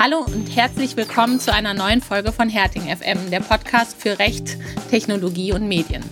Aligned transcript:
Hallo 0.00 0.18
und 0.18 0.54
herzlich 0.54 0.96
willkommen 0.96 1.40
zu 1.40 1.52
einer 1.52 1.74
neuen 1.74 2.00
Folge 2.00 2.30
von 2.30 2.48
Herting 2.48 2.82
FM, 2.82 3.32
der 3.32 3.40
Podcast 3.40 4.00
für 4.00 4.20
Recht, 4.20 4.56
Technologie 4.90 5.52
und 5.52 5.66
Medien. 5.66 6.04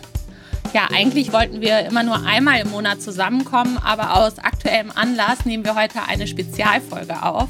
Ja, 0.74 0.88
eigentlich 0.92 1.32
wollten 1.32 1.60
wir 1.60 1.86
immer 1.86 2.02
nur 2.02 2.26
einmal 2.26 2.58
im 2.58 2.70
Monat 2.70 3.00
zusammenkommen, 3.00 3.78
aber 3.78 4.16
aus 4.16 4.40
aktuellem 4.40 4.90
Anlass 4.92 5.44
nehmen 5.44 5.64
wir 5.64 5.76
heute 5.76 6.02
eine 6.02 6.26
Spezialfolge 6.26 7.22
auf. 7.22 7.48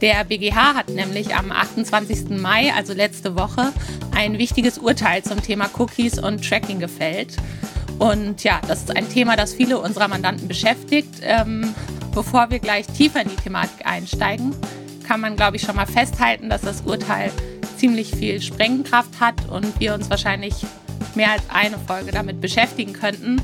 Der 0.00 0.24
BGH 0.24 0.74
hat 0.74 0.88
nämlich 0.88 1.36
am 1.36 1.52
28. 1.52 2.30
Mai, 2.30 2.72
also 2.72 2.94
letzte 2.94 3.36
Woche, 3.36 3.70
ein 4.16 4.38
wichtiges 4.38 4.78
Urteil 4.78 5.22
zum 5.22 5.42
Thema 5.42 5.68
Cookies 5.78 6.18
und 6.18 6.48
Tracking 6.48 6.80
gefällt. 6.80 7.36
Und 7.98 8.42
ja, 8.42 8.58
das 8.66 8.84
ist 8.84 8.96
ein 8.96 9.10
Thema, 9.10 9.36
das 9.36 9.52
viele 9.52 9.78
unserer 9.78 10.08
Mandanten 10.08 10.48
beschäftigt. 10.48 11.16
Ähm, 11.20 11.74
bevor 12.14 12.48
wir 12.48 12.58
gleich 12.58 12.86
tiefer 12.86 13.20
in 13.20 13.28
die 13.28 13.36
Thematik 13.36 13.84
einsteigen, 13.84 14.54
kann 15.04 15.20
man, 15.20 15.36
glaube 15.36 15.56
ich, 15.56 15.62
schon 15.62 15.76
mal 15.76 15.86
festhalten, 15.86 16.48
dass 16.48 16.62
das 16.62 16.80
Urteil 16.82 17.30
ziemlich 17.76 18.10
viel 18.14 18.40
Sprengkraft 18.40 19.20
hat 19.20 19.48
und 19.50 19.78
wir 19.78 19.94
uns 19.94 20.10
wahrscheinlich 20.10 20.54
mehr 21.14 21.32
als 21.32 21.42
eine 21.48 21.78
Folge 21.78 22.10
damit 22.10 22.40
beschäftigen 22.40 22.92
könnten. 22.92 23.40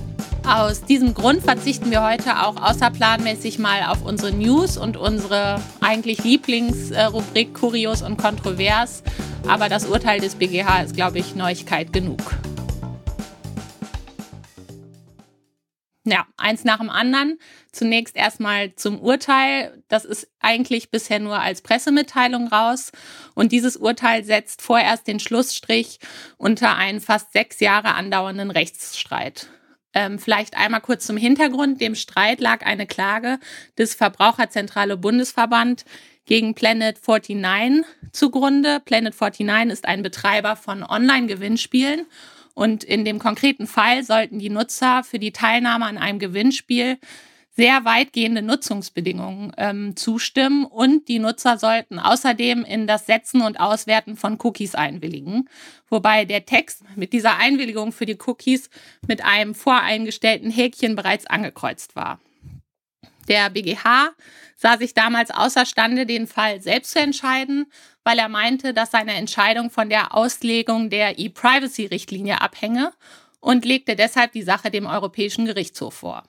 Aus 0.47 0.83
diesem 0.83 1.15
Grund 1.15 1.43
verzichten 1.43 1.91
wir 1.91 2.03
heute 2.03 2.43
auch 2.43 2.57
außerplanmäßig 2.57 3.59
mal 3.59 3.85
auf 3.85 4.05
unsere 4.05 4.33
News 4.33 4.79
und 4.79 4.97
unsere 4.97 5.61
eigentlich 5.81 6.25
Lieblingsrubrik 6.25 7.55
Kurios 7.55 8.03
und 8.03 8.17
Kontrovers. 8.17 9.03
Aber 9.47 9.69
das 9.69 9.87
Urteil 9.87 10.21
des 10.21 10.37
BGH 10.37 10.83
ist, 10.83 10.97
glaube 10.97 11.19
ich, 11.19 11.35
Neuigkeit 11.35 11.93
genug. 11.93 12.21
Ja, 16.07 16.27
eins 16.39 16.65
nach 16.65 16.79
dem 16.79 16.91
anderen. 16.91 17.39
Zunächst 17.73 18.17
erstmal 18.17 18.75
zum 18.75 19.01
Urteil. 19.01 19.83
Das 19.89 20.05
ist 20.05 20.29
eigentlich 20.41 20.91
bisher 20.91 21.19
nur 21.19 21.39
als 21.39 21.63
Pressemitteilung 21.63 22.49
raus. 22.49 22.93
Und 23.35 23.53
dieses 23.53 23.77
Urteil 23.77 24.25
setzt 24.25 24.63
vorerst 24.63 25.07
den 25.07 25.21
Schlussstrich 25.21 25.99
unter 26.37 26.77
einen 26.77 27.01
fast 27.01 27.33
sechs 27.33 27.61
Jahre 27.61 27.95
andauernden 27.95 28.51
Rechtsstreit. 28.51 29.49
Ähm, 29.93 30.19
vielleicht 30.19 30.57
einmal 30.57 30.81
kurz 30.81 31.07
zum 31.07 31.17
Hintergrund. 31.17 31.81
Dem 31.81 31.95
Streit 31.95 32.41
lag 32.41 32.65
eine 32.65 32.87
Klage 32.87 33.39
des 33.77 33.95
Verbraucherzentrale 33.95 34.97
Bundesverband 34.97 35.85
gegen 36.27 36.55
Planet 36.55 36.97
49 37.05 37.85
zugrunde. 38.13 38.81
Planet 38.85 39.15
49 39.19 39.73
ist 39.73 39.87
ein 39.87 40.03
Betreiber 40.03 40.55
von 40.55 40.85
Online-Gewinnspielen 40.85 42.07
und 42.55 42.85
in 42.85 43.05
dem 43.05 43.19
konkreten 43.19 43.67
Fall 43.67 44.05
sollten 44.05 44.39
die 44.39 44.51
Nutzer 44.51 45.03
für 45.03 45.19
die 45.19 45.33
Teilnahme 45.33 45.87
an 45.87 45.99
einem 45.99 46.19
Gewinnspiel 46.19 46.99
sehr 47.61 47.85
weitgehende 47.85 48.41
Nutzungsbedingungen 48.41 49.53
ähm, 49.59 49.95
zustimmen 49.95 50.65
und 50.65 51.09
die 51.09 51.19
Nutzer 51.19 51.59
sollten 51.59 51.99
außerdem 51.99 52.65
in 52.65 52.87
das 52.87 53.05
Setzen 53.05 53.43
und 53.43 53.61
Auswerten 53.61 54.17
von 54.17 54.39
Cookies 54.41 54.75
einwilligen, 54.75 55.47
wobei 55.91 56.25
der 56.25 56.47
Text 56.47 56.83
mit 56.97 57.13
dieser 57.13 57.37
Einwilligung 57.37 57.93
für 57.93 58.07
die 58.07 58.17
Cookies 58.19 58.71
mit 59.07 59.23
einem 59.23 59.55
voreingestellten 59.55 60.51
Häkchen 60.51 60.97
bereits 60.97 61.27
angekreuzt 61.27 61.97
war. 61.97 62.19
Der 63.29 63.51
BGH 63.51 64.13
sah 64.57 64.79
sich 64.79 64.95
damals 64.95 65.31
außerstande, 65.31 66.07
den 66.07 66.27
Fall 66.27 66.63
selbst 66.63 66.93
zu 66.93 67.01
entscheiden, 67.01 67.67
weil 68.05 68.19
er 68.19 68.31
meinte, 68.31 68.73
dass 68.73 68.91
seine 68.91 69.13
Entscheidung 69.13 69.69
von 69.69 69.91
der 69.91 70.17
Auslegung 70.17 70.89
der 70.89 71.19
E-Privacy-Richtlinie 71.19 72.41
abhänge 72.41 72.95
und 73.39 73.67
legte 73.67 73.97
deshalb 73.97 74.33
die 74.33 74.45
Sache 74.45 74.71
dem 74.71 74.87
Europäischen 74.87 75.45
Gerichtshof 75.45 75.93
vor. 75.93 76.23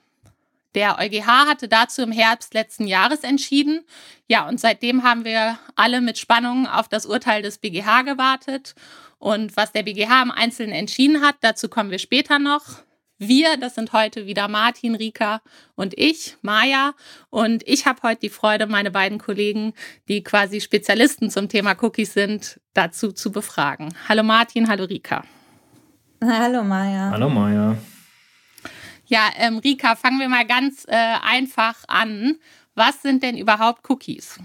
Der 0.74 0.98
EuGH 0.98 1.26
hatte 1.26 1.68
dazu 1.68 2.02
im 2.02 2.12
Herbst 2.12 2.54
letzten 2.54 2.86
Jahres 2.86 3.20
entschieden. 3.20 3.84
Ja, 4.26 4.48
und 4.48 4.58
seitdem 4.58 5.02
haben 5.02 5.24
wir 5.24 5.58
alle 5.76 6.00
mit 6.00 6.18
Spannung 6.18 6.66
auf 6.66 6.88
das 6.88 7.04
Urteil 7.04 7.42
des 7.42 7.58
BGH 7.58 8.02
gewartet. 8.02 8.74
Und 9.18 9.56
was 9.56 9.72
der 9.72 9.82
BGH 9.82 10.22
im 10.22 10.30
Einzelnen 10.30 10.72
entschieden 10.72 11.20
hat, 11.20 11.36
dazu 11.42 11.68
kommen 11.68 11.90
wir 11.90 11.98
später 11.98 12.38
noch. 12.38 12.82
Wir, 13.18 13.56
das 13.56 13.76
sind 13.76 13.92
heute 13.92 14.26
wieder 14.26 14.48
Martin, 14.48 14.96
Rika 14.96 15.42
und 15.76 15.96
ich, 15.96 16.36
Maja. 16.42 16.94
Und 17.30 17.62
ich 17.68 17.86
habe 17.86 18.02
heute 18.02 18.22
die 18.22 18.30
Freude, 18.30 18.66
meine 18.66 18.90
beiden 18.90 19.18
Kollegen, 19.18 19.74
die 20.08 20.24
quasi 20.24 20.60
Spezialisten 20.60 21.30
zum 21.30 21.48
Thema 21.48 21.76
Cookies 21.80 22.14
sind, 22.14 22.60
dazu 22.74 23.12
zu 23.12 23.30
befragen. 23.30 23.94
Hallo 24.08 24.24
Martin, 24.24 24.68
hallo 24.68 24.84
Rika. 24.84 25.22
Hallo 26.20 26.64
Maja. 26.64 27.10
Hallo 27.10 27.28
Maja. 27.28 27.76
Ja, 29.12 29.28
ähm, 29.36 29.58
Rika, 29.58 29.94
fangen 29.94 30.20
wir 30.20 30.28
mal 30.30 30.46
ganz 30.46 30.86
äh, 30.88 30.94
einfach 30.94 31.84
an. 31.86 32.38
Was 32.74 33.02
sind 33.02 33.22
denn 33.22 33.36
überhaupt 33.36 33.82
Cookies? 33.90 34.38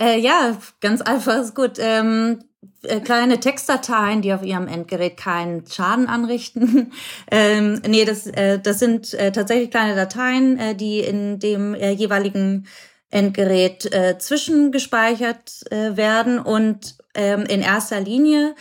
Äh, 0.00 0.18
ja, 0.18 0.58
ganz 0.80 1.00
einfach 1.00 1.36
ist 1.40 1.54
gut. 1.54 1.78
Ähm, 1.78 2.40
äh, 2.82 2.98
kleine 2.98 3.38
Textdateien, 3.38 4.20
die 4.20 4.34
auf 4.34 4.42
Ihrem 4.42 4.66
Endgerät 4.66 5.16
keinen 5.16 5.64
Schaden 5.64 6.08
anrichten. 6.08 6.92
ähm, 7.30 7.80
nee, 7.86 8.04
das, 8.04 8.26
äh, 8.26 8.58
das 8.58 8.80
sind 8.80 9.14
äh, 9.14 9.30
tatsächlich 9.30 9.70
kleine 9.70 9.94
Dateien, 9.94 10.58
äh, 10.58 10.74
die 10.74 10.98
in 10.98 11.38
dem 11.38 11.74
äh, 11.74 11.92
jeweiligen 11.92 12.66
Endgerät 13.10 13.88
zwischengespeichert 14.18 15.64
werden 15.70 16.38
und 16.38 16.98
ähm, 17.14 17.46
in 17.46 17.62
erster 17.62 18.00
Linie 18.00 18.54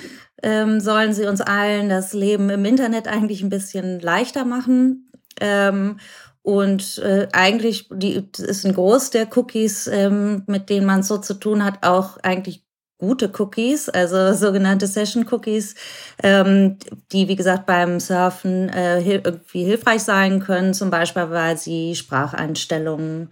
ähm, 0.44 0.80
sollen 0.80 1.14
sie 1.14 1.26
uns 1.26 1.42
allen 1.42 1.90
das 1.90 2.14
Leben 2.14 2.50
im 2.50 2.66
Internet 2.66 3.08
eigentlich 3.08 3.42
ein 3.42 3.50
bisschen 3.50 4.00
leichter 4.00 4.46
machen. 4.46 5.07
Ähm, 5.42 6.00
und 6.42 7.00
äh, 7.00 7.28
eigentlich 7.34 7.90
die, 7.92 8.26
ist 8.38 8.66
ein 8.66 8.74
Groß 8.74 9.10
der 9.10 9.28
Cookies, 9.36 9.88
ähm, 9.88 10.44
mit 10.48 10.70
denen 10.70 10.86
man 10.86 11.04
so 11.04 11.18
zu 11.18 11.34
tun 11.34 11.64
hat, 11.64 11.86
auch 11.86 12.18
eigentlich 12.24 12.64
gute 13.00 13.32
Cookies, 13.38 13.90
also 13.90 14.34
sogenannte 14.46 14.88
Session 14.88 15.26
Cookies, 15.30 15.76
ähm, 16.24 16.78
die 17.12 17.28
wie 17.28 17.36
gesagt 17.36 17.66
beim 17.66 18.00
Surfen 18.00 18.70
äh, 18.70 19.02
irgendwie 19.02 19.66
hilfreich 19.66 20.04
sein 20.04 20.40
können, 20.40 20.74
zum 20.74 20.90
Beispiel 20.90 21.30
weil 21.30 21.58
sie 21.58 21.96
Spracheinstellungen 21.96 23.30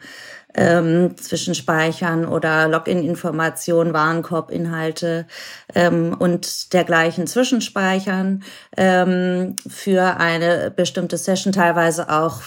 ähm, 0.55 1.17
zwischenspeichern 1.17 2.25
oder 2.25 2.67
Login-Informationen, 2.67 3.93
Warenkorbinhalte 3.93 5.27
ähm, 5.73 6.15
und 6.17 6.73
dergleichen 6.73 7.27
zwischenspeichern 7.27 8.43
ähm, 8.77 9.55
für 9.67 10.17
eine 10.17 10.71
bestimmte 10.71 11.17
Session, 11.17 11.53
teilweise 11.53 12.09
auch 12.09 12.41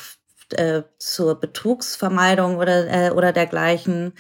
äh, 0.55 0.83
zur 0.99 1.39
Betrugsvermeidung 1.39 2.57
oder, 2.57 2.89
äh, 2.89 3.11
oder 3.11 3.33
dergleichen 3.33 4.15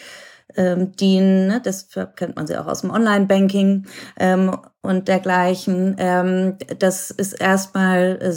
ähm, 0.56 0.92
dienen. 0.92 1.46
Ne? 1.46 1.60
Das 1.62 1.88
kennt 2.16 2.36
man 2.36 2.46
sie 2.46 2.58
auch 2.58 2.66
aus 2.66 2.82
dem 2.82 2.90
Online-Banking 2.90 3.86
ähm, 4.18 4.56
und 4.82 5.08
dergleichen. 5.08 5.96
Ähm, 5.98 6.58
das 6.78 7.10
ist 7.10 7.34
erstmal 7.34 8.18
äh, 8.20 8.32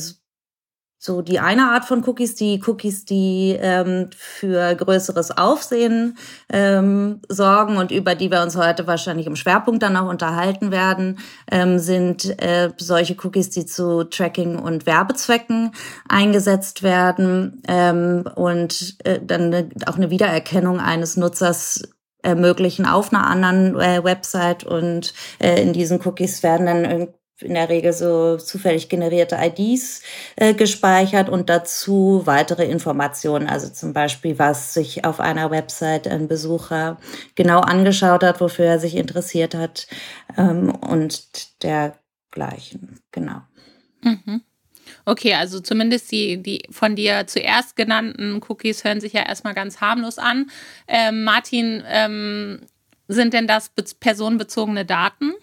so 1.03 1.23
die 1.23 1.39
eine 1.39 1.71
Art 1.71 1.85
von 1.85 2.07
Cookies, 2.07 2.35
die 2.35 2.61
Cookies, 2.67 3.05
die 3.05 3.57
ähm, 3.59 4.11
für 4.15 4.75
größeres 4.75 5.35
Aufsehen 5.35 6.15
ähm, 6.53 7.21
sorgen 7.27 7.77
und 7.77 7.89
über 7.89 8.13
die 8.13 8.29
wir 8.29 8.43
uns 8.43 8.55
heute 8.55 8.85
wahrscheinlich 8.85 9.25
im 9.25 9.35
Schwerpunkt 9.35 9.81
dann 9.81 9.97
auch 9.97 10.07
unterhalten 10.07 10.69
werden, 10.69 11.17
ähm, 11.51 11.79
sind 11.79 12.39
äh, 12.39 12.69
solche 12.77 13.15
Cookies, 13.23 13.49
die 13.49 13.65
zu 13.65 14.03
Tracking 14.03 14.59
und 14.59 14.85
Werbezwecken 14.85 15.71
eingesetzt 16.07 16.83
werden 16.83 17.63
ähm, 17.67 18.23
und 18.35 18.97
äh, 19.03 19.19
dann 19.23 19.71
auch 19.87 19.95
eine 19.95 20.11
Wiedererkennung 20.11 20.79
eines 20.79 21.17
Nutzers 21.17 21.81
ermöglichen 22.21 22.85
auf 22.85 23.11
einer 23.11 23.25
anderen 23.25 23.75
äh, 23.79 24.03
Website 24.03 24.63
und 24.63 25.15
äh, 25.39 25.59
in 25.63 25.73
diesen 25.73 25.99
Cookies 26.05 26.43
werden 26.43 26.67
dann 26.67 27.07
in 27.43 27.53
der 27.53 27.69
Regel 27.69 27.93
so 27.93 28.37
zufällig 28.37 28.89
generierte 28.89 29.37
IDs 29.39 30.01
äh, 30.35 30.53
gespeichert 30.53 31.29
und 31.29 31.49
dazu 31.49 32.21
weitere 32.25 32.65
Informationen, 32.65 33.47
also 33.47 33.69
zum 33.69 33.93
Beispiel, 33.93 34.39
was 34.39 34.73
sich 34.73 35.05
auf 35.05 35.19
einer 35.19 35.51
Website 35.51 36.07
ein 36.07 36.27
Besucher 36.27 36.97
genau 37.35 37.59
angeschaut 37.59 38.23
hat, 38.23 38.41
wofür 38.41 38.65
er 38.65 38.79
sich 38.79 38.95
interessiert 38.95 39.55
hat 39.55 39.87
ähm, 40.37 40.69
und 40.69 41.63
dergleichen. 41.63 42.99
Genau. 43.11 43.41
Mhm. 44.01 44.41
Okay, 45.05 45.33
also 45.33 45.59
zumindest 45.59 46.11
die, 46.11 46.41
die 46.41 46.63
von 46.69 46.95
dir 46.95 47.25
zuerst 47.27 47.75
genannten 47.75 48.41
Cookies 48.47 48.83
hören 48.83 49.01
sich 49.01 49.13
ja 49.13 49.23
erstmal 49.23 49.53
ganz 49.53 49.81
harmlos 49.81 50.17
an. 50.17 50.49
Ähm, 50.87 51.23
Martin, 51.23 51.83
ähm, 51.87 52.61
sind 53.07 53.33
denn 53.33 53.47
das 53.47 53.71
personenbezogene 53.99 54.85
Daten? 54.85 55.33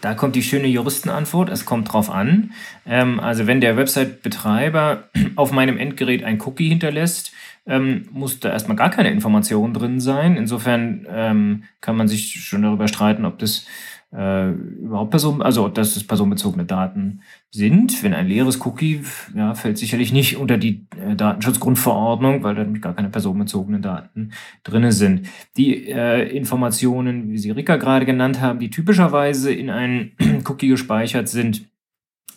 Da 0.00 0.14
kommt 0.14 0.34
die 0.34 0.42
schöne 0.42 0.66
Juristenantwort, 0.66 1.50
es 1.50 1.64
kommt 1.64 1.92
drauf 1.92 2.10
an. 2.10 2.52
Ähm, 2.86 3.20
also 3.20 3.46
wenn 3.46 3.60
der 3.60 3.76
Website-Betreiber 3.76 5.10
auf 5.36 5.52
meinem 5.52 5.78
Endgerät 5.78 6.24
ein 6.24 6.40
Cookie 6.40 6.68
hinterlässt, 6.68 7.32
ähm, 7.66 8.08
muss 8.10 8.40
da 8.40 8.50
erstmal 8.50 8.76
gar 8.76 8.90
keine 8.90 9.10
Information 9.10 9.74
drin 9.74 10.00
sein. 10.00 10.36
Insofern 10.36 11.06
ähm, 11.10 11.64
kann 11.80 11.96
man 11.96 12.08
sich 12.08 12.44
schon 12.44 12.62
darüber 12.62 12.88
streiten, 12.88 13.24
ob 13.24 13.38
das 13.38 13.66
äh, 14.12 14.50
überhaupt 14.50 15.10
Person, 15.10 15.40
also 15.40 15.68
dass 15.68 15.96
es 15.96 16.06
personenbezogene 16.06 16.64
Daten 16.64 17.20
sind. 17.50 18.02
Wenn 18.02 18.14
ein 18.14 18.26
leeres 18.26 18.64
Cookie, 18.66 19.02
ja, 19.34 19.54
fällt 19.54 19.78
sicherlich 19.78 20.12
nicht 20.12 20.36
unter 20.36 20.58
die 20.58 20.86
äh, 21.00 21.14
Datenschutzgrundverordnung, 21.14 22.42
weil 22.42 22.54
da 22.54 22.64
gar 22.64 22.94
keine 22.94 23.10
personenbezogenen 23.10 23.82
Daten 23.82 24.32
drinne 24.64 24.92
sind. 24.92 25.28
Die 25.56 25.88
äh, 25.88 26.28
Informationen, 26.36 27.30
wie 27.30 27.38
Sie 27.38 27.50
Rika 27.50 27.76
gerade 27.76 28.06
genannt 28.06 28.40
haben, 28.40 28.58
die 28.58 28.70
typischerweise 28.70 29.52
in 29.52 29.70
einen 29.70 30.12
Cookie 30.44 30.68
gespeichert 30.68 31.28
sind, 31.28 31.70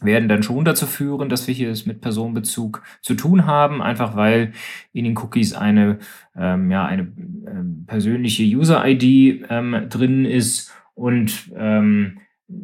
werden 0.02 0.28
dann 0.28 0.44
schon 0.44 0.66
dazu 0.66 0.86
führen, 0.86 1.30
dass 1.30 1.48
wir 1.48 1.54
hier 1.54 1.72
es 1.72 1.86
mit 1.86 2.02
Personenbezug 2.02 2.84
zu 3.02 3.16
tun 3.16 3.46
haben, 3.46 3.82
einfach 3.82 4.16
weil 4.16 4.52
in 4.92 5.06
den 5.06 5.18
Cookies 5.18 5.54
eine, 5.54 6.00
ähm, 6.36 6.70
ja, 6.70 6.86
eine 6.86 7.04
ähm, 7.04 7.86
persönliche 7.88 8.44
User-ID 8.44 9.46
ähm, 9.50 9.88
drin 9.90 10.26
ist 10.26 10.74
und 10.96 11.52
ähm, 11.56 12.20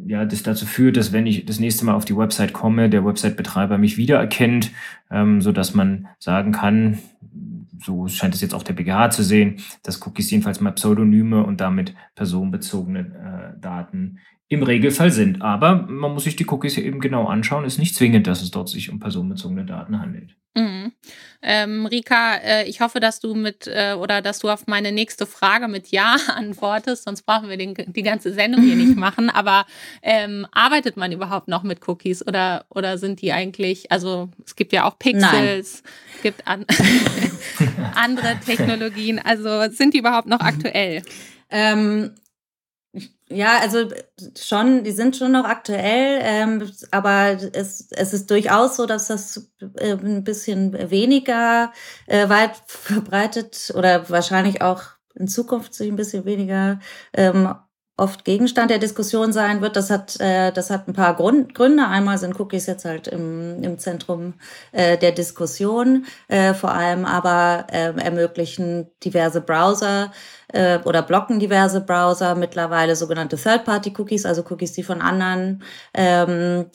ja, 0.06 0.24
das 0.24 0.42
dazu 0.42 0.66
führt, 0.66 0.96
dass 0.96 1.12
wenn 1.12 1.26
ich 1.26 1.46
das 1.46 1.58
nächste 1.58 1.84
Mal 1.84 1.94
auf 1.94 2.04
die 2.04 2.16
Website 2.16 2.52
komme, 2.52 2.90
der 2.90 3.04
Website-Betreiber 3.04 3.78
mich 3.78 3.96
wiedererkennt, 3.96 4.70
ähm, 5.10 5.40
so 5.40 5.52
dass 5.52 5.74
man 5.74 6.08
sagen 6.18 6.52
kann, 6.52 6.98
so 7.82 8.06
scheint 8.08 8.34
es 8.34 8.40
jetzt 8.40 8.54
auch 8.54 8.62
der 8.62 8.74
BGH 8.74 9.10
zu 9.10 9.22
sehen, 9.22 9.56
dass 9.82 10.06
Cookies 10.06 10.30
jedenfalls 10.30 10.60
mal 10.60 10.72
Pseudonyme 10.72 11.42
und 11.44 11.60
damit 11.60 11.94
personenbezogene 12.14 13.54
äh, 13.56 13.60
Daten 13.60 14.18
im 14.48 14.62
Regelfall 14.62 15.10
sind. 15.10 15.42
Aber 15.42 15.86
man 15.86 16.12
muss 16.12 16.24
sich 16.24 16.36
die 16.36 16.46
Cookies 16.48 16.76
eben 16.76 17.00
genau 17.00 17.26
anschauen. 17.26 17.64
Ist 17.64 17.78
nicht 17.78 17.94
zwingend, 17.94 18.26
dass 18.26 18.42
es 18.42 18.50
dort 18.50 18.68
sich 18.68 18.90
um 18.90 18.98
personenbezogene 18.98 19.64
Daten 19.64 20.00
handelt. 20.00 20.36
Mhm. 20.54 20.92
Ähm, 21.42 21.86
Rika, 21.86 22.36
äh, 22.36 22.68
ich 22.68 22.80
hoffe, 22.80 22.98
dass 22.98 23.20
du 23.20 23.34
mit 23.34 23.68
äh, 23.68 23.94
oder 23.94 24.20
dass 24.20 24.40
du 24.40 24.48
auf 24.48 24.66
meine 24.66 24.90
nächste 24.90 25.24
Frage 25.24 25.68
mit 25.68 25.88
Ja 25.88 26.16
antwortest, 26.34 27.04
sonst 27.04 27.22
brauchen 27.22 27.48
wir 27.48 27.56
den, 27.56 27.74
die 27.74 28.02
ganze 28.02 28.32
Sendung 28.32 28.62
hier 28.62 28.76
nicht 28.76 28.96
machen. 28.96 29.30
Aber 29.30 29.64
ähm, 30.02 30.46
arbeitet 30.52 30.96
man 30.96 31.12
überhaupt 31.12 31.48
noch 31.48 31.62
mit 31.62 31.86
Cookies 31.88 32.26
oder, 32.26 32.64
oder 32.68 32.98
sind 32.98 33.22
die 33.22 33.32
eigentlich, 33.32 33.92
also 33.92 34.28
es 34.44 34.56
gibt 34.56 34.72
ja 34.72 34.84
auch 34.84 34.98
Pixels, 34.98 35.82
es 36.16 36.22
gibt 36.22 36.46
an 36.46 36.66
andere 37.94 38.38
Technologien, 38.44 39.18
also 39.18 39.70
sind 39.70 39.94
die 39.94 39.98
überhaupt 39.98 40.28
noch 40.28 40.40
aktuell? 40.40 41.02
Ähm, 41.48 42.14
ja, 43.30 43.58
also 43.60 43.88
schon, 44.38 44.82
die 44.84 44.90
sind 44.90 45.16
schon 45.16 45.32
noch 45.32 45.44
aktuell, 45.44 46.20
ähm, 46.22 46.70
aber 46.90 47.38
es, 47.52 47.88
es 47.92 48.12
ist 48.12 48.30
durchaus 48.30 48.76
so, 48.76 48.86
dass 48.86 49.06
das 49.06 49.50
äh, 49.76 49.92
ein 49.92 50.24
bisschen 50.24 50.90
weniger 50.90 51.72
äh, 52.06 52.28
weit 52.28 52.56
verbreitet 52.66 53.72
oder 53.76 54.08
wahrscheinlich 54.10 54.62
auch 54.62 54.82
in 55.14 55.28
Zukunft 55.28 55.74
sich 55.74 55.88
ein 55.88 55.96
bisschen 55.96 56.24
weniger 56.24 56.80
ähm, 57.12 57.54
oft 58.00 58.24
Gegenstand 58.24 58.70
der 58.70 58.78
Diskussion 58.78 59.32
sein 59.32 59.60
wird. 59.60 59.76
Das 59.76 59.90
hat, 59.90 60.18
äh, 60.20 60.52
das 60.52 60.70
hat 60.70 60.88
ein 60.88 60.94
paar 60.94 61.14
Grund, 61.14 61.54
Gründe. 61.54 61.86
Einmal 61.86 62.18
sind 62.18 62.38
Cookies 62.40 62.66
jetzt 62.66 62.84
halt 62.84 63.06
im, 63.08 63.62
im 63.62 63.78
Zentrum 63.78 64.34
äh, 64.72 64.96
der 64.96 65.12
Diskussion, 65.12 66.06
äh, 66.28 66.54
vor 66.54 66.72
allem 66.72 67.04
aber 67.04 67.66
äh, 67.70 67.92
ermöglichen 68.00 68.88
diverse 69.04 69.40
Browser 69.40 70.12
äh, 70.48 70.78
oder 70.84 71.02
blocken 71.02 71.38
diverse 71.38 71.80
Browser 71.80 72.34
mittlerweile 72.34 72.96
sogenannte 72.96 73.36
Third-Party-Cookies, 73.36 74.26
also 74.26 74.42
Cookies, 74.48 74.72
die 74.72 74.82
von 74.82 75.02
anderen 75.02 75.62
ähm, 75.94 76.66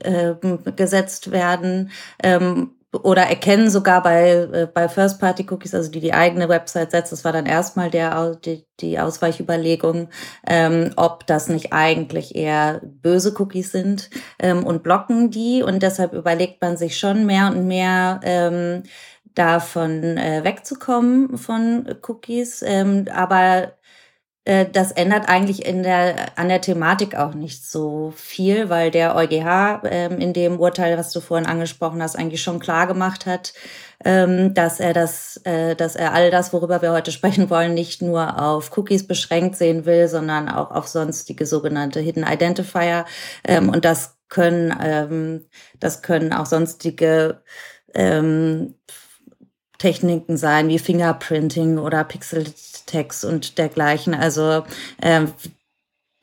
äh, 0.00 0.34
gesetzt 0.76 1.30
werden. 1.30 1.90
Ähm, 2.22 2.77
oder 2.92 3.22
erkennen 3.22 3.70
sogar 3.70 4.02
bei, 4.02 4.30
äh, 4.30 4.68
bei 4.72 4.88
First-Party-Cookies, 4.88 5.74
also 5.74 5.90
die 5.90 6.00
die 6.00 6.14
eigene 6.14 6.48
Website 6.48 6.90
setzt, 6.90 7.12
das 7.12 7.24
war 7.24 7.32
dann 7.32 7.46
erstmal 7.46 7.90
der, 7.90 8.36
die, 8.36 8.66
die 8.80 8.98
Ausweichüberlegung, 8.98 10.08
ähm, 10.46 10.90
ob 10.96 11.26
das 11.26 11.48
nicht 11.48 11.72
eigentlich 11.72 12.34
eher 12.34 12.80
böse 12.82 13.34
Cookies 13.38 13.72
sind 13.72 14.08
ähm, 14.38 14.64
und 14.64 14.82
blocken 14.82 15.30
die. 15.30 15.62
Und 15.62 15.82
deshalb 15.82 16.14
überlegt 16.14 16.62
man 16.62 16.76
sich 16.76 16.98
schon 16.98 17.26
mehr 17.26 17.48
und 17.48 17.66
mehr, 17.66 18.20
ähm, 18.22 18.84
davon 19.34 20.16
äh, 20.16 20.42
wegzukommen 20.42 21.38
von 21.38 21.86
Cookies. 22.06 22.62
Ähm, 22.62 23.06
aber 23.14 23.72
das 24.72 24.92
ändert 24.92 25.28
eigentlich 25.28 25.66
in 25.66 25.82
der, 25.82 26.38
an 26.38 26.48
der 26.48 26.62
Thematik 26.62 27.14
auch 27.14 27.34
nicht 27.34 27.66
so 27.66 28.14
viel, 28.16 28.70
weil 28.70 28.90
der 28.90 29.14
EuGH 29.14 29.82
ähm, 29.84 30.18
in 30.18 30.32
dem 30.32 30.58
Urteil, 30.58 30.96
was 30.96 31.12
du 31.12 31.20
vorhin 31.20 31.46
angesprochen 31.46 32.02
hast, 32.02 32.16
eigentlich 32.16 32.42
schon 32.42 32.58
klar 32.58 32.86
gemacht 32.86 33.26
hat, 33.26 33.52
ähm, 34.04 34.54
dass 34.54 34.80
er 34.80 34.94
das, 34.94 35.38
äh, 35.44 35.76
dass 35.76 35.96
er 35.96 36.14
all 36.14 36.30
das, 36.30 36.52
worüber 36.54 36.80
wir 36.80 36.92
heute 36.92 37.12
sprechen 37.12 37.50
wollen, 37.50 37.74
nicht 37.74 38.00
nur 38.00 38.42
auf 38.42 38.76
Cookies 38.76 39.06
beschränkt 39.06 39.56
sehen 39.56 39.84
will, 39.84 40.08
sondern 40.08 40.48
auch 40.48 40.70
auf 40.70 40.88
sonstige 40.88 41.44
sogenannte 41.44 42.00
Hidden 42.00 42.24
Identifier. 42.26 43.04
Ähm, 43.44 43.68
und 43.68 43.84
das 43.84 44.16
können, 44.28 44.74
ähm, 44.82 45.46
das 45.78 46.00
können 46.00 46.32
auch 46.32 46.46
sonstige 46.46 47.42
ähm, 47.94 48.76
Techniken 49.78 50.36
sein 50.36 50.68
wie 50.68 50.78
Fingerprinting 50.78 51.78
oder 51.78 52.04
Pixel-Text 52.04 53.24
und 53.24 53.58
dergleichen. 53.58 54.14
Also 54.14 54.64
ähm, 55.00 55.32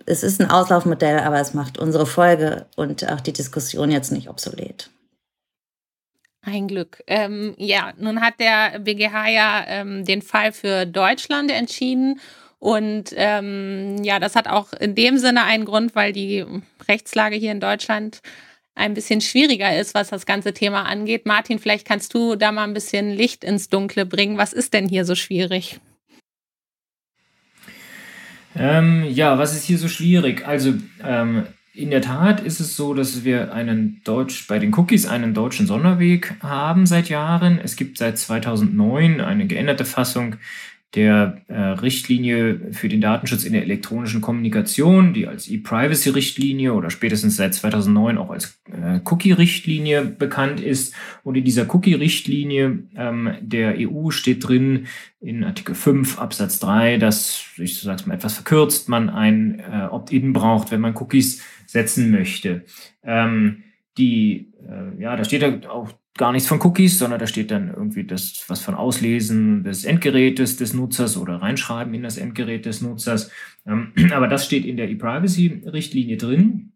es 0.05 0.23
ist 0.23 0.39
ein 0.39 0.49
Auslaufmodell, 0.49 1.19
aber 1.19 1.39
es 1.39 1.53
macht 1.53 1.77
unsere 1.77 2.05
Folge 2.05 2.67
und 2.75 3.09
auch 3.09 3.21
die 3.21 3.33
Diskussion 3.33 3.91
jetzt 3.91 4.11
nicht 4.11 4.29
obsolet. 4.29 4.89
Ein 6.41 6.67
Glück. 6.67 7.01
Ähm, 7.07 7.55
ja, 7.57 7.93
nun 7.97 8.21
hat 8.21 8.39
der 8.39 8.79
BGH 8.79 9.29
ja 9.29 9.63
ähm, 9.67 10.05
den 10.05 10.21
Fall 10.21 10.51
für 10.51 10.85
Deutschland 10.85 11.49
entschieden. 11.49 12.19
Und 12.59 13.13
ähm, 13.15 14.03
ja, 14.03 14.19
das 14.19 14.35
hat 14.35 14.47
auch 14.47 14.73
in 14.73 14.93
dem 14.93 15.17
Sinne 15.17 15.43
einen 15.43 15.65
Grund, 15.65 15.95
weil 15.95 16.13
die 16.13 16.45
Rechtslage 16.87 17.35
hier 17.35 17.51
in 17.51 17.59
Deutschland 17.59 18.21
ein 18.75 18.93
bisschen 18.93 19.21
schwieriger 19.21 19.77
ist, 19.79 19.93
was 19.95 20.09
das 20.09 20.25
ganze 20.25 20.53
Thema 20.53 20.83
angeht. 20.83 21.25
Martin, 21.25 21.59
vielleicht 21.59 21.87
kannst 21.87 22.13
du 22.13 22.35
da 22.35 22.51
mal 22.51 22.65
ein 22.65 22.73
bisschen 22.73 23.09
Licht 23.09 23.43
ins 23.43 23.69
Dunkle 23.69 24.05
bringen. 24.05 24.37
Was 24.37 24.53
ist 24.53 24.73
denn 24.73 24.87
hier 24.87 25.05
so 25.05 25.15
schwierig? 25.15 25.79
Ähm, 28.57 29.05
ja, 29.09 29.37
was 29.37 29.55
ist 29.55 29.65
hier 29.65 29.77
so 29.77 29.87
schwierig? 29.87 30.47
Also 30.47 30.75
ähm, 31.03 31.47
in 31.73 31.89
der 31.89 32.01
Tat 32.01 32.41
ist 32.41 32.59
es 32.59 32.77
so, 32.77 32.93
dass 32.93 33.25
wir 33.25 33.53
einen 33.53 34.01
Deutsch, 34.05 34.47
bei 34.47 34.59
den 34.59 34.73
Cookies 34.73 35.05
einen 35.05 35.33
deutschen 35.33 35.67
Sonderweg 35.67 36.35
haben 36.41 36.85
seit 36.85 37.09
Jahren. 37.09 37.59
Es 37.61 37.75
gibt 37.75 37.97
seit 37.97 38.17
2009 38.17 39.19
eine 39.19 39.45
geänderte 39.47 39.83
Fassung 39.83 40.37
der 40.93 41.41
äh, 41.47 41.59
Richtlinie 41.59 42.71
für 42.71 42.87
den 42.87 43.01
Datenschutz 43.01 43.43
in 43.43 43.51
der 43.51 43.63
elektronischen 43.63 44.21
Kommunikation, 44.21 45.13
die 45.13 45.27
als 45.27 45.49
E-Privacy-Richtlinie 45.49 46.73
oder 46.73 46.89
spätestens 46.89 47.35
seit 47.35 47.53
2009 47.53 48.17
auch 48.17 48.29
als 48.29 48.61
äh, 48.71 48.99
Cookie-Richtlinie 49.03 50.05
bekannt 50.05 50.61
ist. 50.61 50.93
Und 51.23 51.35
in 51.35 51.43
dieser 51.43 51.73
Cookie-Richtlinie 51.73 52.83
ähm, 52.95 53.33
der 53.41 53.75
EU 53.77 54.11
steht 54.11 54.47
drin 54.47 54.87
in 55.19 55.43
Artikel 55.43 55.75
5 55.75 56.19
Absatz 56.19 56.59
3, 56.59 56.97
dass, 56.97 57.43
ich 57.57 57.81
sage 57.81 57.97
es 58.01 58.05
mal 58.05 58.15
etwas 58.15 58.35
verkürzt, 58.35 58.87
man 58.87 59.09
ein 59.09 59.59
äh, 59.59 59.87
Opt-in 59.91 60.31
braucht, 60.31 60.71
wenn 60.71 60.81
man 60.81 60.95
Cookies 60.95 61.43
setzen 61.65 62.11
möchte. 62.11 62.63
Ähm, 63.03 63.63
die, 63.97 64.53
äh, 64.67 65.01
ja, 65.01 65.15
da 65.15 65.25
steht 65.25 65.67
auch 65.67 65.91
gar 66.17 66.31
nichts 66.31 66.47
von 66.47 66.61
Cookies, 66.61 66.97
sondern 66.97 67.19
da 67.19 67.27
steht 67.27 67.51
dann 67.51 67.69
irgendwie 67.69 68.05
das, 68.05 68.45
was 68.47 68.61
von 68.61 68.75
Auslesen 68.75 69.63
des 69.63 69.83
Endgerätes 69.83 70.57
des 70.57 70.73
Nutzers 70.73 71.17
oder 71.17 71.41
reinschreiben 71.41 71.93
in 71.93 72.03
das 72.03 72.17
Endgerät 72.17 72.65
des 72.65 72.81
Nutzers. 72.81 73.31
Ähm, 73.65 73.91
aber 74.13 74.27
das 74.27 74.45
steht 74.45 74.65
in 74.65 74.77
der 74.77 74.89
E-Privacy-Richtlinie 74.89 76.17
drin. 76.17 76.71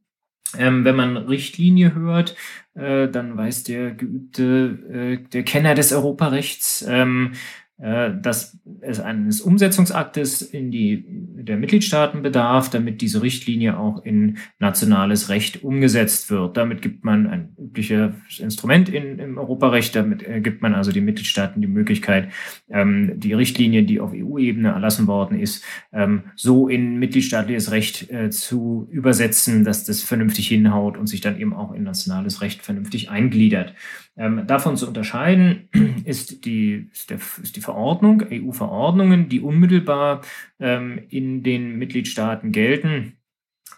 Ähm, 0.57 0.83
wenn 0.83 0.95
man 0.95 1.15
Richtlinie 1.15 1.93
hört, 1.93 2.35
äh, 2.73 3.07
dann 3.07 3.37
weiß 3.37 3.63
der 3.65 3.91
geübte, 3.91 4.79
äh, 4.91 5.29
der 5.29 5.43
Kenner 5.43 5.75
des 5.75 5.93
Europarechts, 5.93 6.83
ähm, 6.89 7.33
äh, 7.33 7.37
dass 7.81 8.57
es 8.81 8.99
eines 8.99 9.39
Umsetzungsaktes 9.39 10.41
in 10.41 10.69
die 10.69 11.05
der 11.49 11.57
Mitgliedstaaten 11.57 12.21
bedarf, 12.21 12.69
damit 12.69 13.01
diese 13.01 13.21
Richtlinie 13.21 13.77
auch 13.77 14.03
in 14.03 14.37
nationales 14.59 15.29
Recht 15.29 15.63
umgesetzt 15.63 16.29
wird. 16.29 16.57
Damit 16.57 16.81
gibt 16.81 17.03
man 17.03 17.27
ein 17.27 17.55
übliches 17.57 18.13
Instrument 18.39 18.89
in, 18.89 19.19
im 19.19 19.37
Europarecht, 19.37 19.95
damit 19.95 20.27
äh, 20.27 20.41
gibt 20.41 20.61
man 20.61 20.75
also 20.75 20.91
den 20.91 21.05
Mitgliedstaaten 21.05 21.61
die 21.61 21.67
Möglichkeit, 21.67 22.29
ähm, 22.69 23.19
die 23.19 23.33
Richtlinie, 23.33 23.83
die 23.83 23.99
auf 23.99 24.11
EU-Ebene 24.13 24.69
erlassen 24.69 25.07
worden 25.07 25.39
ist, 25.39 25.63
ähm, 25.91 26.23
so 26.35 26.67
in 26.67 26.99
mitgliedstaatliches 26.99 27.71
Recht 27.71 28.11
äh, 28.11 28.29
zu 28.29 28.87
übersetzen, 28.91 29.63
dass 29.63 29.85
das 29.85 30.01
vernünftig 30.01 30.47
hinhaut 30.47 30.97
und 30.97 31.07
sich 31.07 31.21
dann 31.21 31.39
eben 31.39 31.53
auch 31.53 31.73
in 31.73 31.83
nationales 31.83 32.41
Recht 32.41 32.61
vernünftig 32.61 33.09
eingliedert. 33.09 33.73
Ähm, 34.19 34.45
davon 34.45 34.75
zu 34.75 34.85
unterscheiden 34.85 35.69
ist 36.03 36.43
die, 36.43 36.89
ist, 36.91 37.09
der, 37.09 37.19
ist 37.41 37.55
die 37.55 37.61
Verordnung, 37.61 38.21
EU-Verordnungen, 38.29 39.29
die 39.29 39.39
unmittelbar 39.39 40.21
ähm, 40.59 40.99
in 41.09 41.41
den 41.41 41.77
Mitgliedstaaten 41.77 42.51
gelten. 42.51 43.13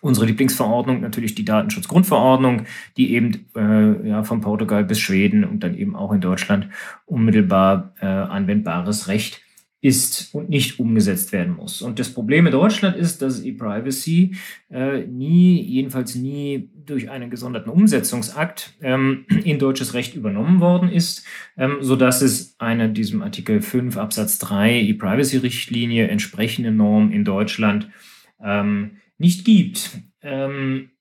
Unsere 0.01 0.25
Lieblingsverordnung 0.25 0.99
natürlich 1.01 1.35
die 1.35 1.45
Datenschutzgrundverordnung, 1.45 2.63
die 2.97 3.13
eben 3.13 3.45
äh, 3.55 4.09
ja, 4.09 4.23
von 4.23 4.41
Portugal 4.41 4.83
bis 4.83 4.99
Schweden 4.99 5.43
und 5.43 5.59
dann 5.59 5.77
eben 5.77 5.95
auch 5.95 6.11
in 6.11 6.21
Deutschland 6.21 6.69
unmittelbar 7.05 7.93
äh, 8.01 8.07
anwendbares 8.07 9.07
Recht 9.09 9.41
ist 9.81 10.33
und 10.35 10.47
nicht 10.49 10.79
umgesetzt 10.79 11.31
werden 11.31 11.55
muss. 11.55 11.81
Und 11.81 11.97
das 11.97 12.13
Problem 12.13 12.45
in 12.45 12.51
Deutschland 12.51 12.95
ist, 12.95 13.23
dass 13.23 13.43
E-Privacy 13.43 14.35
äh, 14.69 15.07
nie, 15.07 15.59
jedenfalls 15.59 16.13
nie 16.13 16.69
durch 16.85 17.09
einen 17.09 17.31
gesonderten 17.31 17.71
Umsetzungsakt 17.71 18.75
ähm, 18.81 19.25
in 19.43 19.57
deutsches 19.57 19.95
Recht 19.95 20.15
übernommen 20.15 20.59
worden 20.59 20.87
ist, 20.87 21.25
ähm, 21.57 21.77
sodass 21.81 22.21
es 22.21 22.55
eine 22.59 22.89
diesem 22.89 23.23
Artikel 23.23 23.61
5 23.61 23.97
Absatz 23.97 24.37
3 24.37 24.81
E-Privacy-Richtlinie 24.81 26.07
entsprechende 26.07 26.71
Norm 26.71 27.11
in 27.11 27.25
Deutschland 27.25 27.89
ähm, 28.39 28.97
nicht 29.17 29.45
gibt. 29.45 29.97
Ähm, 30.21 30.91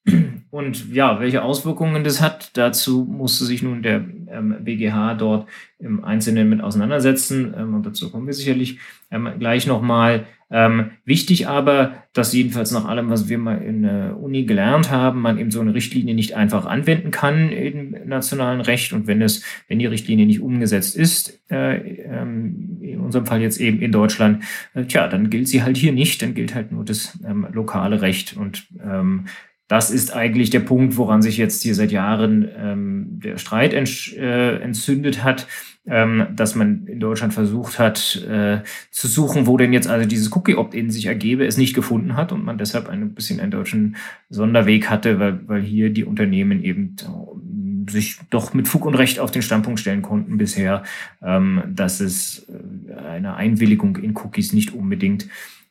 und 0.50 0.92
ja, 0.92 1.20
welche 1.20 1.42
Auswirkungen 1.42 2.02
das 2.02 2.20
hat, 2.20 2.56
dazu 2.56 3.06
musste 3.08 3.44
sich 3.44 3.62
nun 3.62 3.82
der 3.82 4.04
ähm, 4.30 4.56
BGH 4.60 5.14
dort 5.14 5.48
im 5.78 6.04
Einzelnen 6.04 6.48
mit 6.48 6.60
auseinandersetzen. 6.60 7.54
Ähm, 7.56 7.74
und 7.74 7.86
dazu 7.86 8.10
kommen 8.10 8.26
wir 8.26 8.34
sicherlich 8.34 8.78
ähm, 9.12 9.28
gleich 9.38 9.66
nochmal. 9.66 10.26
Ähm, 10.52 10.90
wichtig 11.04 11.46
aber, 11.46 11.94
dass 12.12 12.32
jedenfalls 12.32 12.72
nach 12.72 12.84
allem, 12.84 13.08
was 13.08 13.28
wir 13.28 13.38
mal 13.38 13.62
in 13.62 13.82
der 13.82 14.20
Uni 14.20 14.44
gelernt 14.44 14.90
haben, 14.90 15.20
man 15.20 15.38
eben 15.38 15.52
so 15.52 15.60
eine 15.60 15.74
Richtlinie 15.74 16.16
nicht 16.16 16.34
einfach 16.34 16.66
anwenden 16.66 17.12
kann 17.12 17.50
im 17.50 17.94
nationalen 18.08 18.60
Recht. 18.60 18.92
Und 18.92 19.06
wenn 19.06 19.22
es, 19.22 19.44
wenn 19.68 19.78
die 19.78 19.86
Richtlinie 19.86 20.26
nicht 20.26 20.40
umgesetzt 20.40 20.96
ist, 20.96 21.40
äh, 21.48 21.76
ähm, 21.76 22.78
in 22.80 22.98
unserem 22.98 23.26
Fall 23.26 23.40
jetzt 23.40 23.60
eben 23.60 23.80
in 23.80 23.92
Deutschland, 23.92 24.42
äh, 24.74 24.82
tja, 24.84 25.06
dann 25.06 25.30
gilt 25.30 25.46
sie 25.46 25.62
halt 25.62 25.76
hier 25.76 25.92
nicht, 25.92 26.20
dann 26.22 26.34
gilt 26.34 26.56
halt 26.56 26.72
nur 26.72 26.84
das 26.84 27.16
ähm, 27.24 27.46
lokale 27.52 28.02
Recht. 28.02 28.36
Und 28.36 28.66
ähm, 28.84 29.26
das 29.70 29.92
ist 29.92 30.12
eigentlich 30.12 30.50
der 30.50 30.58
Punkt, 30.58 30.96
woran 30.96 31.22
sich 31.22 31.36
jetzt 31.36 31.62
hier 31.62 31.76
seit 31.76 31.92
Jahren 31.92 32.48
ähm, 32.58 33.20
der 33.22 33.38
Streit 33.38 33.72
äh, 33.72 34.56
entzündet 34.56 35.22
hat, 35.22 35.46
ähm, 35.86 36.26
dass 36.34 36.56
man 36.56 36.88
in 36.88 36.98
Deutschland 36.98 37.32
versucht 37.32 37.78
hat 37.78 38.16
äh, 38.28 38.62
zu 38.90 39.06
suchen, 39.06 39.46
wo 39.46 39.56
denn 39.56 39.72
jetzt 39.72 39.86
also 39.86 40.08
dieses 40.08 40.34
Cookie-Opt-in 40.34 40.90
sich 40.90 41.06
ergebe, 41.06 41.46
es 41.46 41.56
nicht 41.56 41.74
gefunden 41.74 42.16
hat 42.16 42.32
und 42.32 42.44
man 42.44 42.58
deshalb 42.58 42.88
ein 42.88 43.14
bisschen 43.14 43.38
einen 43.38 43.52
deutschen 43.52 43.94
Sonderweg 44.28 44.90
hatte, 44.90 45.20
weil, 45.20 45.38
weil 45.46 45.62
hier 45.62 45.90
die 45.90 46.04
Unternehmen 46.04 46.64
eben 46.64 46.96
äh, 47.02 47.92
sich 47.92 48.18
doch 48.28 48.52
mit 48.54 48.66
Fug 48.66 48.84
und 48.86 48.96
Recht 48.96 49.20
auf 49.20 49.30
den 49.30 49.42
Standpunkt 49.42 49.78
stellen 49.78 50.02
konnten 50.02 50.36
bisher, 50.36 50.82
ähm, 51.22 51.62
dass 51.68 52.00
es 52.00 52.44
äh, 52.88 52.92
eine 52.94 53.36
Einwilligung 53.36 53.98
in 53.98 54.16
Cookies 54.16 54.52
nicht 54.52 54.74
unbedingt 54.74 55.28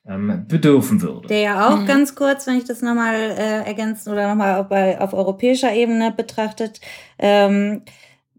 ähm, 0.08 0.46
bedürfen 0.48 1.02
würde. 1.02 1.28
Der 1.28 1.40
ja 1.40 1.70
auch 1.70 1.80
mhm. 1.80 1.86
ganz 1.86 2.16
kurz, 2.16 2.48
wenn 2.48 2.58
ich 2.58 2.66
das 2.66 2.82
nochmal 2.82 3.16
äh, 3.16 3.68
ergänzen 3.68 4.12
oder 4.12 4.28
nochmal 4.28 4.60
auf, 4.60 4.72
auf 5.02 5.14
europäischer 5.14 5.74
Ebene 5.74 6.12
betrachtet, 6.16 6.82
ähm, 7.18 7.84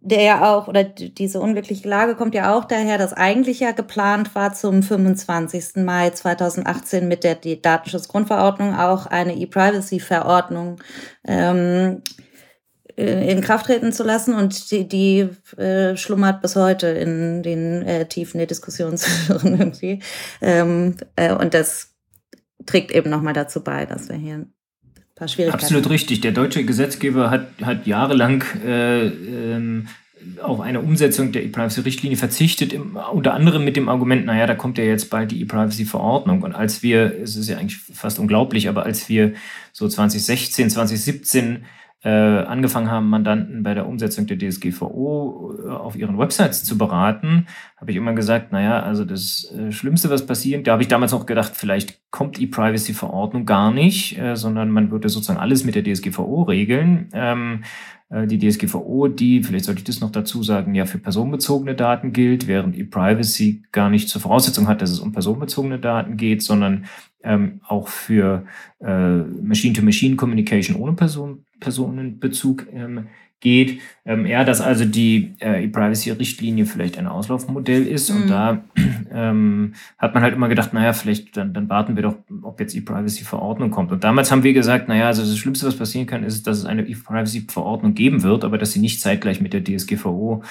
der 0.02 0.22
ja 0.22 0.50
auch, 0.50 0.66
oder 0.66 0.82
diese 0.82 1.40
unglückliche 1.40 1.86
Lage 1.86 2.14
kommt 2.14 2.34
ja 2.34 2.56
auch 2.56 2.64
daher, 2.64 2.96
dass 2.96 3.12
eigentlich 3.12 3.60
ja 3.60 3.72
geplant 3.72 4.34
war, 4.34 4.54
zum 4.54 4.82
25. 4.82 5.84
Mai 5.84 6.10
2018 6.10 7.06
mit 7.06 7.22
der 7.22 7.34
Datenschutzgrundverordnung 7.34 8.74
auch 8.74 9.06
eine 9.06 9.36
E-Privacy-Verordnung 9.36 10.80
ähm, 11.26 12.02
äh, 12.06 12.29
in 13.00 13.40
Kraft 13.40 13.66
treten 13.66 13.92
zu 13.92 14.02
lassen 14.02 14.34
und 14.34 14.70
die, 14.70 14.86
die 14.86 15.28
äh, 15.56 15.96
schlummert 15.96 16.42
bis 16.42 16.56
heute 16.56 16.88
in 16.88 17.42
den 17.42 17.82
äh, 17.82 18.06
Tiefen 18.06 18.38
der 18.38 18.46
Diskussionsführen 18.46 19.54
irgendwie. 19.58 20.00
Ähm, 20.40 20.96
äh, 21.16 21.32
und 21.32 21.54
das 21.54 21.94
trägt 22.66 22.90
eben 22.90 23.10
nochmal 23.10 23.32
dazu 23.32 23.62
bei, 23.62 23.86
dass 23.86 24.08
wir 24.08 24.16
hier 24.16 24.34
ein 24.34 24.52
paar 25.14 25.28
Schwierigkeiten 25.28 25.64
Absolut 25.64 25.84
haben. 25.84 25.92
richtig. 25.92 26.20
Der 26.20 26.32
deutsche 26.32 26.64
Gesetzgeber 26.64 27.30
hat, 27.30 27.48
hat 27.62 27.86
jahrelang 27.86 28.44
äh, 28.64 29.06
ähm, 29.06 29.88
auf 30.42 30.60
eine 30.60 30.80
Umsetzung 30.80 31.32
der 31.32 31.44
E-Privacy-Richtlinie 31.44 32.18
verzichtet, 32.18 32.72
im, 32.72 32.96
unter 33.12 33.34
anderem 33.34 33.64
mit 33.64 33.76
dem 33.76 33.88
Argument, 33.88 34.26
naja, 34.26 34.46
da 34.46 34.54
kommt 34.54 34.76
ja 34.76 34.84
jetzt 34.84 35.08
bald 35.08 35.30
die 35.30 35.40
E-Privacy-Verordnung. 35.40 36.42
Und 36.42 36.54
als 36.54 36.82
wir, 36.82 37.18
es 37.22 37.36
ist 37.36 37.48
ja 37.48 37.56
eigentlich 37.56 37.78
fast 37.78 38.18
unglaublich, 38.18 38.68
aber 38.68 38.84
als 38.84 39.08
wir 39.08 39.32
so 39.72 39.88
2016, 39.88 40.70
2017 40.70 41.56
äh, 41.56 41.58
angefangen 42.08 42.90
haben, 42.90 43.10
Mandanten 43.10 43.62
bei 43.62 43.74
der 43.74 43.86
Umsetzung 43.86 44.26
der 44.26 44.38
DSGVO 44.38 45.54
äh, 45.66 45.70
auf 45.70 45.96
ihren 45.96 46.18
Websites 46.18 46.64
zu 46.64 46.78
beraten, 46.78 47.46
habe 47.76 47.90
ich 47.90 47.96
immer 47.96 48.14
gesagt, 48.14 48.52
naja, 48.52 48.80
also 48.80 49.04
das 49.04 49.52
äh, 49.54 49.70
Schlimmste, 49.70 50.08
was 50.08 50.24
passiert, 50.24 50.66
da 50.66 50.72
habe 50.72 50.82
ich 50.82 50.88
damals 50.88 51.12
noch 51.12 51.26
gedacht, 51.26 51.52
vielleicht 51.54 52.00
kommt 52.10 52.40
E-Privacy-Verordnung 52.40 53.44
gar 53.44 53.70
nicht, 53.70 54.18
äh, 54.18 54.34
sondern 54.34 54.70
man 54.70 54.90
würde 54.90 55.10
sozusagen 55.10 55.38
alles 55.38 55.64
mit 55.64 55.74
der 55.74 55.84
DSGVO 55.84 56.42
regeln. 56.42 57.08
Äh, 58.10 58.26
die 58.26 58.38
DSGVO, 58.38 59.08
die, 59.08 59.42
vielleicht 59.42 59.64
sollte 59.64 59.80
ich 59.80 59.84
das 59.84 60.00
noch 60.00 60.10
dazu 60.10 60.42
sagen, 60.42 60.74
ja 60.74 60.84
für 60.84 60.98
personenbezogene 60.98 61.74
Daten 61.74 62.12
gilt, 62.12 62.46
während 62.46 62.76
E-Privacy 62.76 63.62
gar 63.72 63.88
nicht 63.88 64.08
zur 64.08 64.20
Voraussetzung 64.20 64.68
hat, 64.68 64.82
dass 64.82 64.90
es 64.90 65.00
um 65.00 65.12
personenbezogene 65.12 65.78
Daten 65.78 66.16
geht, 66.16 66.42
sondern 66.42 66.86
ähm, 67.22 67.60
auch 67.66 67.88
für 67.88 68.44
äh, 68.80 69.18
Machine-to-Machine-Communication 69.18 70.76
ohne 70.76 70.94
Person, 70.94 71.44
Personenbezug 71.60 72.66
ähm, 72.72 73.06
geht. 73.40 73.80
Ähm, 74.04 74.26
eher, 74.26 74.44
dass 74.44 74.60
also 74.60 74.84
die 74.84 75.34
äh, 75.40 75.64
E-Privacy-Richtlinie 75.64 76.66
vielleicht 76.66 76.98
ein 76.98 77.06
Auslaufmodell 77.06 77.86
ist. 77.86 78.10
Mhm. 78.10 78.16
Und 78.16 78.30
da 78.30 78.64
ähm, 79.12 79.74
hat 79.98 80.14
man 80.14 80.22
halt 80.22 80.34
immer 80.34 80.48
gedacht, 80.48 80.72
naja, 80.72 80.92
vielleicht 80.92 81.36
dann, 81.36 81.52
dann 81.52 81.68
warten 81.68 81.96
wir 81.96 82.02
doch, 82.02 82.16
ob 82.42 82.60
jetzt 82.60 82.74
E-Privacy-Verordnung 82.74 83.70
kommt. 83.70 83.92
Und 83.92 84.04
damals 84.04 84.30
haben 84.30 84.42
wir 84.42 84.52
gesagt, 84.52 84.88
naja, 84.88 85.06
also 85.06 85.22
das 85.22 85.36
Schlimmste, 85.36 85.66
was 85.66 85.76
passieren 85.76 86.06
kann, 86.06 86.22
ist, 86.22 86.46
dass 86.46 86.58
es 86.58 86.64
eine 86.64 86.86
E-Privacy-Verordnung 86.86 87.94
geben 87.94 88.22
wird, 88.22 88.44
aber 88.44 88.58
dass 88.58 88.72
sie 88.72 88.80
nicht 88.80 89.00
zeitgleich 89.00 89.40
mit 89.40 89.52
der 89.52 89.64
DSGVO 89.64 90.42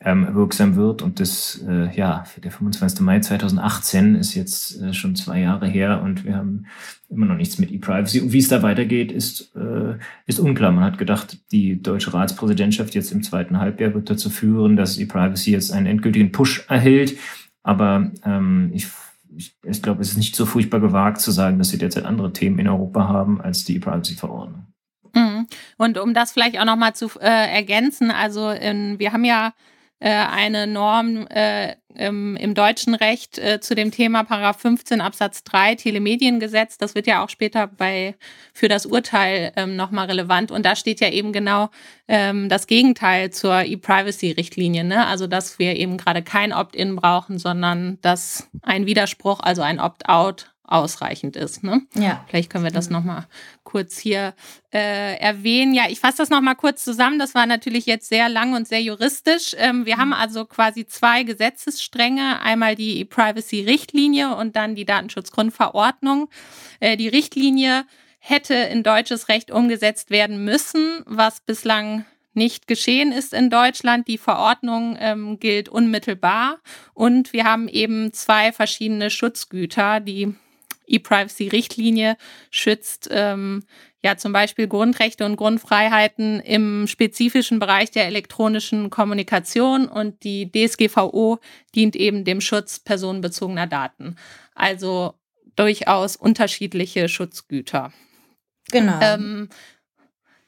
ähm, 0.00 0.34
wirksam 0.34 0.76
wird. 0.76 1.02
Und 1.02 1.20
das, 1.20 1.62
äh, 1.66 1.94
ja, 1.94 2.24
der 2.42 2.50
25. 2.50 3.00
Mai 3.00 3.20
2018 3.20 4.14
ist 4.14 4.34
jetzt 4.34 4.80
äh, 4.80 4.92
schon 4.92 5.16
zwei 5.16 5.40
Jahre 5.40 5.66
her 5.66 6.02
und 6.02 6.24
wir 6.24 6.36
haben 6.36 6.66
immer 7.08 7.26
noch 7.26 7.36
nichts 7.36 7.58
mit 7.58 7.70
E-Privacy. 7.70 8.20
Und 8.20 8.32
wie 8.32 8.38
es 8.38 8.48
da 8.48 8.62
weitergeht, 8.62 9.10
ist, 9.10 9.54
äh, 9.56 9.96
ist 10.26 10.38
unklar. 10.38 10.72
Man 10.72 10.84
hat 10.84 10.98
gedacht, 10.98 11.38
die 11.50 11.80
deutsche 11.80 12.12
Ratspräsidentschaft 12.12 12.94
jetzt 12.94 13.12
im 13.12 13.22
zweiten 13.22 13.58
Halbjahr 13.58 13.94
wird 13.94 14.10
dazu 14.10 14.28
führen, 14.28 14.76
dass 14.76 14.98
E-Privacy 14.98 15.52
jetzt 15.52 15.72
einen 15.72 15.86
endgültigen 15.86 16.30
Push 16.30 16.66
erhält. 16.68 17.16
Aber 17.62 18.10
ähm, 18.24 18.70
ich, 18.74 18.88
ich, 19.34 19.56
ich 19.64 19.82
glaube, 19.82 20.02
es 20.02 20.10
ist 20.10 20.18
nicht 20.18 20.36
so 20.36 20.44
furchtbar 20.44 20.80
gewagt 20.80 21.20
zu 21.20 21.30
sagen, 21.30 21.58
dass 21.58 21.72
wir 21.72 21.78
derzeit 21.78 22.04
andere 22.04 22.32
Themen 22.32 22.58
in 22.58 22.68
Europa 22.68 23.08
haben 23.08 23.40
als 23.40 23.64
die 23.64 23.76
E-Privacy-Verordnung. 23.76 24.66
Mhm. 25.14 25.46
Und 25.78 25.96
um 25.96 26.12
das 26.12 26.32
vielleicht 26.32 26.58
auch 26.60 26.66
nochmal 26.66 26.94
zu 26.94 27.06
äh, 27.18 27.54
ergänzen, 27.54 28.10
also 28.10 28.50
in, 28.50 28.98
wir 28.98 29.12
haben 29.12 29.24
ja 29.24 29.54
äh, 29.98 30.10
eine 30.10 30.66
Norm 30.66 31.26
äh, 31.28 31.76
im, 31.94 32.36
im, 32.36 32.54
deutschen 32.54 32.94
Recht 32.94 33.38
äh, 33.38 33.60
zu 33.60 33.74
dem 33.74 33.90
Thema 33.90 34.24
Paragraph 34.24 34.60
15 34.60 35.00
Absatz 35.00 35.42
3 35.44 35.76
Telemediengesetz. 35.76 36.76
Das 36.76 36.94
wird 36.94 37.06
ja 37.06 37.24
auch 37.24 37.30
später 37.30 37.66
bei 37.66 38.14
für 38.52 38.68
das 38.68 38.84
Urteil 38.84 39.52
ähm, 39.56 39.76
nochmal 39.76 40.06
relevant. 40.06 40.50
Und 40.50 40.66
da 40.66 40.76
steht 40.76 41.00
ja 41.00 41.08
eben 41.08 41.32
genau 41.32 41.70
ähm, 42.08 42.50
das 42.50 42.66
Gegenteil 42.66 43.30
zur 43.30 43.62
E-Privacy-Richtlinie. 43.64 44.84
Ne? 44.84 45.06
Also 45.06 45.26
dass 45.26 45.58
wir 45.58 45.76
eben 45.76 45.96
gerade 45.96 46.22
kein 46.22 46.52
Opt-in 46.52 46.96
brauchen, 46.96 47.38
sondern 47.38 47.98
dass 48.02 48.50
ein 48.62 48.84
Widerspruch, 48.84 49.40
also 49.40 49.62
ein 49.62 49.80
Opt-out 49.80 50.52
ausreichend 50.66 51.36
ist. 51.36 51.62
Ne? 51.62 51.82
Ja. 51.94 52.24
Vielleicht 52.28 52.50
können 52.50 52.64
wir 52.64 52.70
das 52.70 52.90
nochmal 52.90 53.26
kurz 53.64 53.98
hier 53.98 54.34
äh, 54.72 55.16
erwähnen. 55.18 55.74
Ja, 55.74 55.84
ich 55.88 56.00
fasse 56.00 56.18
das 56.18 56.30
nochmal 56.30 56.56
kurz 56.56 56.84
zusammen. 56.84 57.18
Das 57.18 57.34
war 57.34 57.46
natürlich 57.46 57.86
jetzt 57.86 58.08
sehr 58.08 58.28
lang 58.28 58.54
und 58.54 58.66
sehr 58.66 58.82
juristisch. 58.82 59.54
Ähm, 59.58 59.86
wir 59.86 59.96
haben 59.96 60.12
also 60.12 60.44
quasi 60.44 60.86
zwei 60.86 61.22
Gesetzesstränge. 61.22 62.40
Einmal 62.40 62.74
die 62.74 63.04
Privacy-Richtlinie 63.04 64.34
und 64.36 64.56
dann 64.56 64.74
die 64.74 64.84
Datenschutzgrundverordnung. 64.84 66.28
Äh, 66.80 66.96
die 66.96 67.08
Richtlinie 67.08 67.84
hätte 68.18 68.54
in 68.54 68.82
deutsches 68.82 69.28
Recht 69.28 69.50
umgesetzt 69.50 70.10
werden 70.10 70.44
müssen, 70.44 71.02
was 71.06 71.40
bislang 71.40 72.04
nicht 72.36 72.68
geschehen 72.68 73.12
ist 73.12 73.32
in 73.32 73.50
Deutschland. 73.50 74.06
Die 74.08 74.18
Verordnung 74.18 74.96
ähm, 75.00 75.40
gilt 75.40 75.68
unmittelbar 75.68 76.58
und 76.92 77.32
wir 77.32 77.44
haben 77.44 77.66
eben 77.66 78.12
zwei 78.12 78.52
verschiedene 78.52 79.10
Schutzgüter, 79.10 80.00
die 80.00 80.34
E-Privacy-Richtlinie 80.86 82.16
schützt 82.50 83.08
ähm, 83.10 83.64
ja 84.02 84.16
zum 84.16 84.32
Beispiel 84.32 84.68
Grundrechte 84.68 85.24
und 85.24 85.36
Grundfreiheiten 85.36 86.40
im 86.40 86.86
spezifischen 86.86 87.58
Bereich 87.58 87.90
der 87.90 88.06
elektronischen 88.06 88.90
Kommunikation 88.90 89.88
und 89.88 90.22
die 90.22 90.50
DSGVO 90.50 91.38
dient 91.74 91.96
eben 91.96 92.24
dem 92.24 92.40
Schutz 92.40 92.78
personenbezogener 92.78 93.66
Daten. 93.66 94.16
Also 94.54 95.14
durchaus 95.56 96.16
unterschiedliche 96.16 97.08
Schutzgüter. 97.08 97.92
Genau. 98.70 98.98
Ähm, 99.00 99.48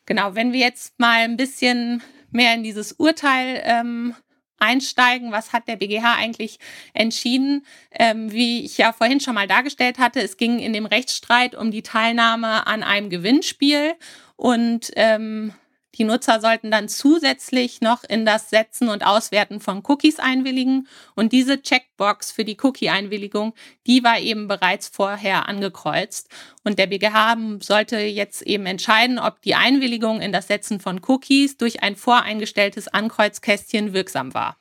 genau, 0.07 0.35
wenn 0.35 0.53
wir 0.53 0.61
jetzt 0.61 0.99
mal 0.99 1.23
ein 1.23 1.37
bisschen 1.37 2.03
mehr 2.31 2.55
in 2.55 2.63
dieses 2.63 2.93
Urteil 2.93 3.63
ähm, 3.65 4.15
einsteigen. 4.59 5.33
Was 5.33 5.53
hat 5.53 5.69
der 5.69 5.77
BGH 5.77 6.15
eigentlich 6.15 6.59
entschieden? 6.95 7.65
Ähm, 7.93 8.33
wie 8.33 8.65
ich 8.65 8.79
ja 8.79 8.93
vorhin 8.93 9.21
schon 9.21 9.35
mal 9.35 9.47
dargestellt 9.47 9.99
hatte, 9.99 10.21
es 10.21 10.37
ging 10.37 10.59
in 10.59 10.73
dem 10.73 10.87
Rechtsstreit 10.87 11.55
um 11.55 11.71
die 11.71 11.83
Teilnahme 11.83 12.67
an 12.67 12.83
einem 12.83 13.11
Gewinnspiel 13.11 13.95
und 14.37 14.91
ähm, 14.97 15.53
Die 15.99 16.05
Nutzer 16.05 16.41
sollten 16.41 16.71
dann 16.71 16.89
zusätzlich 16.89 17.81
noch 17.81 18.05
in 18.05 18.25
das 18.25 18.51
Setzen 18.51 18.89
und 18.89 19.05
Auswerten 19.05 19.59
von 19.59 19.83
Cookies 19.85 20.21
einwilligen. 20.21 20.87
Und 21.17 21.33
diese 21.33 21.61
Checkbox 21.61 22.31
für 22.31 22.45
die 22.45 22.57
Cookie-Einwilligung, 22.63 23.53
die 23.87 24.05
war 24.05 24.21
eben 24.21 24.47
bereits 24.47 24.87
vorher 24.87 25.49
angekreuzt. 25.49 26.29
Und 26.63 26.79
der 26.79 26.87
BGH 26.87 27.37
sollte 27.61 27.99
jetzt 27.99 28.43
eben 28.43 28.67
entscheiden, 28.67 29.19
ob 29.19 29.43
die 29.43 29.57
Einwilligung 29.57 30.21
in 30.21 30.33
das 30.33 30.47
Setzen 30.47 30.79
von 30.79 31.01
Cookies 31.05 31.57
durch 31.57 31.83
ein 31.83 31.97
voreingestelltes 31.97 32.87
Ankreuzkästchen 32.87 33.93
wirksam 33.93 34.35
war. 34.35 34.57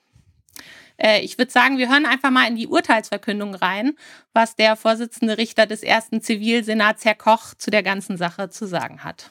Äh, 0.98 1.22
ich 1.22 1.38
würde 1.38 1.52
sagen, 1.52 1.78
wir 1.78 1.90
hören 1.90 2.08
einfach 2.08 2.32
mal 2.32 2.48
in 2.48 2.56
die 2.56 2.68
Urteilsverkündung 2.68 3.54
rein, 3.54 3.94
was 4.34 4.56
der 4.56 4.76
Vorsitzende 4.76 5.38
Richter 5.38 5.68
des 5.68 5.84
ersten 5.84 6.22
Zivilsenats, 6.22 7.06
Herr 7.06 7.14
Koch, 7.14 7.54
zu 7.56 7.70
der 7.70 7.84
ganzen 7.84 8.18
Sache 8.18 8.50
zu 8.50 8.66
sagen 8.66 9.04
hat. 9.04 9.30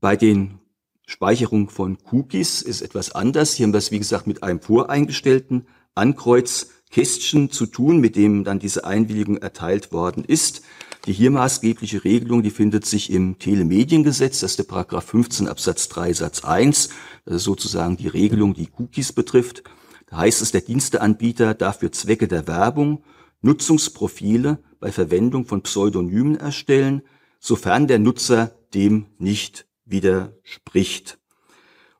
Bei 0.00 0.16
den 0.16 0.60
Speicherung 1.06 1.70
von 1.70 1.98
Cookies 2.10 2.62
ist 2.62 2.82
etwas 2.82 3.12
anders. 3.12 3.54
Hier 3.54 3.64
haben 3.64 3.72
wir 3.72 3.78
es, 3.78 3.92
wie 3.92 4.00
gesagt, 4.00 4.26
mit 4.26 4.42
einem 4.42 4.60
voreingestellten 4.60 5.66
Ankreuzkästchen 5.94 7.50
zu 7.50 7.66
tun, 7.66 8.00
mit 8.00 8.16
dem 8.16 8.42
dann 8.42 8.58
diese 8.58 8.84
Einwilligung 8.84 9.38
erteilt 9.38 9.92
worden 9.92 10.24
ist. 10.24 10.62
Die 11.06 11.12
hier 11.12 11.30
maßgebliche 11.30 12.02
Regelung, 12.02 12.42
die 12.42 12.50
findet 12.50 12.84
sich 12.84 13.10
im 13.12 13.38
Telemediengesetz, 13.38 14.40
das 14.40 14.52
ist 14.52 14.58
der 14.58 14.64
Paragraph 14.64 15.04
15 15.04 15.46
Absatz 15.46 15.88
3 15.88 16.12
Satz 16.12 16.44
1. 16.44 16.88
Das 17.24 17.36
ist 17.36 17.44
sozusagen 17.44 17.96
die 17.96 18.08
Regelung, 18.08 18.54
die 18.54 18.68
Cookies 18.76 19.12
betrifft. 19.12 19.62
Da 20.08 20.18
heißt 20.18 20.42
es, 20.42 20.50
der 20.50 20.62
Diensteanbieter 20.62 21.54
darf 21.54 21.78
für 21.78 21.92
Zwecke 21.92 22.26
der 22.26 22.48
Werbung 22.48 23.04
Nutzungsprofile 23.42 24.58
bei 24.80 24.90
Verwendung 24.90 25.46
von 25.46 25.62
Pseudonymen 25.62 26.36
erstellen, 26.36 27.02
sofern 27.38 27.86
der 27.86 28.00
Nutzer 28.00 28.56
dem 28.74 29.06
nicht 29.18 29.66
widerspricht. 29.86 31.18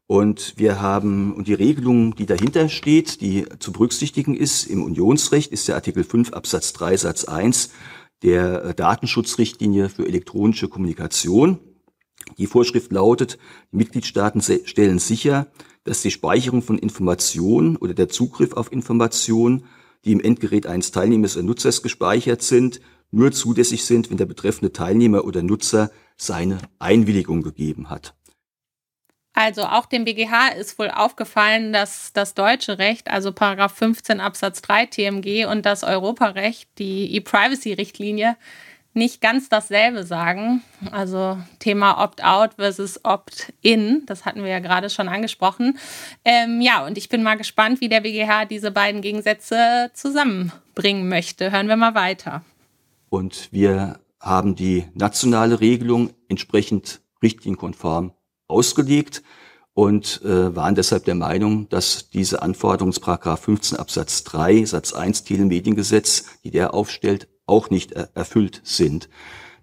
Und 0.07 0.55
wir 0.57 0.81
haben, 0.81 1.35
und 1.35 1.49
die 1.49 1.55
Regelung, 1.55 2.15
die 2.15 2.27
dahinter 2.27 2.69
steht, 2.69 3.21
die 3.21 3.47
zu 3.59 3.73
berücksichtigen 3.73 4.37
ist 4.37 4.65
im 4.67 4.85
Unionsrecht, 4.85 5.51
ist 5.51 5.67
der 5.67 5.75
Artikel 5.75 6.05
5 6.05 6.33
Absatz 6.33 6.73
3 6.75 6.97
Satz 6.97 7.25
1 7.25 7.71
der 8.23 8.65
äh, 8.65 8.75
Datenschutzrichtlinie 8.75 9.89
für 9.89 10.07
elektronische 10.07 10.69
Kommunikation. 10.69 11.59
Die 12.39 12.47
Vorschrift 12.47 12.93
lautet, 12.93 13.39
Mitgliedstaaten 13.71 14.43
stellen 14.43 14.99
sicher, 14.99 15.49
dass 15.85 16.03
die 16.03 16.11
Speicherung 16.11 16.63
von 16.63 16.79
Informationen 16.79 17.77
oder 17.77 17.95
der 17.95 18.09
Zugriff 18.09 18.53
auf 18.53 18.73
Informationen, 18.73 19.65
die 20.05 20.13
im 20.13 20.21
Endgerät 20.21 20.67
eines 20.67 20.91
Teilnehmers 20.91 21.37
oder 21.37 21.47
Nutzers 21.47 21.83
gespeichert 21.83 22.43
sind, 22.43 22.81
nur 23.11 23.33
zulässig 23.33 23.85
sind, 23.85 24.11
wenn 24.11 24.17
der 24.17 24.27
betreffende 24.27 24.73
Teilnehmer 24.73 25.25
oder 25.25 25.43
Nutzer 25.43 25.91
seine 26.17 26.59
Einwilligung 26.79 27.43
gegeben 27.43 27.91
hat. 27.91 28.15
Also 29.39 29.65
auch 29.65 29.85
dem 29.85 30.07
BGH 30.07 30.49
ist 30.59 30.79
wohl 30.79 30.91
aufgefallen, 30.91 31.75
dass 31.75 32.15
das 32.15 32.33
deutsche 32.33 32.79
Recht, 32.79 33.11
also 33.11 33.33
Paragraph 33.33 33.75
15 33.75 34.19
Absatz 34.19 34.63
3 34.63 34.87
TMG 34.87 35.45
und 35.45 35.67
das 35.67 35.85
Europarecht, 35.85 36.71
die 36.79 37.15
E-Privacy-Richtlinie, 37.15 38.37
nicht 38.95 39.21
ganz 39.21 39.51
dasselbe 39.51 40.05
sagen. 40.05 40.63
Also 40.91 41.39
Thema 41.59 42.03
Opt-out 42.03 42.55
versus 42.55 43.05
Opt-in, 43.05 44.05
das 44.07 44.25
hatten 44.25 44.43
wir 44.43 44.49
ja 44.49 44.59
gerade 44.59 44.89
schon 44.89 45.09
angesprochen. 45.09 45.79
Ähm, 46.25 46.63
ja, 46.63 46.87
und 46.87 46.97
ich 46.97 47.11
bin 47.11 47.23
mal 47.23 47.37
gespannt, 47.37 47.83
wie 47.83 47.91
der 47.91 48.01
BGH 48.01 48.47
diese 48.47 48.71
beiden 48.71 49.03
Gegensätze 49.03 49.91
zusammenbringen 49.93 51.11
möchte. 51.11 51.53
Hören 51.53 51.69
wir 51.69 51.77
mal 51.77 51.95
weiter. 51.95 52.43
Und 53.17 53.49
wir 53.51 54.01
haben 54.21 54.57
die 54.57 54.85
nationale 54.93 55.63
Regelung 55.63 56.11
entsprechend 56.29 57.01
richtlinienkonform 57.23 58.13
ausgelegt 58.47 59.23
und 59.73 60.21
äh, 60.23 60.55
waren 60.55 60.75
deshalb 60.75 61.07
der 61.07 61.15
Meinung, 61.15 61.67
dass 61.71 62.11
diese 62.11 62.43
Anforderungsparagraph 62.43 63.41
15 63.41 63.79
Absatz 63.79 64.23
3 64.25 64.67
Satz 64.67 64.93
1 64.93 65.25
Telemediengesetz, 65.25 66.27
die 66.45 66.51
der 66.51 66.75
aufstellt, 66.75 67.27
auch 67.47 67.71
nicht 67.71 67.93
er 67.93 68.11
erfüllt 68.13 68.61
sind. 68.65 69.09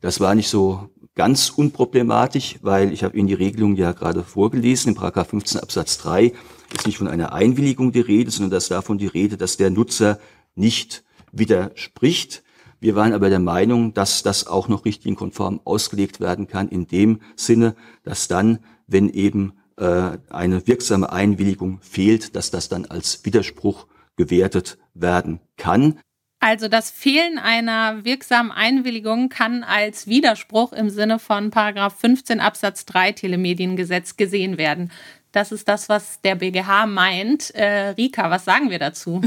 Das 0.02 0.20
war 0.20 0.34
nicht 0.34 0.50
so 0.50 0.90
ganz 1.14 1.52
unproblematisch, 1.52 2.58
weil 2.64 2.92
ich 2.92 3.04
habe 3.04 3.16
Ihnen 3.16 3.28
die 3.28 3.36
Regelung 3.36 3.76
ja 3.76 3.92
gerade 3.92 4.24
vorgelesen. 4.24 4.90
Im 4.90 4.96
Paragraph 4.96 5.30
15 5.30 5.62
Absatz 5.62 6.00
3 6.00 6.34
ist 6.76 6.88
nicht 6.88 6.98
von 6.98 7.08
einer 7.08 7.34
Einwilligung 7.34 7.92
die 7.92 8.00
Rede, 8.00 8.32
sondern 8.32 8.50
dass 8.50 8.70
davon 8.70 8.98
die 8.98 9.06
Rede, 9.06 9.38
dass 9.38 9.58
der 9.58 9.70
Nutzer 9.70 10.20
nicht 10.56 11.04
widerspricht. 11.32 12.43
Wir 12.84 12.96
waren 12.96 13.14
aber 13.14 13.30
der 13.30 13.40
Meinung, 13.40 13.94
dass 13.94 14.24
das 14.24 14.46
auch 14.46 14.68
noch 14.68 14.84
richtlinienkonform 14.84 15.62
ausgelegt 15.64 16.20
werden 16.20 16.50
kann, 16.50 16.68
in 16.68 16.86
dem 16.86 17.22
Sinne, 17.38 17.78
dass 18.04 18.28
dann, 18.28 18.60
wenn 18.88 19.08
eben 19.08 19.54
äh, 19.78 20.18
eine 20.30 20.68
wirksame 20.68 21.10
Einwilligung 21.10 21.80
fehlt, 21.80 22.36
dass 22.36 22.52
das 22.52 22.68
dann 22.68 22.86
als 22.86 23.24
Widerspruch 23.24 23.88
gewertet 24.18 24.78
werden 24.94 25.40
kann. 25.56 25.98
Also 26.42 26.68
das 26.68 26.92
Fehlen 26.92 27.38
einer 27.38 28.04
wirksamen 28.04 28.52
Einwilligung 28.52 29.30
kann 29.30 29.64
als 29.64 30.08
Widerspruch 30.08 30.74
im 30.74 30.90
Sinne 30.90 31.20
von 31.20 31.52
Paragraph 31.52 31.98
15 32.02 32.42
Absatz 32.42 32.84
3 32.84 33.14
Telemediengesetz 33.14 34.18
gesehen 34.18 34.58
werden. 34.58 34.92
Das 35.32 35.54
ist 35.54 35.70
das, 35.70 35.88
was 35.88 36.20
der 36.20 36.36
BGH 36.36 36.86
meint. 36.88 37.56
Äh, 37.56 37.92
Rika, 37.92 38.30
was 38.30 38.44
sagen 38.44 38.70
wir 38.70 38.80
dazu? 38.80 39.22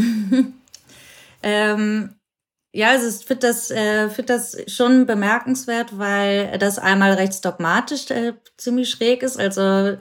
ähm, 1.43 2.16
ja, 2.77 2.91
also 2.91 3.09
ich 3.09 3.27
finde 3.27 3.47
das, 3.47 3.71
äh, 3.71 4.11
find 4.11 4.29
das 4.29 4.57
schon 4.67 5.07
bemerkenswert, 5.07 5.99
weil 5.99 6.59
das 6.59 6.79
einmal 6.79 7.15
rechtsdogmatisch 7.15 8.11
äh, 8.11 8.35
ziemlich 8.59 8.91
schräg 8.91 9.23
ist. 9.23 9.39
Also 9.39 9.97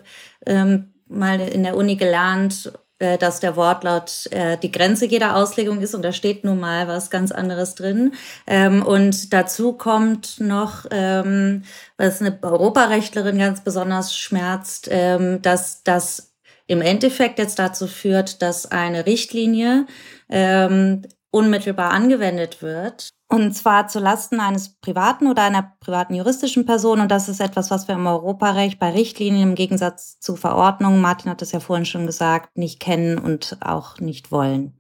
ähm, 0.46 0.94
mal 1.08 1.40
in 1.40 1.64
der 1.64 1.78
Uni 1.78 1.96
gelernt, 1.96 2.74
äh, 3.00 3.18
dass 3.18 3.40
der 3.40 3.56
Wortlaut 3.56 4.28
äh, 4.32 4.58
die 4.58 4.74
Grenze 4.74 5.06
jeder 5.06 5.38
Auslegung 5.38 5.80
ist 5.80 5.96
und 5.96 6.02
da 6.02 6.12
steht 6.12 6.44
nun 6.44 6.60
mal 6.60 6.90
was 6.90 7.10
ganz 7.10 7.32
anderes 7.32 7.76
drin. 7.76 8.14
Ähm, 8.46 8.84
und 8.84 9.32
dazu 9.32 9.72
kommt 9.74 10.42
noch, 10.42 10.86
ähm, 10.92 11.64
was 11.98 12.20
eine 12.20 12.38
Europarechtlerin 12.42 13.38
ganz 13.38 13.64
besonders 13.64 14.18
schmerzt, 14.18 14.90
ähm, 14.92 15.42
dass 15.42 15.82
das 15.84 16.34
im 16.68 16.82
Endeffekt 16.82 17.40
jetzt 17.40 17.58
dazu 17.58 17.88
führt, 17.88 18.42
dass 18.42 18.70
eine 18.70 19.06
Richtlinie 19.06 19.86
ähm, 20.28 21.04
unmittelbar 21.36 21.91
angewendet 21.91 22.62
wird. 22.62 23.10
Und 23.28 23.54
zwar 23.54 23.88
zu 23.88 24.00
Lasten 24.00 24.39
eines 24.39 24.80
privaten 24.80 25.28
oder 25.28 25.43
einer 25.43 25.74
privaten 25.82 26.15
juristischen 26.15 26.65
Person. 26.65 27.02
Und 27.02 27.12
das 27.12 27.28
ist 27.28 27.41
etwas, 27.41 27.71
was 27.71 27.89
wir 27.89 27.95
im 27.95 28.08
Europarecht 28.08 28.80
bei 28.80 28.91
Richtlinien 28.91 29.50
im 29.50 29.56
Gegensatz 29.56 30.17
zu 30.19 30.38
Verordnungen, 30.38 31.02
Martin 31.02 31.30
hat 31.30 31.41
es 31.41 31.52
ja 31.52 31.60
vorhin 31.60 31.86
schon 31.86 32.06
gesagt, 32.06 32.58
nicht 32.58 32.80
kennen 32.80 33.17
und 33.17 33.58
auch 33.60 34.00
nicht 34.00 34.32
wollen. 34.32 34.80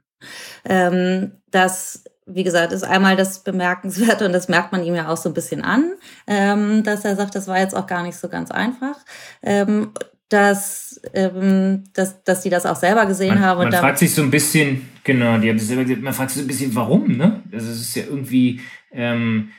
Ähm, 0.63 1.33
das 1.51 2.03
wie 2.27 2.43
gesagt, 2.43 2.71
ist 2.73 2.83
einmal 2.83 3.15
das 3.15 3.43
Bemerkenswerte 3.43 4.25
und 4.25 4.33
das 4.33 4.47
merkt 4.47 4.71
man 4.71 4.83
ihm 4.83 4.95
ja 4.95 5.09
auch 5.09 5.17
so 5.17 5.29
ein 5.29 5.35
bisschen 5.35 5.61
an, 5.61 5.91
ähm, 6.25 6.81
dass 6.81 7.05
er 7.05 7.15
sagt, 7.15 7.35
das 7.35 7.47
war 7.47 7.59
jetzt 7.59 7.75
auch 7.75 7.85
gar 7.85 8.01
nicht 8.01 8.17
so 8.17 8.29
ganz 8.29 8.49
einfach. 8.49 8.95
Ähm, 9.43 9.91
dass, 10.29 10.99
ähm, 11.13 11.83
dass, 11.93 12.23
dass 12.23 12.41
die 12.41 12.49
das 12.49 12.65
auch 12.65 12.77
selber 12.77 13.05
gesehen 13.05 13.35
man, 13.35 13.43
haben. 13.43 13.69
Man 13.69 13.73
fragt 13.73 13.99
sich 13.99 14.15
so 14.15 14.23
ein 14.23 14.31
bisschen, 14.31 14.89
genau, 15.05 15.37
die 15.37 15.49
haben 15.49 15.57
das 15.57 15.67
selber 15.67 15.83
gesagt, 15.83 16.01
man 16.01 16.13
fragt 16.13 16.31
sich 16.31 16.41
so 16.41 16.45
ein 16.45 16.47
bisschen, 16.47 16.75
warum, 16.75 17.15
ne? 17.15 17.41
Also 17.53 17.71
es 17.71 17.79
ist 17.79 17.95
ja 17.95 18.03
irgendwie, 18.03 18.59
ähm, 18.91 19.49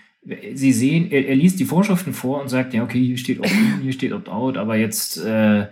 sie 0.54 0.72
sehen, 0.72 1.10
er, 1.10 1.26
er, 1.26 1.36
liest 1.36 1.58
die 1.58 1.64
Vorschriften 1.64 2.12
vor 2.12 2.42
und 2.42 2.48
sagt, 2.48 2.74
ja, 2.74 2.82
okay, 2.82 3.02
hier 3.02 3.16
steht 3.16 3.38
Opt-in, 3.38 3.80
hier 3.82 3.92
steht 3.92 4.12
Opt-out, 4.12 4.58
aber 4.58 4.76
jetzt, 4.76 5.16
äh, 5.18 5.68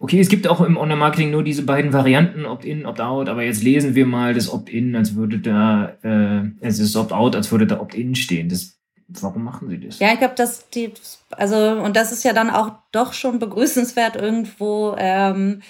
okay, 0.00 0.18
es 0.18 0.28
gibt 0.28 0.48
auch 0.48 0.60
im 0.60 0.76
Online-Marketing 0.76 1.30
nur 1.30 1.44
diese 1.44 1.62
beiden 1.62 1.92
Varianten, 1.92 2.46
Opt-in, 2.46 2.86
Opt-out, 2.86 3.28
aber 3.28 3.44
jetzt 3.44 3.62
lesen 3.62 3.94
wir 3.94 4.06
mal 4.06 4.34
das 4.34 4.52
Opt-in, 4.52 4.96
als 4.96 5.14
würde 5.14 5.38
da, 5.38 5.96
äh, 6.02 6.50
es 6.60 6.80
ist 6.80 6.96
Opt-out, 6.96 7.36
als 7.36 7.52
würde 7.52 7.66
da 7.66 7.78
Opt-in 7.80 8.16
stehen. 8.16 8.48
Das 8.48 8.76
Warum 9.08 9.44
machen 9.44 9.68
sie 9.68 9.78
das? 9.78 10.00
Ja, 10.00 10.12
ich 10.12 10.18
glaube, 10.18 10.34
dass 10.34 10.68
die, 10.70 10.92
also, 11.30 11.56
und 11.80 11.94
das 11.94 12.10
ist 12.10 12.24
ja 12.24 12.32
dann 12.32 12.50
auch 12.50 12.72
doch 12.90 13.12
schon 13.12 13.38
begrüßenswert 13.38 14.16
irgendwo, 14.16 14.96
ähm, 14.98 15.62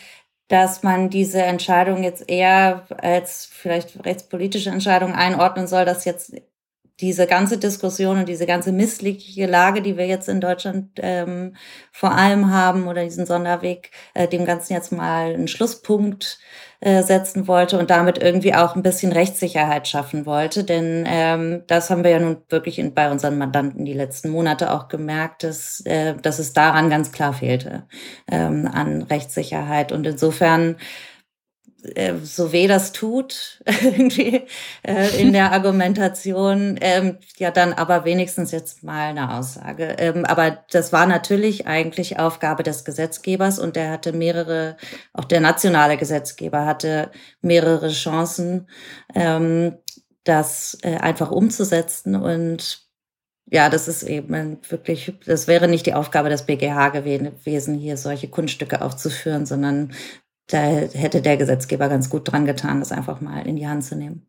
dass 0.48 0.82
man 0.82 1.10
diese 1.10 1.42
Entscheidung 1.42 2.02
jetzt 2.04 2.28
eher 2.28 2.86
als 3.02 3.46
vielleicht 3.46 4.04
rechtspolitische 4.04 4.70
Entscheidung 4.70 5.14
einordnen 5.14 5.66
soll, 5.66 5.84
dass 5.84 6.04
jetzt 6.04 6.34
diese 7.00 7.26
ganze 7.26 7.58
Diskussion 7.58 8.18
und 8.18 8.28
diese 8.28 8.46
ganze 8.46 8.72
missliche 8.72 9.46
Lage, 9.46 9.82
die 9.82 9.98
wir 9.98 10.06
jetzt 10.06 10.28
in 10.28 10.40
Deutschland 10.40 10.92
ähm, 10.96 11.54
vor 11.92 12.12
allem 12.12 12.50
haben, 12.50 12.88
oder 12.88 13.04
diesen 13.04 13.26
Sonderweg, 13.26 13.90
äh, 14.14 14.26
dem 14.26 14.46
Ganzen 14.46 14.72
jetzt 14.72 14.92
mal 14.92 15.34
einen 15.34 15.48
Schlusspunkt 15.48 16.38
äh, 16.80 17.02
setzen 17.02 17.48
wollte 17.48 17.78
und 17.78 17.90
damit 17.90 18.18
irgendwie 18.18 18.54
auch 18.54 18.76
ein 18.76 18.82
bisschen 18.82 19.12
Rechtssicherheit 19.12 19.88
schaffen 19.88 20.24
wollte. 20.24 20.64
Denn 20.64 21.04
ähm, 21.06 21.62
das 21.66 21.90
haben 21.90 22.02
wir 22.02 22.12
ja 22.12 22.20
nun 22.20 22.38
wirklich 22.48 22.78
in, 22.78 22.94
bei 22.94 23.10
unseren 23.10 23.36
Mandanten 23.36 23.84
die 23.84 23.92
letzten 23.92 24.30
Monate 24.30 24.72
auch 24.72 24.88
gemerkt, 24.88 25.42
dass, 25.42 25.80
äh, 25.84 26.14
dass 26.14 26.38
es 26.38 26.54
daran 26.54 26.88
ganz 26.88 27.12
klar 27.12 27.34
fehlte 27.34 27.84
ähm, 28.30 28.68
an 28.72 29.02
Rechtssicherheit. 29.02 29.92
Und 29.92 30.06
insofern 30.06 30.76
äh, 31.94 32.14
so 32.22 32.52
weh 32.52 32.66
das 32.66 32.92
tut, 32.92 33.62
irgendwie 33.82 34.42
äh, 34.82 35.20
in 35.20 35.32
der 35.32 35.52
Argumentation, 35.52 36.78
ähm, 36.80 37.18
ja 37.36 37.50
dann 37.50 37.72
aber 37.72 38.04
wenigstens 38.04 38.50
jetzt 38.50 38.82
mal 38.82 39.10
eine 39.10 39.34
Aussage. 39.34 39.96
Ähm, 39.98 40.24
aber 40.24 40.64
das 40.70 40.92
war 40.92 41.06
natürlich 41.06 41.66
eigentlich 41.66 42.18
Aufgabe 42.18 42.62
des 42.62 42.84
Gesetzgebers 42.84 43.58
und 43.58 43.76
der 43.76 43.90
hatte 43.90 44.12
mehrere, 44.12 44.76
auch 45.12 45.24
der 45.24 45.40
nationale 45.40 45.96
Gesetzgeber 45.96 46.66
hatte 46.66 47.10
mehrere 47.40 47.90
Chancen, 47.90 48.68
ähm, 49.14 49.76
das 50.24 50.78
äh, 50.82 50.96
einfach 50.96 51.30
umzusetzen 51.30 52.16
und 52.16 52.86
ja, 53.48 53.70
das 53.70 53.86
ist 53.86 54.02
eben 54.02 54.58
wirklich, 54.68 55.14
das 55.24 55.46
wäre 55.46 55.68
nicht 55.68 55.86
die 55.86 55.94
Aufgabe 55.94 56.28
des 56.28 56.46
BGH 56.46 56.88
gewesen, 56.88 57.74
hier 57.74 57.96
solche 57.96 58.28
Kunststücke 58.28 58.82
aufzuführen, 58.82 59.46
sondern 59.46 59.92
da 60.48 60.58
hätte 60.58 61.22
der 61.22 61.36
Gesetzgeber 61.36 61.88
ganz 61.88 62.08
gut 62.08 62.30
dran 62.30 62.46
getan, 62.46 62.80
das 62.80 62.92
einfach 62.92 63.20
mal 63.20 63.46
in 63.46 63.56
die 63.56 63.66
Hand 63.66 63.84
zu 63.84 63.96
nehmen. 63.96 64.26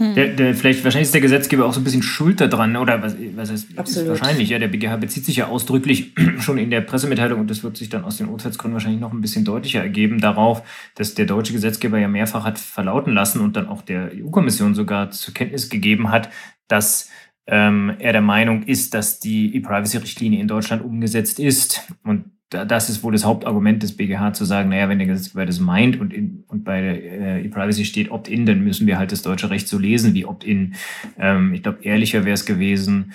Hm. 0.00 0.14
Der, 0.14 0.28
der, 0.28 0.54
vielleicht, 0.54 0.82
wahrscheinlich 0.82 1.08
ist 1.08 1.14
der 1.14 1.20
Gesetzgeber 1.20 1.66
auch 1.66 1.74
so 1.74 1.80
ein 1.80 1.84
bisschen 1.84 2.02
schuld 2.02 2.40
daran, 2.40 2.74
oder 2.78 3.02
was, 3.02 3.16
was 3.36 3.50
heißt, 3.50 3.66
Absolut. 3.76 4.12
Ist 4.12 4.20
wahrscheinlich, 4.20 4.48
ja, 4.48 4.58
der 4.58 4.68
BGH 4.68 4.96
bezieht 4.96 5.26
sich 5.26 5.36
ja 5.36 5.48
ausdrücklich 5.48 6.14
schon 6.38 6.56
in 6.56 6.70
der 6.70 6.80
Pressemitteilung, 6.80 7.38
und 7.38 7.50
das 7.50 7.62
wird 7.62 7.76
sich 7.76 7.90
dann 7.90 8.04
aus 8.04 8.16
den 8.16 8.28
Urteilsgründen 8.28 8.74
wahrscheinlich 8.74 9.00
noch 9.00 9.12
ein 9.12 9.20
bisschen 9.20 9.44
deutlicher 9.44 9.82
ergeben, 9.82 10.18
darauf, 10.18 10.62
dass 10.94 11.14
der 11.14 11.26
deutsche 11.26 11.52
Gesetzgeber 11.52 11.98
ja 11.98 12.08
mehrfach 12.08 12.44
hat 12.44 12.58
verlauten 12.58 13.12
lassen 13.12 13.42
und 13.42 13.56
dann 13.56 13.68
auch 13.68 13.82
der 13.82 14.10
EU-Kommission 14.14 14.74
sogar 14.74 15.10
zur 15.10 15.34
Kenntnis 15.34 15.68
gegeben 15.68 16.10
hat, 16.10 16.30
dass 16.66 17.10
ähm, 17.46 17.92
er 17.98 18.12
der 18.12 18.22
Meinung 18.22 18.62
ist, 18.62 18.94
dass 18.94 19.20
die 19.20 19.54
E-Privacy-Richtlinie 19.56 20.40
in 20.40 20.48
Deutschland 20.48 20.84
umgesetzt 20.84 21.40
ist. 21.40 21.92
Und 22.04 22.26
das 22.50 22.90
ist 22.90 23.02
wohl 23.04 23.12
das 23.12 23.24
Hauptargument 23.24 23.82
des 23.82 23.96
BGH 23.96 24.32
zu 24.32 24.44
sagen, 24.44 24.70
naja, 24.70 24.88
wenn 24.88 24.98
der 24.98 25.06
Gesetzgeber 25.06 25.46
das 25.46 25.60
meint 25.60 26.00
und, 26.00 26.12
in, 26.12 26.44
und 26.48 26.64
bei 26.64 26.80
der 26.80 27.02
äh, 27.02 27.44
E-Privacy 27.44 27.84
steht 27.84 28.10
Opt-in, 28.10 28.44
dann 28.44 28.64
müssen 28.64 28.86
wir 28.86 28.98
halt 28.98 29.12
das 29.12 29.22
deutsche 29.22 29.50
Recht 29.50 29.68
so 29.68 29.78
lesen 29.78 30.14
wie 30.14 30.24
Opt-in. 30.24 30.74
Ähm, 31.16 31.54
ich 31.54 31.62
glaube, 31.62 31.82
ehrlicher 31.82 32.24
wäre 32.24 32.34
es 32.34 32.44
gewesen, 32.44 33.12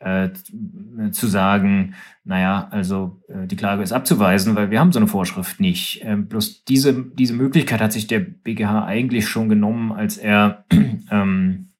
äh, 0.00 0.30
zu 1.10 1.26
sagen, 1.26 1.94
naja, 2.24 2.68
also 2.70 3.20
äh, 3.28 3.46
die 3.46 3.56
Klage 3.56 3.82
ist 3.82 3.92
abzuweisen, 3.92 4.54
weil 4.54 4.70
wir 4.70 4.80
haben 4.80 4.92
so 4.92 5.00
eine 5.00 5.08
Vorschrift 5.08 5.60
nicht. 5.60 6.00
Ähm, 6.04 6.26
bloß 6.26 6.64
diese, 6.64 6.94
diese 6.94 7.34
Möglichkeit 7.34 7.80
hat 7.80 7.92
sich 7.92 8.06
der 8.06 8.20
BGH 8.20 8.84
eigentlich 8.84 9.28
schon 9.28 9.48
genommen, 9.48 9.92
als 9.92 10.16
er 10.16 10.64
ähm, 11.10 11.70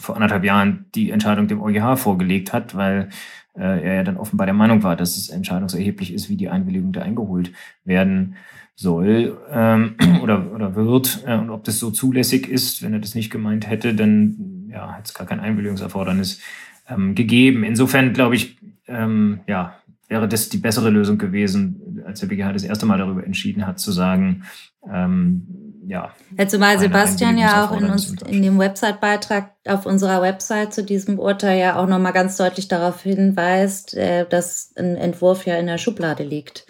vor 0.00 0.14
anderthalb 0.14 0.44
Jahren 0.44 0.86
die 0.94 1.10
Entscheidung 1.10 1.48
dem 1.48 1.60
EuGH 1.60 1.96
vorgelegt 1.96 2.52
hat, 2.52 2.74
weil 2.74 3.08
äh, 3.54 3.82
er 3.82 3.94
ja 3.94 4.02
dann 4.02 4.16
offenbar 4.16 4.46
der 4.46 4.54
Meinung 4.54 4.82
war, 4.82 4.96
dass 4.96 5.16
es 5.16 5.28
entscheidungserheblich 5.28 6.12
ist, 6.12 6.28
wie 6.28 6.36
die 6.36 6.48
Einwilligung 6.48 6.92
da 6.92 7.02
eingeholt 7.02 7.52
werden 7.84 8.36
soll 8.74 9.38
ähm, 9.50 9.96
oder, 10.22 10.52
oder 10.52 10.74
wird 10.74 11.24
äh, 11.26 11.36
und 11.36 11.50
ob 11.50 11.64
das 11.64 11.78
so 11.78 11.90
zulässig 11.90 12.48
ist. 12.48 12.82
Wenn 12.82 12.92
er 12.92 13.00
das 13.00 13.14
nicht 13.14 13.30
gemeint 13.30 13.68
hätte, 13.68 13.94
dann 13.94 14.68
ja, 14.70 14.92
hätte 14.92 15.06
es 15.06 15.14
gar 15.14 15.26
kein 15.26 15.40
Einwilligungserfordernis 15.40 16.40
ähm, 16.88 17.14
gegeben. 17.14 17.64
Insofern 17.64 18.12
glaube 18.12 18.36
ich, 18.36 18.58
ähm, 18.86 19.40
ja, 19.46 19.74
wäre 20.08 20.28
das 20.28 20.48
die 20.50 20.58
bessere 20.58 20.90
Lösung 20.90 21.18
gewesen, 21.18 22.02
als 22.06 22.20
der 22.20 22.28
BGH 22.28 22.52
das 22.52 22.62
erste 22.62 22.86
Mal 22.86 22.98
darüber 22.98 23.24
entschieden 23.24 23.66
hat, 23.66 23.80
zu 23.80 23.90
sagen, 23.90 24.44
ähm, 24.88 25.65
ja. 25.86 26.12
ja 26.36 26.48
zumal 26.48 26.78
Sebastian 26.78 27.38
ja 27.38 27.64
auch 27.64 27.76
in, 27.76 27.88
uns, 27.88 28.10
in 28.22 28.42
dem 28.42 28.58
Website-Beitrag 28.58 29.52
auf 29.66 29.86
unserer 29.86 30.20
Website 30.20 30.74
zu 30.74 30.82
diesem 30.82 31.18
Urteil 31.18 31.58
ja 31.58 31.76
auch 31.76 31.86
nochmal 31.86 32.12
ganz 32.12 32.36
deutlich 32.36 32.68
darauf 32.68 33.02
hinweist, 33.02 33.94
äh, 33.94 34.26
dass 34.28 34.72
ein 34.76 34.96
Entwurf 34.96 35.46
ja 35.46 35.56
in 35.56 35.66
der 35.66 35.78
Schublade 35.78 36.24
liegt. 36.24 36.66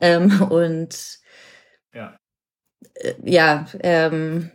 Ähm, 0.00 0.42
und 0.50 1.18
ja, 1.92 2.16
äh, 2.94 3.14
ja 3.24 3.66
ähm, 3.80 4.50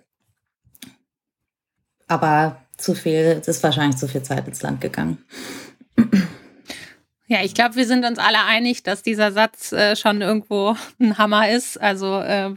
aber 2.07 2.61
zu 2.77 2.93
viel, 2.93 3.37
es 3.41 3.47
ist 3.47 3.63
wahrscheinlich 3.63 3.97
zu 3.97 4.07
viel 4.07 4.23
Zeit 4.23 4.47
ins 4.47 4.61
Land 4.61 4.81
gegangen. 4.81 5.23
Ja, 7.27 7.39
ich 7.43 7.55
glaube, 7.55 7.75
wir 7.75 7.87
sind 7.87 8.05
uns 8.05 8.19
alle 8.19 8.43
einig, 8.45 8.83
dass 8.83 9.01
dieser 9.01 9.31
Satz 9.31 9.71
äh, 9.71 9.95
schon 9.95 10.21
irgendwo 10.21 10.75
ein 10.99 11.17
Hammer 11.17 11.49
ist. 11.49 11.81
Also 11.81 12.19
äh, 12.19 12.53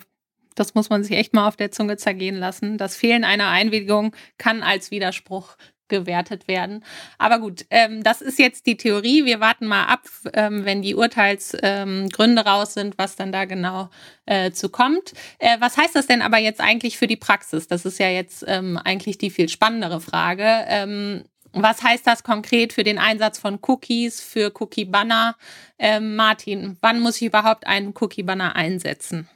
das 0.59 0.75
muss 0.75 0.91
man 0.91 1.05
sich 1.05 1.17
echt 1.17 1.35
mal 1.35 1.47
auf 1.47 1.57
der 1.57 1.71
Zunge 1.71 1.97
zergehen 1.97 2.37
lassen. 2.37 2.79
Das 2.79 2.97
Fehlen 2.97 3.25
einer 3.25 3.49
Einwilligung 3.49 4.15
kann 4.39 4.63
als 4.63 4.91
Widerspruch 4.91 5.57
gewertet 5.89 6.49
werden. 6.49 6.85
Aber 7.19 7.39
gut, 7.39 7.65
ähm, 7.71 8.03
das 8.03 8.21
ist 8.21 8.39
jetzt 8.39 8.67
die 8.67 8.77
Theorie. 8.77 9.25
Wir 9.25 9.41
warten 9.41 9.67
mal 9.67 9.85
ab, 9.85 10.03
ähm, 10.35 10.65
wenn 10.65 10.83
die 10.83 10.95
Urteilsgründe 10.95 12.13
ähm, 12.13 12.39
raus 12.39 12.75
sind, 12.75 12.99
was 12.99 13.17
dann 13.17 13.33
da 13.33 13.47
genau 13.47 13.89
äh, 14.27 14.51
zu 14.53 14.69
kommt. 14.69 15.15
Äh, 15.39 15.57
was 15.61 15.77
heißt 15.77 15.97
das 15.97 16.07
denn 16.07 16.23
aber 16.23 16.39
jetzt 16.39 16.61
eigentlich 16.61 16.99
für 16.99 17.07
die 17.07 17.17
Praxis? 17.17 17.67
Das 17.67 17.85
ist 17.85 17.99
ja 17.99 18.09
jetzt 18.09 18.45
ähm, 18.47 18.79
eigentlich 18.83 19.19
die 19.19 19.31
viel 19.31 19.49
spannendere 19.49 20.01
Frage. 20.01 20.65
Ähm, 20.69 21.25
was 21.53 21.83
heißt 21.83 22.07
das 22.07 22.23
konkret 22.23 22.75
für 22.75 22.85
den 22.85 22.99
Einsatz 22.99 23.39
von 23.39 23.59
Cookies, 23.67 24.21
für 24.21 24.53
Cookie-Banner? 24.55 25.35
Ähm, 25.79 26.15
Martin, 26.15 26.77
wann 26.83 27.01
muss 27.01 27.17
ich 27.17 27.29
überhaupt 27.29 27.67
einen 27.67 27.95
Cookie-Banner 27.99 28.55
einsetzen? 28.55 29.29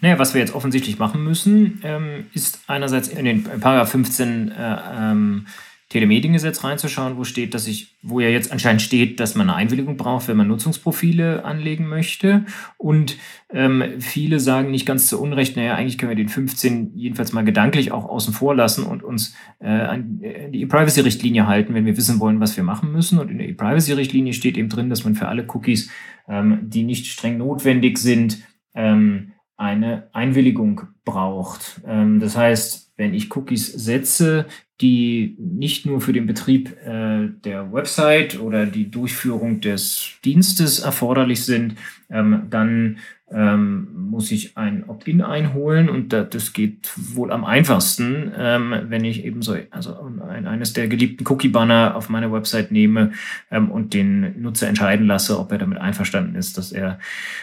Naja, 0.00 0.18
was 0.18 0.34
wir 0.34 0.40
jetzt 0.40 0.54
offensichtlich 0.54 0.98
machen 0.98 1.24
müssen, 1.24 1.80
ähm, 1.82 2.26
ist 2.32 2.60
einerseits 2.66 3.08
in 3.08 3.24
den 3.24 3.42
Paragraph 3.42 3.90
15 3.90 4.50
äh, 4.50 4.76
ähm, 4.96 5.46
Telemediengesetz 5.88 6.64
reinzuschauen, 6.64 7.16
wo 7.16 7.24
steht, 7.24 7.54
dass 7.54 7.66
ich, 7.66 7.96
wo 8.02 8.20
ja 8.20 8.28
jetzt 8.28 8.52
anscheinend 8.52 8.82
steht, 8.82 9.20
dass 9.20 9.34
man 9.34 9.48
eine 9.48 9.56
Einwilligung 9.56 9.96
braucht, 9.96 10.28
wenn 10.28 10.36
man 10.36 10.46
Nutzungsprofile 10.46 11.46
anlegen 11.46 11.88
möchte. 11.88 12.44
Und 12.76 13.16
ähm, 13.50 13.82
viele 13.98 14.38
sagen 14.38 14.70
nicht 14.70 14.84
ganz 14.84 15.06
zu 15.06 15.18
Unrecht, 15.18 15.56
naja, 15.56 15.76
eigentlich 15.76 15.96
können 15.96 16.10
wir 16.10 16.16
den 16.16 16.28
15 16.28 16.92
jedenfalls 16.94 17.32
mal 17.32 17.44
gedanklich 17.44 17.90
auch 17.90 18.04
außen 18.04 18.34
vor 18.34 18.54
lassen 18.54 18.84
und 18.84 19.02
uns 19.02 19.34
äh, 19.60 19.68
an 19.68 20.20
die 20.52 20.60
E-Privacy-Richtlinie 20.60 21.46
halten, 21.46 21.72
wenn 21.72 21.86
wir 21.86 21.96
wissen 21.96 22.20
wollen, 22.20 22.38
was 22.38 22.54
wir 22.58 22.64
machen 22.64 22.92
müssen. 22.92 23.18
Und 23.18 23.30
in 23.30 23.38
der 23.38 23.48
E-Privacy-Richtlinie 23.48 24.34
steht 24.34 24.58
eben 24.58 24.68
drin, 24.68 24.90
dass 24.90 25.04
man 25.04 25.14
für 25.14 25.28
alle 25.28 25.46
Cookies, 25.48 25.90
ähm, 26.28 26.58
die 26.64 26.82
nicht 26.82 27.06
streng 27.06 27.38
notwendig 27.38 27.96
sind, 27.96 28.42
ähm, 28.74 29.32
eine 29.58 30.08
Einwilligung 30.12 30.82
braucht. 31.04 31.82
Ähm, 31.86 32.20
das 32.20 32.36
heißt, 32.36 32.92
wenn 32.96 33.12
ich 33.12 33.34
Cookies 33.36 33.66
setze, 33.66 34.46
die 34.80 35.36
nicht 35.38 35.84
nur 35.84 36.00
für 36.00 36.12
den 36.12 36.26
Betrieb 36.26 36.76
äh, 36.84 37.28
der 37.44 37.72
Website 37.72 38.40
oder 38.40 38.64
die 38.64 38.90
Durchführung 38.90 39.60
des 39.60 40.14
Dienstes 40.24 40.78
erforderlich 40.78 41.44
sind, 41.44 41.74
ähm, 42.08 42.46
dann 42.48 42.98
ähm, 43.30 43.88
muss 43.94 44.30
ich 44.30 44.56
ein 44.56 44.84
Opt-in 44.88 45.22
einholen 45.22 45.88
und 45.88 46.12
das 46.12 46.52
geht 46.52 46.90
wohl 46.96 47.30
am 47.30 47.44
einfachsten, 47.44 48.32
ähm, 48.36 48.74
wenn 48.88 49.04
ich 49.04 49.24
eben 49.24 49.42
so 49.42 49.56
also 49.70 49.98
ein, 50.28 50.46
eines 50.46 50.72
der 50.72 50.88
geliebten 50.88 51.26
Cookie-Banner 51.26 51.94
auf 51.94 52.08
meine 52.08 52.32
Website 52.32 52.72
nehme 52.72 53.12
ähm, 53.50 53.70
und 53.70 53.92
den 53.92 54.40
Nutzer 54.40 54.68
entscheiden 54.68 55.06
lasse, 55.06 55.38
ob 55.38 55.52
er 55.52 55.58
damit 55.58 55.78
einverstanden 55.78 56.36
ist, 56.36 56.56
dass 56.56 56.72
er, 56.72 56.98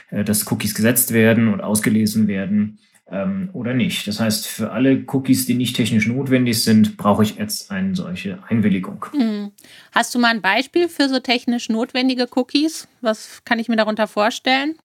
äh, 0.09 0.23
dass 0.23 0.51
Cookies 0.51 0.73
gesetzt 0.73 1.13
werden 1.13 1.53
und 1.53 1.61
ausgelesen 1.61 2.27
werden 2.27 2.79
ähm, 3.11 3.49
oder 3.53 3.73
nicht. 3.73 4.07
Das 4.07 4.19
heißt, 4.19 4.47
für 4.47 4.71
alle 4.71 5.03
Cookies, 5.07 5.45
die 5.45 5.53
nicht 5.53 5.75
technisch 5.75 6.07
notwendig 6.07 6.63
sind, 6.63 6.97
brauche 6.97 7.23
ich 7.23 7.35
jetzt 7.35 7.71
eine 7.71 7.95
solche 7.95 8.39
Einwilligung. 8.47 9.05
Hm. 9.11 9.51
Hast 9.91 10.15
du 10.15 10.19
mal 10.19 10.29
ein 10.29 10.41
Beispiel 10.41 10.89
für 10.89 11.09
so 11.09 11.19
technisch 11.19 11.69
notwendige 11.69 12.27
Cookies? 12.35 12.87
Was 13.01 13.43
kann 13.45 13.59
ich 13.59 13.69
mir 13.69 13.75
darunter 13.75 14.07
vorstellen? 14.07 14.75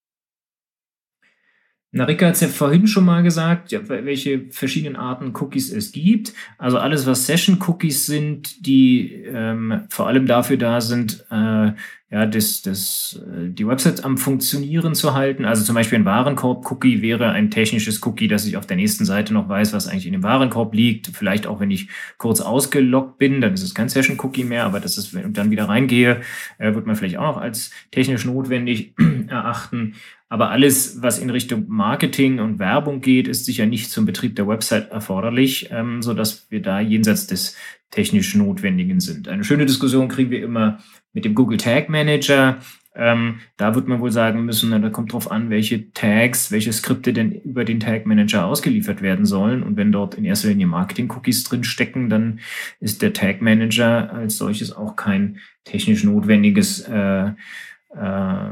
Narika 1.92 2.26
hat 2.26 2.34
es 2.34 2.40
ja 2.40 2.48
vorhin 2.48 2.86
schon 2.86 3.04
mal 3.04 3.22
gesagt, 3.22 3.72
ja, 3.72 3.80
welche 3.88 4.46
verschiedenen 4.50 4.96
Arten 4.96 5.34
Cookies 5.34 5.72
es 5.72 5.90
gibt. 5.90 6.32
Also 6.56 6.78
alles, 6.78 7.04
was 7.06 7.26
Session-Cookies 7.26 8.06
sind, 8.06 8.64
die 8.64 9.12
ähm, 9.24 9.82
vor 9.88 10.06
allem 10.06 10.26
dafür 10.26 10.56
da 10.56 10.80
sind, 10.80 11.24
äh, 11.30 11.72
ja, 12.12 12.26
das, 12.26 12.60
das, 12.62 13.20
äh, 13.24 13.50
die 13.50 13.66
Website 13.66 14.04
am 14.04 14.18
Funktionieren 14.18 14.96
zu 14.96 15.14
halten. 15.14 15.44
Also 15.44 15.62
zum 15.62 15.76
Beispiel 15.76 16.00
ein 16.00 16.04
Warenkorb-Cookie 16.04 17.02
wäre 17.02 17.30
ein 17.30 17.52
technisches 17.52 18.04
Cookie, 18.04 18.26
dass 18.26 18.46
ich 18.46 18.56
auf 18.56 18.66
der 18.66 18.76
nächsten 18.76 19.04
Seite 19.04 19.32
noch 19.32 19.48
weiß, 19.48 19.72
was 19.72 19.86
eigentlich 19.86 20.06
in 20.06 20.12
dem 20.12 20.24
Warenkorb 20.24 20.74
liegt. 20.74 21.06
Vielleicht 21.14 21.46
auch, 21.46 21.60
wenn 21.60 21.70
ich 21.70 21.88
kurz 22.18 22.40
ausgeloggt 22.40 23.18
bin, 23.18 23.40
dann 23.40 23.54
ist 23.54 23.62
es 23.62 23.76
kein 23.76 23.88
Session-Cookie 23.88 24.42
mehr, 24.42 24.64
aber 24.64 24.80
das 24.80 24.98
ist, 24.98 25.14
wenn 25.14 25.28
ich 25.28 25.32
dann 25.34 25.52
wieder 25.52 25.68
reingehe, 25.68 26.22
äh, 26.58 26.74
wird 26.74 26.84
man 26.84 26.96
vielleicht 26.96 27.16
auch 27.16 27.36
noch 27.36 27.40
als 27.40 27.70
technisch 27.92 28.24
notwendig 28.24 28.94
erachten. 29.28 29.94
Aber 30.28 30.50
alles, 30.50 31.02
was 31.02 31.20
in 31.20 31.30
Richtung 31.30 31.66
Marketing 31.68 32.40
und 32.40 32.58
Werbung 32.58 33.00
geht, 33.02 33.28
ist 33.28 33.44
sicher 33.44 33.66
nicht 33.66 33.90
zum 33.90 34.04
Betrieb 34.04 34.34
der 34.34 34.48
Website 34.48 34.90
erforderlich, 34.90 35.68
ähm, 35.70 36.02
so 36.02 36.12
dass 36.12 36.50
wir 36.50 36.60
da 36.60 36.80
jenseits 36.80 37.28
des 37.28 37.56
technisch 37.90 38.34
Notwendigen 38.34 39.00
sind. 39.00 39.28
Eine 39.28 39.44
schöne 39.44 39.66
Diskussion 39.66 40.08
kriegen 40.08 40.30
wir 40.30 40.42
immer 40.42 40.78
mit 41.12 41.24
dem 41.24 41.34
Google 41.34 41.58
Tag 41.58 41.88
Manager. 41.88 42.58
Ähm, 42.94 43.40
da 43.56 43.74
wird 43.76 43.86
man 43.86 44.00
wohl 44.00 44.10
sagen 44.10 44.44
müssen, 44.44 44.70
na, 44.70 44.78
da 44.80 44.90
kommt 44.90 45.12
drauf 45.12 45.30
an, 45.30 45.48
welche 45.48 45.92
Tags, 45.92 46.50
welche 46.50 46.72
Skripte 46.72 47.12
denn 47.12 47.30
über 47.30 47.64
den 47.64 47.78
Tag 47.78 48.04
Manager 48.04 48.46
ausgeliefert 48.46 49.00
werden 49.00 49.26
sollen. 49.26 49.62
Und 49.62 49.76
wenn 49.76 49.92
dort 49.92 50.14
in 50.14 50.24
erster 50.24 50.48
Linie 50.48 50.66
Marketing-Cookies 50.66 51.44
drin 51.44 51.62
stecken, 51.62 52.10
dann 52.10 52.40
ist 52.80 53.00
der 53.00 53.12
Tag 53.12 53.42
Manager 53.42 54.12
als 54.12 54.38
solches 54.38 54.72
auch 54.72 54.96
kein 54.96 55.38
technisch 55.64 56.02
notwendiges 56.02 56.80
äh, 56.80 57.28
äh, 57.28 58.50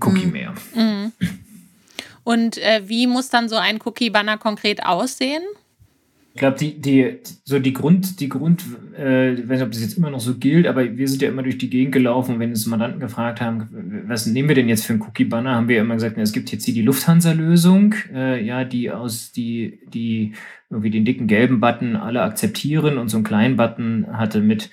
Cookie 0.00 0.26
mhm. 0.26 0.32
mehr. 0.32 0.54
Mhm. 0.74 1.12
Und 2.22 2.58
äh, 2.58 2.82
wie 2.84 3.06
muss 3.06 3.30
dann 3.30 3.48
so 3.48 3.56
ein 3.56 3.78
Cookie-Banner 3.82 4.36
konkret 4.36 4.84
aussehen? 4.84 5.42
Ich 6.40 6.42
glaube, 6.42 6.56
die, 6.56 6.80
die, 6.80 7.18
so 7.44 7.58
die 7.58 7.74
Grund, 7.74 8.18
die 8.18 8.30
Grund, 8.30 8.64
äh, 8.96 9.34
ich 9.34 9.46
weiß 9.46 9.58
nicht, 9.58 9.62
ob 9.62 9.72
das 9.72 9.82
jetzt 9.82 9.98
immer 9.98 10.08
noch 10.08 10.20
so 10.20 10.36
gilt, 10.38 10.66
aber 10.66 10.96
wir 10.96 11.06
sind 11.06 11.20
ja 11.20 11.28
immer 11.28 11.42
durch 11.42 11.58
die 11.58 11.68
Gegend 11.68 11.92
gelaufen, 11.92 12.38
wenn 12.38 12.48
uns 12.48 12.64
Mandanten 12.64 12.98
gefragt 12.98 13.42
haben, 13.42 14.04
was 14.06 14.24
nehmen 14.24 14.48
wir 14.48 14.54
denn 14.54 14.70
jetzt 14.70 14.86
für 14.86 14.94
einen 14.94 15.02
Cookie-Banner, 15.02 15.54
haben 15.54 15.68
wir 15.68 15.78
immer 15.78 15.92
gesagt, 15.92 16.14
na, 16.16 16.22
es 16.22 16.32
gibt 16.32 16.50
jetzt 16.50 16.64
hier 16.64 16.72
die 16.72 16.80
Lufthansa-Lösung, 16.80 17.94
äh, 18.14 18.42
ja, 18.42 18.64
die 18.64 18.90
aus, 18.90 19.32
die, 19.32 19.80
die 19.92 20.32
irgendwie 20.70 20.88
den 20.88 21.04
dicken 21.04 21.26
gelben 21.26 21.60
Button 21.60 21.94
alle 21.94 22.22
akzeptieren 22.22 22.96
und 22.96 23.10
so 23.10 23.18
einen 23.18 23.24
kleinen 23.24 23.56
Button 23.56 24.06
hatte 24.10 24.40
mit 24.40 24.70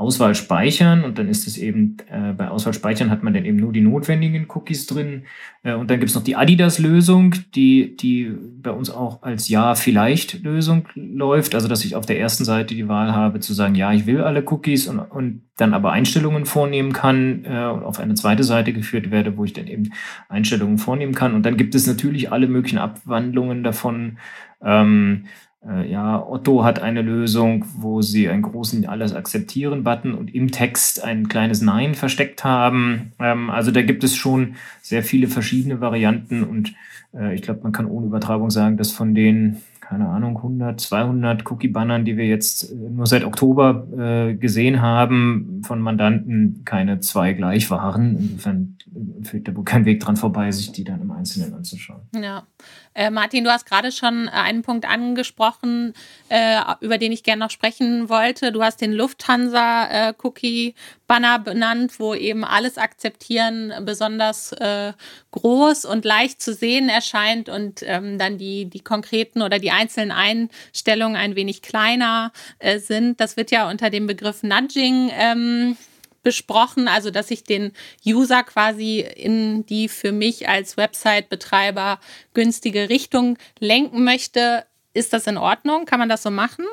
Auswahl 0.00 0.34
speichern 0.34 1.04
und 1.04 1.18
dann 1.18 1.28
ist 1.28 1.46
es 1.46 1.58
eben, 1.58 1.98
äh, 2.10 2.32
bei 2.32 2.48
Auswahl 2.48 2.72
speichern 2.72 3.10
hat 3.10 3.22
man 3.22 3.34
dann 3.34 3.44
eben 3.44 3.58
nur 3.58 3.70
die 3.70 3.82
notwendigen 3.82 4.46
Cookies 4.48 4.86
drin. 4.86 5.24
Äh, 5.62 5.74
und 5.74 5.90
dann 5.90 6.00
gibt's 6.00 6.14
noch 6.14 6.24
die 6.24 6.36
Adidas-Lösung, 6.36 7.34
die, 7.54 7.96
die 7.96 8.32
bei 8.62 8.70
uns 8.70 8.88
auch 8.88 9.22
als 9.22 9.50
Ja 9.50 9.74
vielleicht 9.74 10.42
Lösung 10.42 10.88
läuft. 10.94 11.54
Also 11.54 11.68
dass 11.68 11.84
ich 11.84 11.96
auf 11.96 12.06
der 12.06 12.18
ersten 12.18 12.46
Seite 12.46 12.74
die 12.74 12.88
Wahl 12.88 13.14
habe 13.14 13.40
zu 13.40 13.52
sagen, 13.52 13.74
ja, 13.74 13.92
ich 13.92 14.06
will 14.06 14.22
alle 14.22 14.42
Cookies 14.46 14.88
und, 14.88 15.00
und 15.00 15.42
dann 15.58 15.74
aber 15.74 15.92
Einstellungen 15.92 16.46
vornehmen 16.46 16.94
kann 16.94 17.44
äh, 17.44 17.66
und 17.66 17.84
auf 17.84 18.00
eine 18.00 18.14
zweite 18.14 18.42
Seite 18.42 18.72
geführt 18.72 19.10
werde, 19.10 19.36
wo 19.36 19.44
ich 19.44 19.52
dann 19.52 19.66
eben 19.66 19.92
Einstellungen 20.30 20.78
vornehmen 20.78 21.14
kann. 21.14 21.34
Und 21.34 21.44
dann 21.44 21.58
gibt 21.58 21.74
es 21.74 21.86
natürlich 21.86 22.32
alle 22.32 22.48
möglichen 22.48 22.78
Abwandlungen 22.78 23.62
davon. 23.62 24.16
Ähm, 24.62 25.24
äh, 25.26 25.49
ja, 25.62 26.26
Otto 26.26 26.64
hat 26.64 26.80
eine 26.80 27.02
Lösung, 27.02 27.66
wo 27.76 28.00
sie 28.00 28.30
einen 28.30 28.42
großen 28.42 28.86
Alles 28.88 29.14
akzeptieren 29.14 29.84
Button 29.84 30.14
und 30.14 30.34
im 30.34 30.50
Text 30.50 31.04
ein 31.04 31.28
kleines 31.28 31.60
Nein 31.60 31.94
versteckt 31.94 32.44
haben. 32.44 33.12
Ähm, 33.18 33.50
also 33.50 33.70
da 33.70 33.82
gibt 33.82 34.02
es 34.02 34.16
schon 34.16 34.54
sehr 34.80 35.02
viele 35.02 35.28
verschiedene 35.28 35.82
Varianten 35.82 36.44
und 36.44 36.74
äh, 37.14 37.34
ich 37.34 37.42
glaube, 37.42 37.60
man 37.62 37.72
kann 37.72 37.86
ohne 37.86 38.06
Übertragung 38.06 38.50
sagen, 38.50 38.78
dass 38.78 38.90
von 38.90 39.14
den 39.14 39.60
keine 39.90 40.08
Ahnung, 40.08 40.36
100, 40.36 40.80
200 40.80 41.50
Cookie-Bannern, 41.50 42.04
die 42.04 42.16
wir 42.16 42.24
jetzt 42.24 42.70
äh, 42.70 42.74
nur 42.76 43.08
seit 43.08 43.24
Oktober 43.24 43.88
äh, 43.98 44.34
gesehen 44.34 44.80
haben, 44.80 45.62
von 45.66 45.80
Mandanten 45.80 46.62
keine 46.64 47.00
zwei 47.00 47.32
gleich 47.32 47.72
waren. 47.72 48.16
Insofern 48.16 48.76
führt 49.24 49.48
da 49.48 49.56
wohl 49.56 49.64
kein 49.64 49.86
Weg 49.86 49.98
dran 49.98 50.16
vorbei, 50.16 50.52
sich 50.52 50.70
die 50.70 50.84
dann 50.84 51.02
im 51.02 51.10
Einzelnen 51.10 51.54
anzuschauen. 51.54 52.02
Ja. 52.14 52.44
Äh, 52.92 53.10
Martin, 53.10 53.44
du 53.44 53.50
hast 53.50 53.66
gerade 53.66 53.92
schon 53.92 54.28
einen 54.28 54.62
Punkt 54.62 54.84
angesprochen, 54.84 55.94
äh, 56.28 56.58
über 56.80 56.98
den 56.98 57.12
ich 57.12 57.22
gerne 57.22 57.44
noch 57.44 57.50
sprechen 57.50 58.08
wollte. 58.08 58.50
Du 58.50 58.64
hast 58.64 58.80
den 58.80 58.92
Lufthansa-Cookie-Banner 58.92 61.36
äh, 61.36 61.38
benannt, 61.38 62.00
wo 62.00 62.14
eben 62.14 62.44
alles 62.44 62.78
akzeptieren 62.78 63.72
besonders 63.82 64.50
äh, 64.52 64.92
groß 65.30 65.84
und 65.84 66.04
leicht 66.04 66.42
zu 66.42 66.52
sehen 66.52 66.88
erscheint 66.88 67.48
und 67.48 67.84
ähm, 67.84 68.18
dann 68.18 68.38
die, 68.38 68.64
die 68.64 68.80
konkreten 68.80 69.42
oder 69.42 69.60
die 69.60 69.70
einzelnen 69.70 70.10
Einstellungen 70.10 71.14
ein 71.16 71.36
wenig 71.36 71.62
kleiner 71.62 72.32
äh, 72.58 72.80
sind. 72.80 73.20
Das 73.20 73.36
wird 73.36 73.52
ja 73.52 73.70
unter 73.70 73.90
dem 73.90 74.08
Begriff 74.08 74.42
Nudging 74.42 75.12
ähm, 75.12 75.76
besprochen, 76.22 76.88
also 76.88 77.10
dass 77.10 77.30
ich 77.30 77.44
den 77.44 77.72
User 78.06 78.42
quasi 78.42 79.00
in 79.00 79.66
die 79.66 79.88
für 79.88 80.12
mich 80.12 80.48
als 80.48 80.76
Website-Betreiber 80.76 81.98
günstige 82.34 82.88
Richtung 82.88 83.38
lenken 83.58 84.04
möchte. 84.04 84.64
Ist 84.92 85.12
das 85.12 85.26
in 85.26 85.38
Ordnung? 85.38 85.84
Kann 85.84 86.00
man 86.00 86.08
das 86.08 86.22
so 86.22 86.30
machen? 86.30 86.64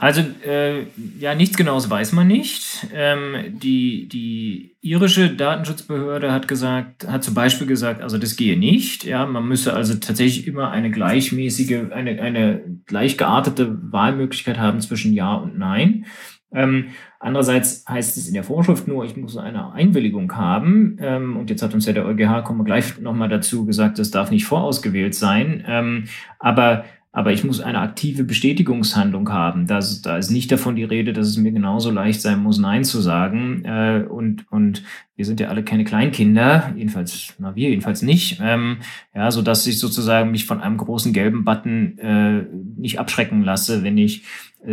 Also 0.00 0.22
äh, 0.46 0.86
ja, 1.18 1.34
nichts 1.34 1.58
Genaues 1.58 1.90
weiß 1.90 2.12
man 2.12 2.26
nicht. 2.26 2.86
Ähm, 2.94 3.58
die, 3.60 4.08
die 4.08 4.74
irische 4.80 5.28
Datenschutzbehörde 5.28 6.32
hat 6.32 6.48
gesagt, 6.48 7.06
hat 7.06 7.22
zum 7.22 7.34
Beispiel 7.34 7.66
gesagt, 7.66 8.00
also 8.00 8.16
das 8.16 8.36
gehe 8.36 8.58
nicht. 8.58 9.04
Ja, 9.04 9.26
man 9.26 9.46
müsse 9.46 9.74
also 9.74 9.94
tatsächlich 9.96 10.46
immer 10.46 10.70
eine 10.70 10.90
gleichmäßige, 10.90 11.90
eine, 11.90 12.18
eine 12.22 12.62
gleich 12.86 13.20
Wahlmöglichkeit 13.20 14.56
haben 14.56 14.80
zwischen 14.80 15.12
Ja 15.12 15.34
und 15.34 15.58
Nein. 15.58 16.06
Ähm, 16.52 16.86
andererseits 17.18 17.84
heißt 17.88 18.16
es 18.16 18.26
in 18.26 18.34
der 18.34 18.44
Vorschrift 18.44 18.88
nur, 18.88 19.04
ich 19.04 19.16
muss 19.16 19.36
eine 19.36 19.72
Einwilligung 19.72 20.34
haben. 20.36 20.96
Ähm, 21.00 21.36
und 21.36 21.50
jetzt 21.50 21.62
hat 21.62 21.74
uns 21.74 21.86
ja 21.86 21.92
der 21.92 22.06
EuGH, 22.06 22.44
kommen 22.44 22.60
wir 22.60 22.64
gleich 22.64 22.98
nochmal 23.00 23.28
dazu, 23.28 23.66
gesagt, 23.66 23.98
das 23.98 24.10
darf 24.10 24.30
nicht 24.30 24.44
vorausgewählt 24.44 25.14
sein. 25.14 25.64
Ähm, 25.66 26.04
aber 26.38 26.84
aber 27.12 27.32
ich 27.32 27.42
muss 27.42 27.60
eine 27.60 27.80
aktive 27.80 28.22
Bestätigungshandlung 28.22 29.32
haben. 29.32 29.66
Das, 29.66 30.00
da 30.00 30.16
ist 30.16 30.30
nicht 30.30 30.52
davon 30.52 30.76
die 30.76 30.84
Rede, 30.84 31.12
dass 31.12 31.26
es 31.26 31.36
mir 31.36 31.50
genauso 31.50 31.90
leicht 31.90 32.20
sein 32.20 32.40
muss, 32.40 32.58
Nein 32.58 32.84
zu 32.84 33.00
sagen. 33.00 33.64
Äh, 33.64 34.04
und, 34.08 34.46
und 34.52 34.84
wir 35.16 35.24
sind 35.24 35.40
ja 35.40 35.48
alle 35.48 35.64
keine 35.64 35.82
Kleinkinder, 35.82 36.72
jedenfalls, 36.76 37.34
na 37.38 37.56
wir 37.56 37.70
jedenfalls 37.70 38.02
nicht. 38.02 38.40
Ähm, 38.40 38.76
ja, 39.12 39.32
so 39.32 39.42
dass 39.42 39.66
ich 39.66 39.80
sozusagen 39.80 40.30
mich 40.30 40.46
von 40.46 40.60
einem 40.60 40.76
großen 40.76 41.12
gelben 41.12 41.44
Button 41.44 41.98
äh, 41.98 42.44
nicht 42.76 43.00
abschrecken 43.00 43.42
lasse, 43.42 43.82
wenn 43.82 43.98
ich 43.98 44.22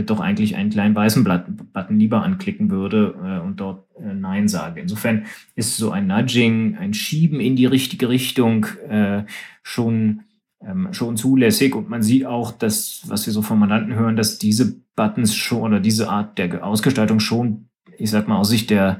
doch 0.03 0.19
eigentlich 0.19 0.55
einen 0.55 0.69
kleinen 0.69 0.95
weißen 0.95 1.23
Button 1.23 1.99
lieber 1.99 2.23
anklicken 2.23 2.69
würde 2.69 3.15
äh, 3.23 3.45
und 3.45 3.59
dort 3.59 3.85
äh, 3.99 4.13
Nein 4.13 4.47
sage. 4.47 4.81
Insofern 4.81 5.25
ist 5.55 5.77
so 5.77 5.91
ein 5.91 6.07
Nudging, 6.07 6.77
ein 6.77 6.93
Schieben 6.93 7.39
in 7.39 7.55
die 7.55 7.65
richtige 7.65 8.09
Richtung 8.09 8.65
äh, 8.89 9.23
schon 9.63 10.21
ähm, 10.61 10.89
schon 10.91 11.17
zulässig. 11.17 11.75
Und 11.75 11.89
man 11.89 12.01
sieht 12.01 12.25
auch, 12.25 12.51
dass, 12.51 13.03
was 13.07 13.25
wir 13.25 13.33
so 13.33 13.41
von 13.41 13.59
Mandanten 13.59 13.95
hören, 13.95 14.15
dass 14.15 14.39
diese 14.39 14.81
Buttons 14.95 15.35
schon 15.35 15.61
oder 15.61 15.79
diese 15.79 16.09
Art 16.09 16.37
der 16.37 16.65
Ausgestaltung 16.65 17.19
schon, 17.19 17.69
ich 17.97 18.09
sag 18.09 18.27
mal, 18.27 18.37
aus 18.37 18.49
Sicht 18.49 18.69
der, 18.69 18.99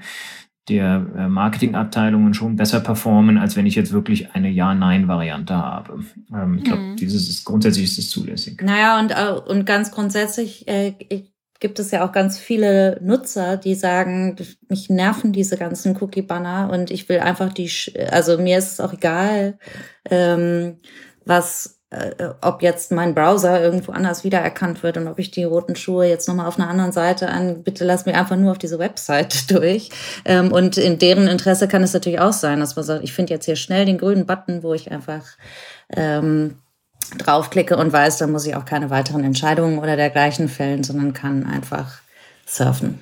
der 0.70 1.06
äh, 1.18 1.28
Marketingabteilungen 1.28 2.34
schon 2.34 2.58
besser 2.58 2.82
performen, 2.82 3.38
als 3.38 3.56
wenn 3.56 3.66
ich 3.66 3.76
jetzt 3.76 3.94
wirklich 3.94 4.32
eine 4.34 4.50
Ja-Nein-Variante 4.50 5.56
habe. 5.56 6.04
Ähm, 6.34 6.58
ich 6.58 6.66
glaube, 6.66 6.82
mhm. 6.82 6.96
dieses 6.98 7.30
ist 7.30 7.46
grundsätzlich 7.46 7.86
ist 7.86 7.98
es 7.98 8.10
zulässig. 8.10 8.62
Naja, 8.62 9.00
und, 9.00 9.12
äh, 9.12 9.52
und 9.52 9.66
ganz 9.66 9.92
grundsätzlich 9.92 10.68
äh, 10.68 10.94
gibt 11.60 11.80
es 11.80 11.92
ja 11.92 12.06
auch 12.06 12.12
ganz 12.12 12.38
viele 12.38 13.00
Nutzer, 13.02 13.58
die 13.58 13.76
sagen, 13.76 14.36
mich 14.68 14.90
nerven 14.90 15.32
diese 15.32 15.58
ganzen 15.58 15.96
Cookie-Banner 15.98 16.70
und 16.72 16.92
ich 16.92 17.08
will 17.10 17.20
einfach 17.20 17.54
die, 17.54 17.72
also 18.12 18.38
mir 18.38 18.58
ist 18.58 18.74
es 18.74 18.80
auch 18.80 18.94
egal, 18.94 19.58
ähm, 20.10 20.78
was, 21.26 21.77
äh, 21.90 22.30
ob 22.42 22.62
jetzt 22.62 22.92
mein 22.92 23.16
Browser 23.16 23.62
irgendwo 23.62 23.94
anders 23.94 24.26
wiedererkannt 24.26 24.84
wird 24.84 24.98
und 24.98 25.08
ob 25.08 25.20
ich 25.20 25.32
die 25.32 25.46
roten 25.46 25.76
Schuhe 25.78 26.06
jetzt 26.06 26.28
nochmal 26.28 26.48
auf 26.48 26.60
einer 26.60 26.70
anderen 26.70 26.92
Seite 26.92 27.30
an, 27.30 27.64
bitte 27.64 27.86
lass 27.86 28.06
mich 28.06 28.16
einfach 28.16 28.36
nur 28.36 28.52
auf 28.52 28.58
diese 28.58 28.78
Website 28.78 29.50
durch. 29.52 29.90
Ähm, 30.26 30.52
und 30.52 30.78
in 30.78 31.00
deren 31.00 31.28
Interesse 31.28 31.68
kann 31.68 31.84
es 31.84 31.94
natürlich 31.94 32.20
auch 32.20 32.34
sein, 32.34 32.60
dass 32.60 32.76
man 32.76 32.84
sagt, 32.84 33.04
ich 33.04 33.14
finde 33.14 33.34
jetzt 33.34 33.46
hier 33.46 33.56
schnell 33.56 33.86
den 33.86 33.98
grünen 33.98 34.26
Button, 34.26 34.64
wo 34.64 34.74
ich 34.74 34.92
einfach 34.92 35.24
ähm, 35.96 36.58
draufklicke 37.18 37.78
und 37.78 37.94
weiß, 37.94 38.18
dann 38.18 38.32
muss 38.32 38.46
ich 38.46 38.56
auch 38.56 38.66
keine 38.66 38.90
weiteren 38.90 39.24
Entscheidungen 39.24 39.80
oder 39.80 39.96
dergleichen 39.96 40.50
fällen, 40.50 40.84
sondern 40.84 41.14
kann 41.14 41.46
einfach 41.46 42.00
surfen. 42.46 43.00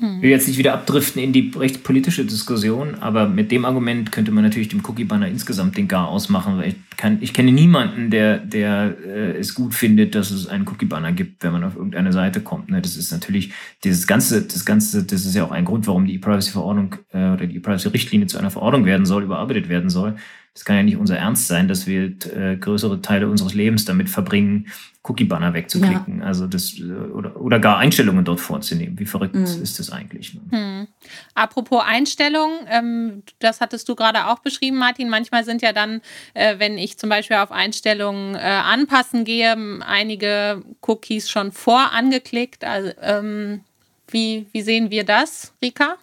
Ich 0.00 0.22
will 0.22 0.30
jetzt 0.30 0.46
nicht 0.46 0.58
wieder 0.58 0.74
abdriften 0.74 1.20
in 1.20 1.32
die 1.32 1.50
rechtspolitische 1.56 2.24
Diskussion, 2.24 2.94
aber 3.00 3.28
mit 3.28 3.50
dem 3.50 3.64
Argument 3.64 4.12
könnte 4.12 4.30
man 4.30 4.44
natürlich 4.44 4.68
dem 4.68 4.84
Cookie-Banner 4.84 5.26
insgesamt 5.26 5.76
den 5.76 5.88
Gar 5.88 6.06
ausmachen, 6.06 6.56
weil 6.56 6.68
ich, 6.68 6.76
kann, 6.96 7.18
ich 7.20 7.34
kenne 7.34 7.50
niemanden, 7.50 8.08
der, 8.08 8.38
der 8.38 8.94
äh, 9.04 9.38
es 9.38 9.54
gut 9.54 9.74
findet, 9.74 10.14
dass 10.14 10.30
es 10.30 10.46
einen 10.46 10.68
Cookie-Banner 10.68 11.10
gibt, 11.10 11.42
wenn 11.42 11.50
man 11.50 11.64
auf 11.64 11.74
irgendeine 11.74 12.12
Seite 12.12 12.40
kommt. 12.40 12.70
Ne? 12.70 12.80
Das 12.80 12.96
ist 12.96 13.10
natürlich 13.10 13.52
dieses 13.82 14.06
ganze, 14.06 14.42
das 14.42 14.64
ganze, 14.64 15.02
das 15.02 15.26
ist 15.26 15.34
ja 15.34 15.44
auch 15.44 15.50
ein 15.50 15.64
Grund, 15.64 15.88
warum 15.88 16.06
die 16.06 16.14
E-Privacy-Verordnung 16.14 16.94
äh, 17.12 17.30
oder 17.32 17.46
die 17.46 17.56
E-Privacy-Richtlinie 17.56 18.28
zu 18.28 18.38
einer 18.38 18.52
Verordnung 18.52 18.84
werden 18.84 19.04
soll, 19.04 19.24
überarbeitet 19.24 19.68
werden 19.68 19.90
soll. 19.90 20.14
Es 20.58 20.64
kann 20.64 20.74
ja 20.74 20.82
nicht 20.82 20.96
unser 20.96 21.16
Ernst 21.16 21.46
sein, 21.46 21.68
dass 21.68 21.86
wir 21.86 22.06
äh, 22.36 22.56
größere 22.56 23.00
Teile 23.00 23.28
unseres 23.28 23.54
Lebens 23.54 23.84
damit 23.84 24.10
verbringen, 24.10 24.66
Cookie-Banner 25.04 25.54
wegzuklicken. 25.54 26.18
Ja. 26.18 26.24
Also 26.24 26.48
das 26.48 26.80
äh, 26.80 26.82
oder, 26.82 27.40
oder 27.40 27.60
gar 27.60 27.78
Einstellungen 27.78 28.24
dort 28.24 28.40
vorzunehmen. 28.40 28.98
Wie 28.98 29.06
verrückt 29.06 29.36
mhm. 29.36 29.44
ist 29.44 29.78
das 29.78 29.92
eigentlich? 29.92 30.34
Ne? 30.34 30.40
Mhm. 30.50 30.88
Apropos 31.36 31.84
Einstellungen, 31.86 32.58
ähm, 32.68 33.22
das 33.38 33.60
hattest 33.60 33.88
du 33.88 33.94
gerade 33.94 34.26
auch 34.26 34.40
beschrieben, 34.40 34.78
Martin. 34.78 35.08
Manchmal 35.08 35.44
sind 35.44 35.62
ja 35.62 35.72
dann, 35.72 36.00
äh, 36.34 36.58
wenn 36.58 36.76
ich 36.76 36.98
zum 36.98 37.08
Beispiel 37.08 37.36
auf 37.36 37.52
Einstellungen 37.52 38.34
äh, 38.34 38.38
anpassen 38.38 39.24
gehe, 39.24 39.56
einige 39.86 40.64
Cookies 40.84 41.30
schon 41.30 41.52
vorangeklickt. 41.52 42.64
Also, 42.64 42.90
ähm, 43.00 43.60
wie, 44.08 44.48
wie 44.50 44.62
sehen 44.62 44.90
wir 44.90 45.04
das, 45.04 45.54
Rika? 45.62 45.94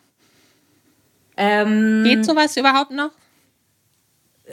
Ähm, 1.35 2.05
Geht 2.05 2.23
sowas 2.23 2.55
überhaupt 2.55 2.91
noch? 2.91 3.11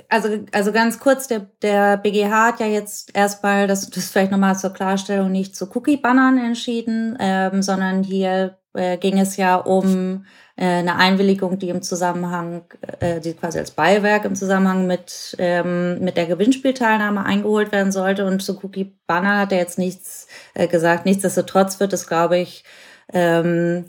Also, 0.08 0.28
also 0.52 0.72
ganz 0.72 0.98
kurz, 0.98 1.28
der, 1.28 1.46
der 1.62 1.96
BGH 1.96 2.46
hat 2.46 2.60
ja 2.60 2.66
jetzt 2.66 3.14
erstmal, 3.14 3.66
das, 3.66 3.88
das 3.90 4.10
vielleicht 4.10 4.32
nochmal 4.32 4.56
zur 4.56 4.70
Klarstellung, 4.70 5.30
nicht 5.30 5.56
zu 5.56 5.68
Cookie-Bannern 5.74 6.38
entschieden, 6.38 7.16
ähm, 7.20 7.62
sondern 7.62 8.02
hier 8.02 8.58
äh, 8.74 8.96
ging 8.96 9.18
es 9.18 9.36
ja 9.36 9.56
um 9.56 10.24
äh, 10.56 10.64
eine 10.64 10.96
Einwilligung, 10.96 11.58
die 11.58 11.68
im 11.68 11.82
Zusammenhang, 11.82 12.64
äh, 13.00 13.20
die 13.20 13.34
quasi 13.34 13.58
als 13.58 13.72
Beiwerk 13.72 14.24
im 14.24 14.34
Zusammenhang 14.34 14.86
mit, 14.86 15.36
ähm, 15.38 16.00
mit 16.00 16.16
der 16.16 16.26
Gewinnspielteilnahme 16.26 17.24
eingeholt 17.24 17.72
werden 17.72 17.92
sollte. 17.92 18.26
Und 18.26 18.42
zu 18.42 18.58
Cookie-Banner 18.62 19.40
hat 19.40 19.52
er 19.52 19.58
jetzt 19.58 19.78
nichts 19.78 20.26
äh, 20.54 20.68
gesagt. 20.68 21.04
Nichtsdestotrotz 21.04 21.80
wird 21.80 21.92
es, 21.92 22.06
glaube 22.06 22.38
ich, 22.38 22.64
ähm, 23.12 23.86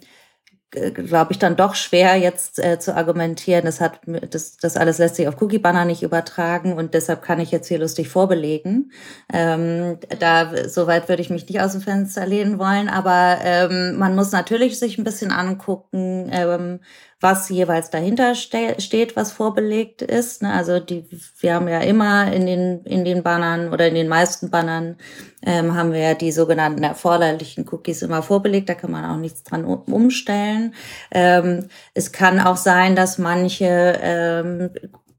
glaube 0.73 1.31
ich, 1.31 1.39
dann 1.39 1.55
doch 1.55 1.75
schwer 1.75 2.15
jetzt 2.15 2.59
äh, 2.59 2.79
zu 2.79 2.95
argumentieren, 2.95 3.65
das 3.65 3.79
hat 3.79 4.01
das, 4.29 4.57
das 4.57 4.77
alles 4.77 4.97
lässt 4.97 5.15
sich 5.15 5.27
auf 5.27 5.41
Cookie-Banner 5.41 5.85
nicht 5.85 6.03
übertragen 6.03 6.73
und 6.73 6.93
deshalb 6.93 7.21
kann 7.21 7.39
ich 7.39 7.51
jetzt 7.51 7.67
hier 7.67 7.79
lustig 7.79 8.09
vorbelegen. 8.09 8.91
Ähm, 9.31 9.97
da 10.19 10.67
soweit 10.67 11.09
würde 11.09 11.21
ich 11.21 11.29
mich 11.29 11.47
nicht 11.47 11.61
aus 11.61 11.73
dem 11.73 11.81
Fenster 11.81 12.25
lehnen 12.25 12.59
wollen, 12.59 12.89
aber 12.89 13.37
ähm, 13.43 13.97
man 13.97 14.15
muss 14.15 14.31
natürlich 14.31 14.79
sich 14.79 14.97
ein 14.97 15.03
bisschen 15.03 15.31
angucken, 15.31 16.29
ähm, 16.31 16.79
was 17.23 17.47
jeweils 17.47 17.89
dahinter 17.89 18.35
ste 18.35 18.75
steht, 18.79 19.15
was 19.15 19.31
vorbelegt 19.31 20.01
ist. 20.01 20.41
Ne? 20.41 20.51
Also 20.51 20.81
die, 20.81 21.05
wir 21.39 21.55
haben 21.55 21.69
ja 21.69 21.79
immer 21.79 22.31
in 22.31 22.45
den, 22.45 22.83
in 22.83 23.05
den 23.05 23.23
Bannern 23.23 23.71
oder 23.71 23.87
in 23.87 23.95
den 23.95 24.09
meisten 24.09 24.51
Bannern 24.51 24.97
ähm, 25.41 25.73
haben 25.73 25.93
wir 25.93 25.99
ja 25.99 26.13
die 26.15 26.33
sogenannten 26.33 26.83
erforderlichen 26.83 27.65
Cookies 27.71 28.01
immer 28.01 28.21
vorbelegt. 28.23 28.67
Da 28.67 28.75
kann 28.75 28.91
man 28.91 29.05
auch 29.05 29.17
nichts 29.17 29.43
dran 29.43 29.63
umstellen. 29.63 30.75
Ähm, 31.11 31.69
es 31.93 32.11
kann 32.11 32.41
auch 32.41 32.57
sein, 32.57 32.95
dass 32.95 33.17
manche 33.17 33.97
ähm, 34.01 34.71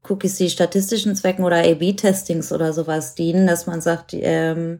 Cookies, 0.07 0.35
die 0.35 0.49
statistischen 0.49 1.15
Zwecken 1.15 1.43
oder 1.43 1.57
A-B-Testings 1.57 2.51
oder 2.51 2.73
sowas 2.73 3.15
dienen, 3.15 3.47
dass 3.47 3.65
man 3.65 3.81
sagt, 3.81 4.11
ähm, 4.13 4.79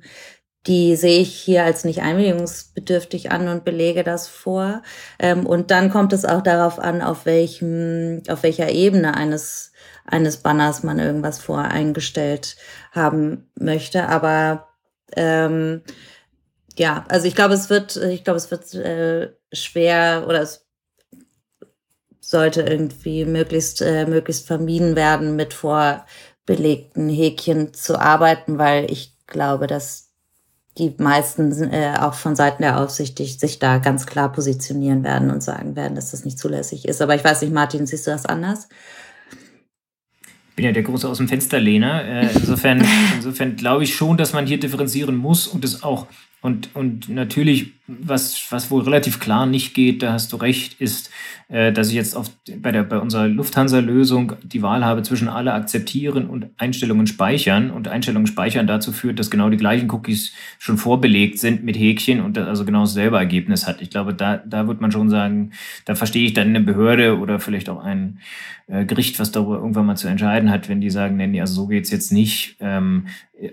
die 0.67 0.95
sehe 0.95 1.21
ich 1.21 1.36
hier 1.36 1.63
als 1.63 1.84
nicht 1.84 2.01
einwilligungsbedürftig 2.01 3.32
an 3.32 3.47
und 3.47 3.65
belege 3.65 4.04
das 4.04 4.28
vor. 4.28 4.82
Ähm, 5.19 5.45
und 5.45 5.69
dann 5.71 5.89
kommt 5.91 6.12
es 6.13 6.25
auch 6.25 6.41
darauf 6.41 6.80
an, 6.80 7.01
auf 7.01 7.25
welchem, 7.25 8.23
auf 8.30 8.43
welcher 8.43 8.71
Ebene 8.71 9.15
eines, 9.15 9.71
eines 10.06 10.38
Banners 10.38 10.84
man 10.84 10.99
irgendwas 10.99 11.39
voreingestellt 11.39 12.56
haben 12.91 13.49
möchte. 13.56 14.08
Aber 14.08 14.69
ähm, 15.15 15.84
ja, 16.78 17.06
also 17.10 17.28
ich 17.28 17.36
glaube, 17.36 17.54
es 17.54 17.69
wird, 17.69 17.95
ich 17.95 18.23
glaube, 18.23 18.38
es 18.38 18.49
wird 18.49 18.73
äh, 18.73 19.34
schwer 19.54 20.25
oder 20.28 20.41
es 20.41 20.65
sollte 22.19 22.63
irgendwie 22.63 23.23
möglichst, 23.25 23.82
äh, 23.82 24.08
möglichst 24.08 24.47
vermieden 24.47 24.95
werden, 24.95 25.36
mit 25.36 25.54
vorbelegten 25.54 27.08
Häkchen 27.08 27.73
zu 27.75 27.99
arbeiten, 27.99 28.58
weil 28.58 28.89
ich 28.91 29.15
glaube, 29.28 29.67
dass 29.67 30.05
die 30.78 30.94
meisten 30.98 31.52
äh, 31.72 31.94
auch 32.00 32.16
von 32.16 32.36
Seiten 32.36 32.62
der 32.62 32.80
Aufsicht 32.80 33.18
die 33.18 33.26
sich 33.26 33.60
da 33.60 33.78
ganz 33.78 34.06
klar 34.06 34.32
positionieren 34.32 35.04
werden 35.04 35.32
und 35.32 35.42
sagen 35.42 35.76
werden, 35.76 35.96
dass 35.96 36.12
das 36.12 36.26
nicht 36.26 36.38
zulässig 36.38 36.86
ist. 36.86 37.02
Aber 37.02 37.16
ich 37.16 37.24
weiß 37.24 37.42
nicht, 37.42 37.54
Martin, 37.54 37.88
siehst 37.88 38.08
du 38.08 38.12
das 38.12 38.26
anders? 38.26 38.68
Ich 40.50 40.56
bin 40.56 40.66
ja 40.66 40.72
der 40.72 40.84
große 40.84 41.08
aus 41.08 41.18
dem 41.18 41.28
Fensterlehner. 41.28 42.04
Äh, 42.04 42.30
insofern, 42.34 42.86
insofern 43.16 43.56
glaube 43.56 43.84
ich 43.84 43.96
schon, 43.96 44.18
dass 44.18 44.34
man 44.34 44.46
hier 44.46 44.60
differenzieren 44.60 45.16
muss 45.16 45.48
und 45.48 45.64
es 45.64 45.84
auch 45.84 46.08
und, 46.46 46.76
und 46.76 47.10
natürlich, 47.10 47.74
was, 47.88 48.52
was 48.52 48.71
wohl 48.71 48.82
relativ 48.82 49.19
klar 49.19 49.45
nicht 49.45 49.76
geht, 49.76 50.02
da 50.02 50.13
hast 50.13 50.34
du 50.34 50.38
recht, 50.38 50.82
ist, 50.82 51.12
äh, 51.50 51.71
dass 51.71 51.89
ich 51.89 51.93
jetzt 51.93 52.15
auf, 52.15 52.32
bei, 52.58 52.71
der, 52.71 52.84
bei 52.84 52.98
unserer 52.98 53.28
Lufthansa-Lösung 53.28 54.34
die 54.43 54.63
Wahl 54.63 54.84
habe 54.84 55.04
zwischen 55.04 55.28
alle 55.28 55.54
akzeptieren 55.54 56.28
und 56.28 56.48
Einstellungen 56.58 57.06
speichern. 57.06 57.69
Und 57.69 57.88
Einstellungen 57.88 58.26
speichern 58.26 58.65
dazu 58.65 58.91
führt, 58.91 59.19
dass 59.19 59.30
genau 59.30 59.50
die 59.50 59.58
gleichen 59.58 59.91
Cookies 59.91 60.34
schon 60.58 60.78
vorbelegt 60.78 61.38
sind 61.38 61.63
mit 61.63 61.78
Häkchen 61.78 62.21
und 62.21 62.38
das 62.38 62.48
also 62.48 62.65
genau 62.65 62.82
dasselbe 62.82 63.17
Ergebnis 63.17 63.67
hat. 63.67 63.82
Ich 63.82 63.91
glaube, 63.91 64.15
da, 64.15 64.38
da 64.38 64.67
wird 64.67 64.82
man 64.82 64.91
schon 64.91 65.10
sagen, 65.10 65.52
da 65.86 65.93
verstehe 65.93 66.26
ich 66.26 66.34
dann 66.34 66.48
eine 66.48 66.62
Behörde 66.62 67.19
oder 67.19 67.39
vielleicht 67.39 67.69
auch 67.69 67.84
ein 67.84 68.19
äh, 68.67 68.86
Gericht, 68.86 69.19
was 69.19 69.32
darüber 69.32 69.58
irgendwann 69.58 69.86
mal 69.86 69.95
zu 69.95 70.08
entscheiden 70.08 70.50
hat, 70.50 70.69
wenn 70.69 70.82
die 70.82 70.89
sagen, 70.89 71.17
nee, 71.17 71.39
also 71.39 71.54
so 71.54 71.67
geht's 71.67 71.91
jetzt 71.91 72.12
nicht. 72.12 72.56
Ähm, 72.60 73.06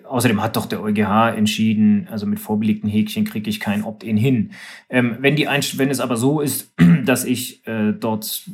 Außerdem 0.04 0.40
hat 0.40 0.56
doch 0.56 0.66
der 0.66 0.80
EuGH 0.80 1.36
entschieden, 1.36 2.06
also 2.08 2.24
mit 2.24 2.38
vorbelegten 2.38 2.88
Häkchen 2.88 3.24
kriege 3.24 3.50
ich 3.50 3.58
kein 3.58 3.82
Opt-in 3.82 4.16
hin. 4.22 4.52
Ähm, 4.88 5.16
wenn, 5.20 5.36
die 5.36 5.46
wenn 5.46 5.90
es 5.90 6.00
aber 6.00 6.16
so 6.16 6.40
ist, 6.40 6.72
dass 7.04 7.24
ich 7.24 7.66
äh, 7.66 7.92
dort, 7.92 8.44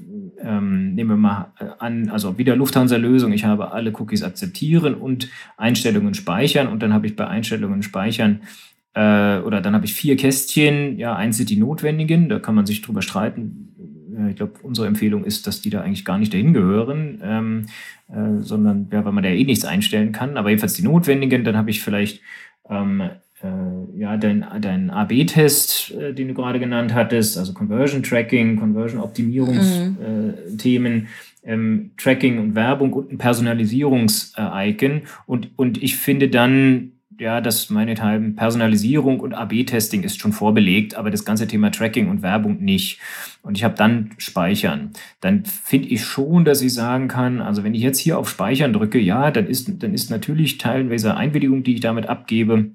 ähm, 0.40 0.94
nehmen 0.94 1.10
wir 1.10 1.16
mal 1.16 1.52
äh, 1.60 1.66
an, 1.78 2.08
also 2.08 2.38
wieder 2.38 2.56
Lufthansa-Lösung, 2.56 3.32
ich 3.32 3.44
habe 3.44 3.72
alle 3.72 3.92
Cookies 3.92 4.22
akzeptieren 4.22 4.94
und 4.94 5.28
Einstellungen 5.56 6.14
speichern 6.14 6.66
und 6.66 6.82
dann 6.82 6.92
habe 6.92 7.06
ich 7.06 7.14
bei 7.14 7.26
Einstellungen 7.26 7.82
speichern 7.82 8.40
äh, 8.94 9.38
oder 9.38 9.60
dann 9.60 9.74
habe 9.74 9.84
ich 9.84 9.94
vier 9.94 10.16
Kästchen, 10.16 10.98
ja, 10.98 11.14
eins 11.14 11.36
sind 11.36 11.50
die 11.50 11.56
notwendigen, 11.56 12.28
da 12.28 12.38
kann 12.38 12.54
man 12.54 12.66
sich 12.66 12.82
drüber 12.82 13.02
streiten, 13.02 13.68
ich 14.26 14.36
glaube, 14.36 14.54
unsere 14.62 14.86
Empfehlung 14.86 15.24
ist, 15.24 15.46
dass 15.46 15.60
die 15.60 15.70
da 15.70 15.82
eigentlich 15.82 16.04
gar 16.04 16.18
nicht 16.18 16.32
dahin 16.32 16.52
gehören, 16.52 17.20
ähm, 17.22 17.66
äh, 18.08 18.42
sondern 18.42 18.88
ja, 18.90 19.04
weil 19.04 19.12
man 19.12 19.22
da 19.22 19.30
eh 19.30 19.44
nichts 19.44 19.64
einstellen 19.64 20.12
kann. 20.12 20.36
Aber 20.36 20.48
jedenfalls 20.48 20.74
die 20.74 20.82
notwendigen, 20.82 21.44
dann 21.44 21.56
habe 21.56 21.70
ich 21.70 21.82
vielleicht 21.82 22.22
ähm, 22.68 23.00
äh, 23.00 23.10
ja, 23.96 24.16
dein, 24.16 24.44
dein 24.60 24.90
AB-Test, 24.90 25.92
äh, 25.92 26.12
den 26.12 26.28
du 26.28 26.34
gerade 26.34 26.58
genannt 26.58 26.92
hattest, 26.94 27.38
also 27.38 27.52
Conversion 27.52 28.02
Tracking, 28.02 28.56
Conversion 28.56 29.00
Optimierungsthemen. 29.00 30.94
Mhm. 30.94 31.04
Äh, 31.04 31.08
ähm, 31.44 31.92
Tracking 31.96 32.38
und 32.38 32.54
Werbung 32.54 32.92
und 32.92 33.12
ein 33.12 33.18
Personalisierungs-Icon. 33.18 35.02
Und, 35.26 35.50
und 35.56 35.82
ich 35.82 35.96
finde 35.96 36.28
dann 36.28 36.92
ja, 37.18 37.40
das 37.40 37.68
meinethalben 37.68 38.36
Personalisierung 38.36 39.18
und 39.20 39.34
AB-Testing 39.34 40.04
ist 40.04 40.20
schon 40.20 40.32
vorbelegt, 40.32 40.94
aber 40.94 41.10
das 41.10 41.24
ganze 41.24 41.48
Thema 41.48 41.70
Tracking 41.70 42.08
und 42.08 42.22
Werbung 42.22 42.62
nicht. 42.62 43.00
Und 43.42 43.56
ich 43.56 43.64
habe 43.64 43.74
dann 43.74 44.10
Speichern. 44.18 44.90
Dann 45.20 45.44
finde 45.44 45.88
ich 45.88 46.04
schon, 46.04 46.44
dass 46.44 46.62
ich 46.62 46.72
sagen 46.72 47.08
kann, 47.08 47.40
also 47.40 47.64
wenn 47.64 47.74
ich 47.74 47.82
jetzt 47.82 47.98
hier 47.98 48.18
auf 48.18 48.28
Speichern 48.28 48.72
drücke, 48.72 49.00
ja, 49.00 49.30
dann 49.30 49.46
ist, 49.46 49.82
dann 49.82 49.94
ist 49.94 50.10
natürlich 50.10 50.58
teilweise 50.58 51.16
Einwilligung, 51.16 51.64
die 51.64 51.74
ich 51.74 51.80
damit 51.80 52.08
abgebe, 52.08 52.70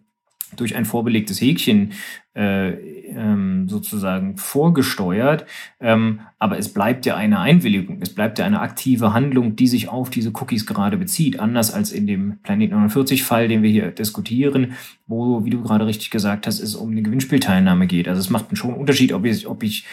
durch 0.56 0.76
ein 0.76 0.86
vorbelegtes 0.86 1.42
Häkchen 1.42 1.92
äh, 2.36 2.72
ähm, 3.10 3.70
sozusagen 3.70 4.38
vorgesteuert. 4.38 5.46
Ähm, 5.80 6.22
aber 6.40 6.58
es 6.58 6.74
bleibt 6.74 7.06
ja 7.06 7.16
eine 7.16 7.40
Einwilligung, 7.40 8.00
es 8.02 8.10
bleibt 8.10 8.40
ja 8.40 8.46
eine 8.46 8.62
aktive 8.62 9.14
Handlung, 9.14 9.56
die 9.56 9.68
sich 9.68 9.90
auf 9.90 10.10
diese 10.10 10.32
Cookies 10.32 10.66
gerade 10.66 10.98
bezieht. 10.98 11.40
Anders 11.40 11.74
als 11.74 11.92
in 11.92 12.08
dem 12.08 12.40
Planet 12.42 12.74
49-Fall, 12.74 13.48
den 13.48 13.62
wir 13.62 13.70
hier 13.70 13.92
diskutieren, 13.92 14.74
wo, 15.06 15.46
wie 15.46 15.52
du 15.52 15.62
gerade 15.62 15.86
richtig 15.86 16.10
gesagt 16.10 16.48
hast, 16.48 16.60
es 16.60 16.76
um 16.76 16.92
eine 16.92 17.04
Gewinnspielteilnahme 17.04 17.88
geht. 17.88 18.08
Also 18.08 18.20
es 18.20 18.30
macht 18.30 18.46
schon 18.58 18.72
einen 18.72 18.80
Unterschied, 18.80 19.14
ob 19.14 19.26
ich, 19.26 19.48
ob 19.48 19.62
ich 19.62 19.86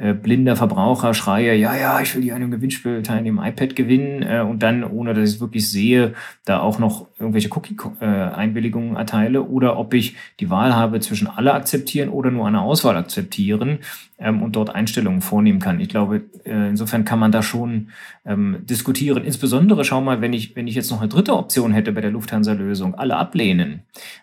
äh, 0.00 0.14
blinder 0.14 0.56
Verbraucher 0.56 1.12
schreie, 1.12 1.54
ja, 1.54 1.76
ja, 1.76 2.00
ich 2.00 2.14
will 2.14 2.22
hier 2.22 2.34
an 2.34 2.42
einem 2.42 2.50
Gewinnspiel 2.50 3.02
teilnehmen, 3.02 3.38
iPad 3.44 3.76
gewinnen 3.76 4.22
äh, 4.22 4.40
und 4.40 4.62
dann, 4.62 4.82
ohne 4.82 5.12
dass 5.12 5.28
ich 5.28 5.34
es 5.36 5.40
wirklich 5.40 5.68
sehe, 5.68 6.14
da 6.46 6.60
auch 6.60 6.78
noch 6.78 7.08
irgendwelche 7.18 7.50
Cookie-Einwilligungen 7.50 8.96
erteile 8.96 9.42
oder 9.42 9.78
ob 9.78 9.92
ich 9.92 10.16
die 10.40 10.48
Wahl 10.48 10.74
habe 10.74 11.00
zwischen 11.00 11.26
alle 11.26 11.52
akzeptieren 11.52 12.08
oder 12.08 12.30
nur 12.30 12.46
eine 12.46 12.62
Auswahl 12.62 12.96
akzeptieren 12.96 13.80
ähm, 14.20 14.42
und 14.42 14.54
dort 14.54 14.74
Einstellungen 14.74 15.22
vornehmen 15.22 15.58
kann. 15.58 15.80
Ich 15.80 15.88
glaube, 15.88 16.22
äh, 16.44 16.68
insofern 16.68 17.04
kann 17.04 17.18
man 17.18 17.32
da 17.32 17.42
schon 17.42 17.88
ähm, 18.24 18.58
diskutieren. 18.62 19.24
Insbesondere 19.24 19.84
schau 19.84 20.00
mal, 20.00 20.20
wenn 20.20 20.32
ich, 20.32 20.54
wenn 20.54 20.68
ich 20.68 20.74
jetzt 20.74 20.90
noch 20.90 21.00
eine 21.00 21.08
dritte 21.08 21.34
Option 21.34 21.72
hätte 21.72 21.92
bei 21.92 22.00
der 22.00 22.10
Lufthansa-Lösung, 22.10 22.94
alle 22.94 23.16
ablehnen, 23.16 23.80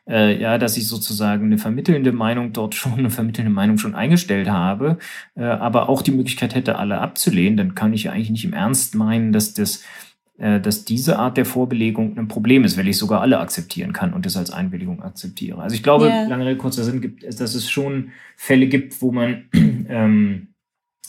äh, 0.08 0.40
ja, 0.40 0.58
dass 0.58 0.78
ich 0.78 0.88
sozusagen 0.88 1.46
eine 1.46 1.58
vermittelnde 1.58 2.12
Meinung 2.12 2.54
dort 2.54 2.76
schon, 2.76 2.94
eine 2.94 3.10
vermittelnde 3.10 3.52
Meinung 3.52 3.78
schon 3.78 3.96
eingestellt 3.96 4.50
habe, 4.50 4.98
äh, 5.36 5.44
aber 5.44 5.90
auch 5.90 6.02
die 6.02 6.12
Möglichkeit 6.12 6.56
hätte, 6.56 6.78
alle 6.78 7.00
abzulehnen, 7.00 7.58
dann 7.58 7.76
kann 7.76 7.94
ich 7.94 8.04
ja 8.04 8.12
eigentlich 8.12 8.30
nicht 8.30 8.46
im 8.46 8.54
Ernst 8.54 8.96
meinen, 8.96 9.34
dass 9.34 9.54
das 9.54 9.84
dass 10.38 10.86
diese 10.86 11.18
Art 11.18 11.36
der 11.38 11.46
Vorbelegung 11.46 12.18
ein 12.18 12.28
Problem 12.28 12.64
ist, 12.64 12.78
weil 12.78 12.88
ich 12.88 12.98
sogar 12.98 13.22
alle 13.22 13.40
akzeptieren 13.40 13.92
kann 13.92 14.14
und 14.14 14.26
das 14.26 14.38
als 14.38 14.52
Einwilligung 14.52 15.02
akzeptiere. 15.02 15.60
Also 15.60 15.76
ich 15.76 15.82
glaube, 15.82 16.06
yeah. 16.06 16.28
lange 16.28 16.46
Rede, 16.46 16.58
kurzer 16.58 16.84
Sinn, 16.84 17.02
gibt, 17.02 17.24
dass 17.24 17.56
es 17.56 17.70
schon 17.70 18.12
Fälle 18.36 18.68
gibt, 18.68 19.02
wo 19.02 19.12
man, 19.12 19.46
ähm, 19.54 20.50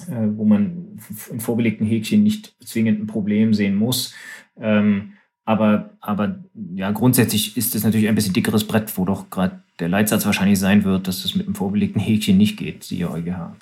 äh, 0.08 0.28
wo 0.34 0.44
man 0.44 0.98
in 1.30 1.40
vorbelegten 1.40 1.86
Häkchen 1.86 2.22
nicht 2.22 2.56
zwingend 2.64 3.00
ein 3.00 3.06
Problem 3.06 3.52
sehen 3.52 3.76
muss. 3.76 4.14
Ähm, 4.58 5.12
aber, 5.44 5.90
aber 6.00 6.44
ja, 6.74 6.90
grundsätzlich 6.90 7.56
ist 7.56 7.74
es 7.74 7.84
natürlich 7.84 8.08
ein 8.08 8.14
bisschen 8.14 8.34
dickeres 8.34 8.66
Brett, 8.66 8.96
wo 8.96 9.04
doch 9.04 9.30
gerade 9.30 9.62
der 9.78 9.88
Leitsatz 9.88 10.26
wahrscheinlich 10.26 10.58
sein 10.58 10.84
wird, 10.84 11.06
dass 11.06 11.24
es 11.24 11.34
mit 11.34 11.46
einem 11.46 11.54
vorbelegten 11.54 12.00
Häkchen 12.00 12.36
nicht 12.36 12.56
geht, 12.56 12.84
siehe 12.84 13.10
EuGH. 13.10 13.56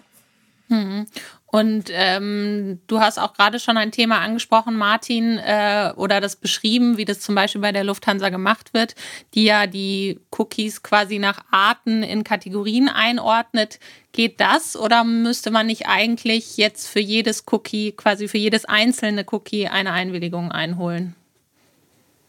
Mhm. 0.69 1.07
Und 1.47 1.85
ähm, 1.91 2.81
du 2.87 3.01
hast 3.01 3.19
auch 3.19 3.33
gerade 3.33 3.61
schon 3.61 3.77
ein 3.77 3.93
Thema 3.93 4.21
angesprochen, 4.21 4.77
Martin, 4.77 5.39
äh, 5.39 5.93
oder 5.97 6.21
das 6.21 6.37
beschrieben, 6.37 6.99
wie 6.99 7.05
das 7.05 7.21
zum 7.21 7.35
Beispiel 7.35 7.61
bei 7.61 7.73
der 7.73 7.85
Lufthansa 7.85 8.29
gemacht 8.29 8.75
wird, 8.75 8.95
die 9.33 9.45
ja 9.45 9.67
die 9.67 10.21
Cookies 10.37 10.83
quasi 10.83 11.19
nach 11.19 11.41
Arten 11.51 12.03
in 12.03 12.25
Kategorien 12.25 12.89
einordnet. 12.89 13.79
Geht 14.13 14.41
das 14.41 14.77
oder 14.77 15.05
müsste 15.05 15.51
man 15.51 15.67
nicht 15.67 15.87
eigentlich 15.87 16.57
jetzt 16.57 16.89
für 16.89 17.01
jedes 17.01 17.45
Cookie, 17.51 17.93
quasi 17.93 18.29
für 18.29 18.39
jedes 18.39 18.65
einzelne 18.65 19.25
Cookie 19.31 19.69
eine 19.69 19.93
Einwilligung 19.93 20.53
einholen? 20.53 21.15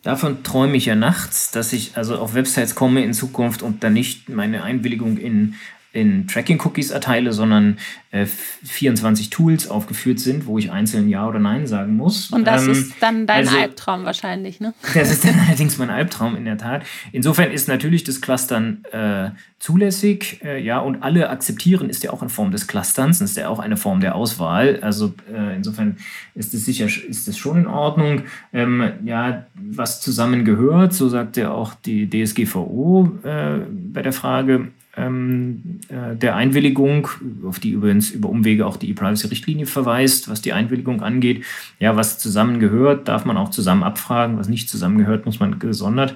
Davon 0.04 0.44
träume 0.44 0.78
ich 0.78 0.86
ja 0.86 0.96
nachts, 0.96 1.52
dass 1.52 1.74
ich 1.74 1.98
also 1.98 2.18
auf 2.18 2.34
Websites 2.34 2.76
komme 2.76 3.04
in 3.04 3.14
Zukunft 3.14 3.62
und 3.62 3.84
dann 3.84 3.94
nicht 3.94 4.30
meine 4.30 4.64
Einwilligung 4.64 5.18
in 5.18 5.56
in 5.94 6.28
Tracking-Cookies 6.28 6.92
erteile, 6.92 7.34
sondern 7.34 7.78
äh, 8.12 8.26
24 8.26 9.30
Tools 9.30 9.68
aufgeführt 9.68 10.20
sind, 10.20 10.46
wo 10.46 10.58
ich 10.58 10.72
einzeln 10.72 11.10
Ja 11.10 11.28
oder 11.28 11.40
Nein 11.40 11.66
sagen 11.66 11.96
muss. 11.96 12.30
Und 12.32 12.46
das 12.46 12.66
ähm, 12.66 12.72
ist 12.72 12.94
dann 13.00 13.26
dein 13.26 13.48
also, 13.48 13.58
Albtraum 13.58 14.06
wahrscheinlich, 14.06 14.60
ne? 14.60 14.74
Das 14.94 15.12
ist 15.12 15.26
dann 15.26 15.40
allerdings 15.40 15.78
mein 15.78 15.90
Albtraum 15.90 16.36
in 16.36 16.46
der 16.46 16.58
Tat. 16.58 16.84
Insofern 17.12 17.52
ist 17.52 17.68
natürlich 17.68 18.04
das 18.04 18.22
Clustern 18.22 18.84
äh, 18.92 19.32
zulässig, 19.60 20.42
äh, 20.44 20.62
ja, 20.62 20.80
und 20.80 21.02
alle 21.04 21.30
akzeptieren 21.30 21.90
ist 21.90 22.04
ja 22.04 22.12
auch 22.12 22.22
eine 22.22 22.30
Form 22.30 22.52
des 22.52 22.68
Clusterns, 22.68 23.22
ist 23.22 23.38
ja 23.38 23.50
auch 23.50 23.60
eine 23.60 23.78
Form 23.78 24.00
der 24.00 24.16
Auswahl. 24.16 24.80
Also 24.82 25.14
äh, 25.34 25.56
insofern 25.56 25.98
ist 26.36 26.54
es 26.54 26.66
sicher, 26.66 26.86
ist 26.86 27.28
es 27.28 27.38
schon 27.38 27.58
in 27.58 27.68
Ordnung. 27.68 28.24
Ähm, 28.54 28.92
ja, 29.04 29.46
was 29.56 30.02
zusammengehört, 30.02 30.94
so 30.94 31.10
sagt 31.10 31.38
ja 31.38 31.52
auch 31.52 31.74
die 31.74 32.10
DSGVO 32.10 33.20
äh, 33.24 33.60
bei 33.94 34.02
der 34.02 34.14
Frage, 34.14 34.68
ähm, 34.98 35.80
äh, 35.90 36.16
der 36.16 36.36
Einwilligung, 36.36 37.08
auf 37.46 37.60
die 37.60 37.72
übrigens 37.72 38.10
über 38.12 38.30
Umwege 38.30 38.66
auch 38.66 38.78
die 38.78 38.90
E-Privacy-Richtlinie 38.90 39.66
verweist, 39.66 40.30
was 40.30 40.42
die 40.42 40.54
Einwilligung 40.54 41.02
angeht. 41.02 41.46
Ja, 41.80 41.96
was 41.96 42.18
zusammengehört, 42.20 43.08
darf 43.08 43.24
man 43.24 43.38
auch 43.38 43.50
zusammen 43.50 43.84
abfragen. 43.84 44.38
Was 44.38 44.50
nicht 44.50 44.70
zusammengehört, 44.70 45.26
muss 45.26 45.40
man 45.40 45.60
gesondert 45.60 46.16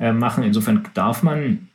äh, 0.00 0.12
machen. 0.12 0.44
Insofern 0.44 0.82
darf 0.94 1.22
man 1.22 1.68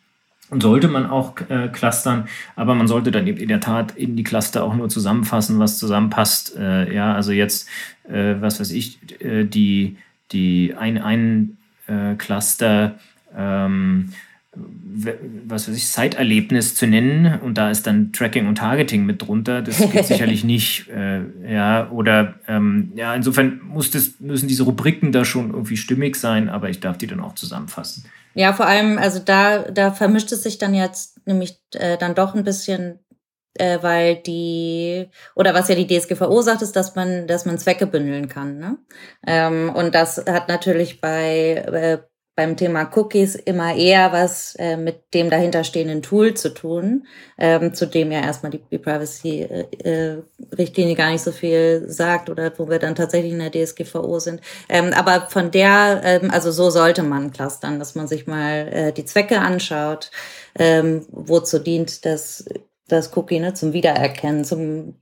und 0.49 0.63
sollte 0.63 0.87
man 0.87 1.05
auch 1.05 1.35
äh, 1.49 1.67
clustern, 1.67 2.29
aber 2.55 2.73
man 2.73 2.87
sollte 2.87 3.11
dann 3.11 3.27
eben 3.27 3.37
in 3.37 3.49
der 3.49 3.59
Tat 3.59 3.97
in 3.97 4.15
die 4.15 4.23
Cluster 4.23 4.63
auch 4.63 4.75
nur 4.75 4.87
zusammenfassen, 4.87 5.59
was 5.59 5.77
zusammenpasst. 5.77 6.55
Äh, 6.57 6.93
ja, 6.93 7.13
also 7.13 7.33
jetzt, 7.33 7.67
äh, 8.07 8.35
was 8.39 8.59
weiß 8.59 8.71
ich, 8.71 8.97
äh, 9.21 9.43
die, 9.43 9.97
die 10.31 10.73
ein, 10.77 10.97
ein 10.99 11.57
äh, 11.87 12.15
Cluster 12.15 12.95
ähm, 13.35 14.13
was 15.45 15.67
weiß 15.69 15.75
ich, 15.75 15.87
Zeiterlebnis 15.87 16.75
zu 16.75 16.87
nennen 16.87 17.39
und 17.39 17.57
da 17.57 17.69
ist 17.69 17.85
dann 17.85 18.11
Tracking 18.13 18.47
und 18.47 18.57
Targeting 18.57 19.05
mit 19.05 19.21
drunter, 19.21 19.61
das 19.61 19.77
geht 19.77 20.05
sicherlich 20.05 20.43
nicht. 20.43 20.89
Äh, 20.89 21.21
ja, 21.47 21.89
oder 21.91 22.35
ähm, 22.47 22.91
ja, 22.95 23.13
insofern 23.13 23.61
muss 23.63 23.91
das, 23.91 24.19
müssen 24.19 24.47
diese 24.47 24.63
Rubriken 24.63 25.11
da 25.11 25.23
schon 25.25 25.51
irgendwie 25.51 25.77
stimmig 25.77 26.15
sein, 26.15 26.49
aber 26.49 26.69
ich 26.69 26.79
darf 26.79 26.97
die 26.97 27.07
dann 27.07 27.19
auch 27.19 27.35
zusammenfassen. 27.35 28.05
Ja, 28.33 28.53
vor 28.53 28.67
allem, 28.67 28.97
also 28.97 29.19
da, 29.19 29.59
da 29.63 29.91
vermischt 29.91 30.31
es 30.31 30.43
sich 30.43 30.57
dann 30.57 30.73
jetzt 30.73 31.25
nämlich 31.27 31.59
äh, 31.73 31.97
dann 31.97 32.15
doch 32.15 32.35
ein 32.35 32.43
bisschen 32.43 32.99
äh, 33.59 33.79
weil 33.81 34.17
die 34.17 35.07
oder 35.35 35.53
was 35.53 35.67
ja 35.67 35.75
die 35.75 35.87
DSGVO 35.87 36.41
sagt, 36.41 36.61
ist, 36.61 36.75
dass 36.75 36.95
man, 36.95 37.27
dass 37.27 37.45
man 37.45 37.57
Zwecke 37.57 37.87
bündeln 37.87 38.27
kann. 38.27 38.57
Ne? 38.57 38.77
Ähm, 39.25 39.71
und 39.73 39.95
das 39.95 40.23
hat 40.27 40.47
natürlich 40.47 41.01
bei 41.01 41.63
äh, 41.65 41.97
beim 42.37 42.55
Thema 42.55 42.89
Cookies 42.95 43.35
immer 43.35 43.75
eher 43.75 44.13
was 44.13 44.55
äh, 44.59 44.77
mit 44.77 45.15
dem 45.15 45.31
dahinterstehenden 45.31 46.03
Tool 46.03 46.35
zu 46.35 46.53
tun, 46.53 47.07
ähm, 47.39 47.73
zu 47.73 47.87
dem 47.87 48.11
ja 48.11 48.21
erstmal 48.21 48.51
die, 48.51 48.61
die 48.71 48.77
Privacy-Richtlinie 48.77 50.93
äh, 50.93 50.95
gar 50.95 51.09
nicht 51.09 51.23
so 51.23 51.31
viel 51.31 51.89
sagt 51.89 52.29
oder 52.29 52.53
wo 52.59 52.69
wir 52.69 52.77
dann 52.77 52.93
tatsächlich 52.93 53.33
in 53.33 53.39
der 53.39 53.51
DSGVO 53.51 54.19
sind. 54.19 54.41
Ähm, 54.69 54.93
aber 54.93 55.21
von 55.31 55.49
der, 55.49 56.01
ähm, 56.03 56.29
also 56.29 56.51
so 56.51 56.69
sollte 56.69 57.01
man 57.01 57.31
clustern, 57.31 57.79
dass 57.79 57.95
man 57.95 58.07
sich 58.07 58.27
mal 58.27 58.67
äh, 58.71 58.93
die 58.93 59.05
Zwecke 59.05 59.39
anschaut, 59.39 60.11
ähm, 60.59 61.07
wozu 61.09 61.57
dient 61.57 62.05
das, 62.05 62.45
das 62.87 63.17
Cookie 63.17 63.39
ne, 63.39 63.55
zum 63.55 63.73
Wiedererkennen, 63.73 64.45
zum 64.45 64.93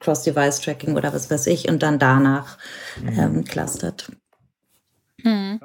Cross-Device-Tracking 0.00 0.94
oder 0.94 1.14
was 1.14 1.30
weiß 1.30 1.46
ich 1.46 1.70
und 1.70 1.82
dann 1.82 1.98
danach 1.98 2.58
mhm. 3.00 3.18
ähm, 3.18 3.44
clustert. 3.44 4.12
Mhm. 5.22 5.58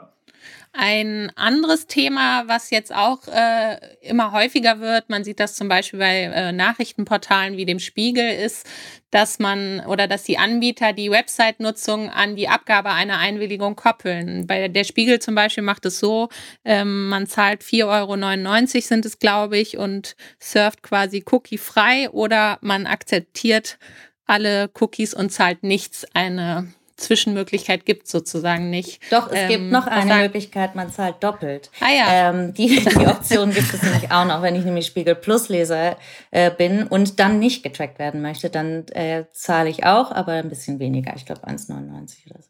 Ein 0.74 1.34
anderes 1.36 1.88
Thema, 1.88 2.48
was 2.48 2.70
jetzt 2.70 2.96
auch 2.96 3.28
äh, 3.28 3.78
immer 4.00 4.32
häufiger 4.32 4.80
wird, 4.80 5.10
man 5.10 5.26
sieht 5.26 5.42
das 5.42 5.56
zum 5.56 5.68
Beispiel 5.68 6.00
bei 6.00 6.22
äh, 6.22 6.54
Nachrichtenportalen 6.54 7.58
wie 7.58 7.66
dem 7.66 7.80
Spiegel, 7.80 8.30
ist, 8.30 8.66
dass 9.10 9.38
man 9.38 9.82
oder 9.86 10.08
dass 10.08 10.24
die 10.24 10.38
Anbieter 10.38 10.94
die 10.94 11.12
Website-Nutzung 11.12 12.10
an 12.10 12.38
die 12.38 12.48
Abgabe 12.48 12.92
einer 12.92 13.18
Einwilligung 13.18 13.76
koppeln. 13.76 14.48
Bei 14.48 14.70
der 14.70 14.86
Spiegel 14.86 15.20
zum 15.20 15.36
Beispiel 15.36 15.64
macht 15.64 15.86
es 15.86 16.00
so, 16.00 16.30
ähm, 16.64 17.10
man 17.10 17.28
zahlt 17.28 17.64
4,99 17.64 18.76
Euro 18.76 18.82
sind 18.82 19.06
es, 19.06 19.20
glaube 19.20 19.58
ich, 19.58 19.78
und 19.78 20.16
surft 20.40 20.84
quasi 20.84 21.26
cookie-frei 21.30 22.10
oder 22.12 22.60
man 22.62 22.88
akzeptiert 22.88 23.78
alle 24.26 24.70
Cookies 24.80 25.14
und 25.14 25.32
zahlt 25.32 25.64
nichts 25.64 26.06
eine 26.14 26.74
Zwischenmöglichkeit 27.02 27.86
gibt 27.86 28.08
sozusagen 28.08 28.70
nicht. 28.70 29.02
Doch, 29.12 29.30
es 29.32 29.40
ähm, 29.40 29.50
gibt 29.50 29.72
noch 29.72 29.88
eine 29.88 30.16
Möglichkeit, 30.16 30.76
man 30.76 30.92
zahlt 30.92 31.24
doppelt. 31.24 31.70
Ah 31.80 31.92
ja. 31.92 32.30
Ähm, 32.30 32.54
die, 32.54 32.84
die 32.84 33.08
Option 33.08 33.52
gibt 33.52 33.74
es 33.74 33.82
nämlich 33.84 34.12
auch 34.12 34.26
noch, 34.26 34.42
wenn 34.42 34.56
ich 34.56 34.64
nämlich 34.64 34.86
Spiegel 34.86 35.16
Plus 35.16 35.50
Leser 35.50 35.98
äh, 36.32 36.52
bin 36.52 36.88
und 36.88 37.20
dann 37.20 37.40
nicht 37.40 37.64
getrackt 37.64 38.00
werden 38.00 38.22
möchte, 38.22 38.50
dann 38.50 38.88
äh, 38.90 39.26
zahle 39.34 39.70
ich 39.70 39.86
auch, 39.86 40.12
aber 40.12 40.34
ein 40.34 40.50
bisschen 40.50 40.80
weniger. 40.80 41.14
Ich 41.16 41.26
glaube 41.26 41.48
1,99 41.48 42.30
oder 42.30 42.42
so. 42.42 42.50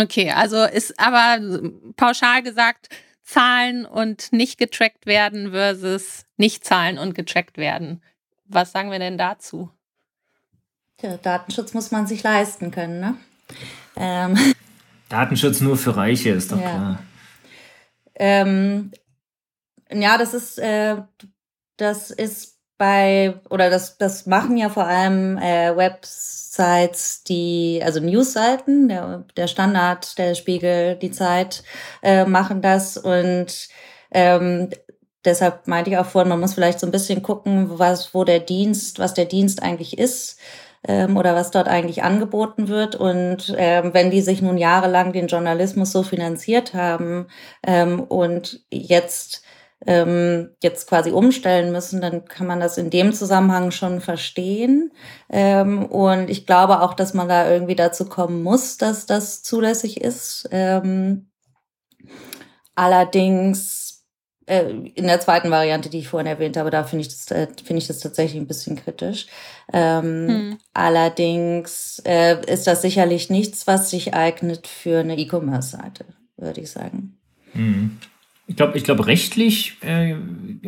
Okay, 0.00 0.30
also 0.30 0.64
ist 0.64 0.98
aber 0.98 1.38
pauschal 1.96 2.42
gesagt, 2.42 2.88
zahlen 3.22 3.86
und 3.86 4.32
nicht 4.32 4.58
getrackt 4.58 5.06
werden 5.06 5.52
versus 5.52 6.24
nicht 6.36 6.64
zahlen 6.64 6.98
und 6.98 7.14
getrackt 7.14 7.56
werden. 7.56 8.02
Was 8.44 8.72
sagen 8.72 8.90
wir 8.90 8.98
denn 8.98 9.18
dazu? 9.18 9.70
Der 11.00 11.18
Datenschutz 11.18 11.74
muss 11.74 11.90
man 11.90 12.06
sich 12.06 12.22
leisten 12.22 12.70
können, 12.70 13.00
ne? 13.00 13.16
Ähm, 13.96 14.36
Datenschutz 15.08 15.60
nur 15.60 15.76
für 15.76 15.96
Reiche, 15.96 16.30
ist 16.30 16.52
doch 16.52 16.60
ja. 16.60 16.70
klar. 16.70 17.02
Ähm, 18.14 18.92
ja, 19.90 20.16
das 20.16 20.34
ist, 20.34 20.58
äh, 20.58 20.96
das 21.76 22.10
ist 22.10 22.58
bei, 22.78 23.34
oder 23.50 23.70
das, 23.70 23.98
das 23.98 24.26
machen 24.26 24.56
ja 24.56 24.68
vor 24.68 24.86
allem 24.86 25.38
äh, 25.38 25.76
Websites, 25.76 27.22
die, 27.24 27.80
also 27.84 28.00
Newsseiten, 28.00 28.88
der, 28.88 29.24
der 29.36 29.46
Standard, 29.46 30.18
der 30.18 30.34
Spiegel, 30.34 30.96
die 30.96 31.10
Zeit 31.10 31.62
äh, 32.02 32.24
machen 32.24 32.60
das 32.62 32.96
und 32.96 33.68
ähm, 34.10 34.70
deshalb 35.24 35.68
meinte 35.68 35.90
ich 35.90 35.98
auch 35.98 36.06
vorhin, 36.06 36.28
man 36.28 36.40
muss 36.40 36.54
vielleicht 36.54 36.80
so 36.80 36.86
ein 36.86 36.92
bisschen 36.92 37.22
gucken, 37.22 37.78
was, 37.78 38.14
wo 38.14 38.24
der 38.24 38.40
Dienst, 38.40 38.98
was 38.98 39.14
der 39.14 39.26
Dienst 39.26 39.62
eigentlich 39.62 39.98
ist 39.98 40.38
ähm, 40.86 41.16
oder 41.16 41.34
was 41.34 41.50
dort 41.50 41.68
eigentlich 41.68 42.02
angeboten 42.02 42.68
wird. 42.68 42.94
Und 42.94 43.54
ähm, 43.56 43.94
wenn 43.94 44.10
die 44.10 44.20
sich 44.20 44.42
nun 44.42 44.58
jahrelang 44.58 45.12
den 45.12 45.28
Journalismus 45.28 45.92
so 45.92 46.02
finanziert 46.02 46.74
haben 46.74 47.26
ähm, 47.66 48.00
und 48.00 48.60
jetzt 48.70 49.42
ähm, 49.86 50.50
jetzt 50.62 50.88
quasi 50.88 51.10
umstellen 51.10 51.72
müssen, 51.72 52.00
dann 52.00 52.24
kann 52.24 52.46
man 52.46 52.60
das 52.60 52.78
in 52.78 52.90
dem 52.90 53.12
Zusammenhang 53.12 53.70
schon 53.70 54.00
verstehen. 54.00 54.92
Ähm, 55.28 55.86
und 55.86 56.30
ich 56.30 56.46
glaube 56.46 56.82
auch, 56.82 56.94
dass 56.94 57.14
man 57.14 57.28
da 57.28 57.50
irgendwie 57.50 57.74
dazu 57.74 58.06
kommen 58.06 58.42
muss, 58.42 58.76
dass 58.76 59.06
das 59.06 59.42
zulässig 59.42 60.00
ist. 60.00 60.48
Ähm, 60.52 61.30
allerdings 62.74 63.81
in 64.46 65.06
der 65.06 65.20
zweiten 65.20 65.50
Variante, 65.50 65.88
die 65.88 65.98
ich 65.98 66.08
vorhin 66.08 66.26
erwähnt 66.26 66.56
habe, 66.56 66.70
da 66.70 66.84
finde 66.84 67.02
ich, 67.02 67.08
das, 67.08 67.30
äh, 67.30 67.46
finde 67.64 67.80
ich 67.80 67.86
das 67.86 68.00
tatsächlich 68.00 68.40
ein 68.40 68.48
bisschen 68.48 68.76
kritisch. 68.76 69.26
Ähm, 69.72 70.28
hm. 70.28 70.58
Allerdings 70.74 72.02
äh, 72.04 72.36
ist 72.46 72.66
das 72.66 72.82
sicherlich 72.82 73.30
nichts, 73.30 73.66
was 73.66 73.90
sich 73.90 74.14
eignet 74.14 74.66
für 74.66 75.00
eine 75.00 75.16
E-Commerce-Seite, 75.16 76.06
würde 76.36 76.60
ich 76.60 76.70
sagen. 76.70 77.16
Hm. 77.52 77.98
Ich 78.48 78.56
glaube, 78.56 78.76
ich 78.76 78.84
glaube, 78.84 79.06
rechtlich 79.06 79.78
äh, 79.82 80.16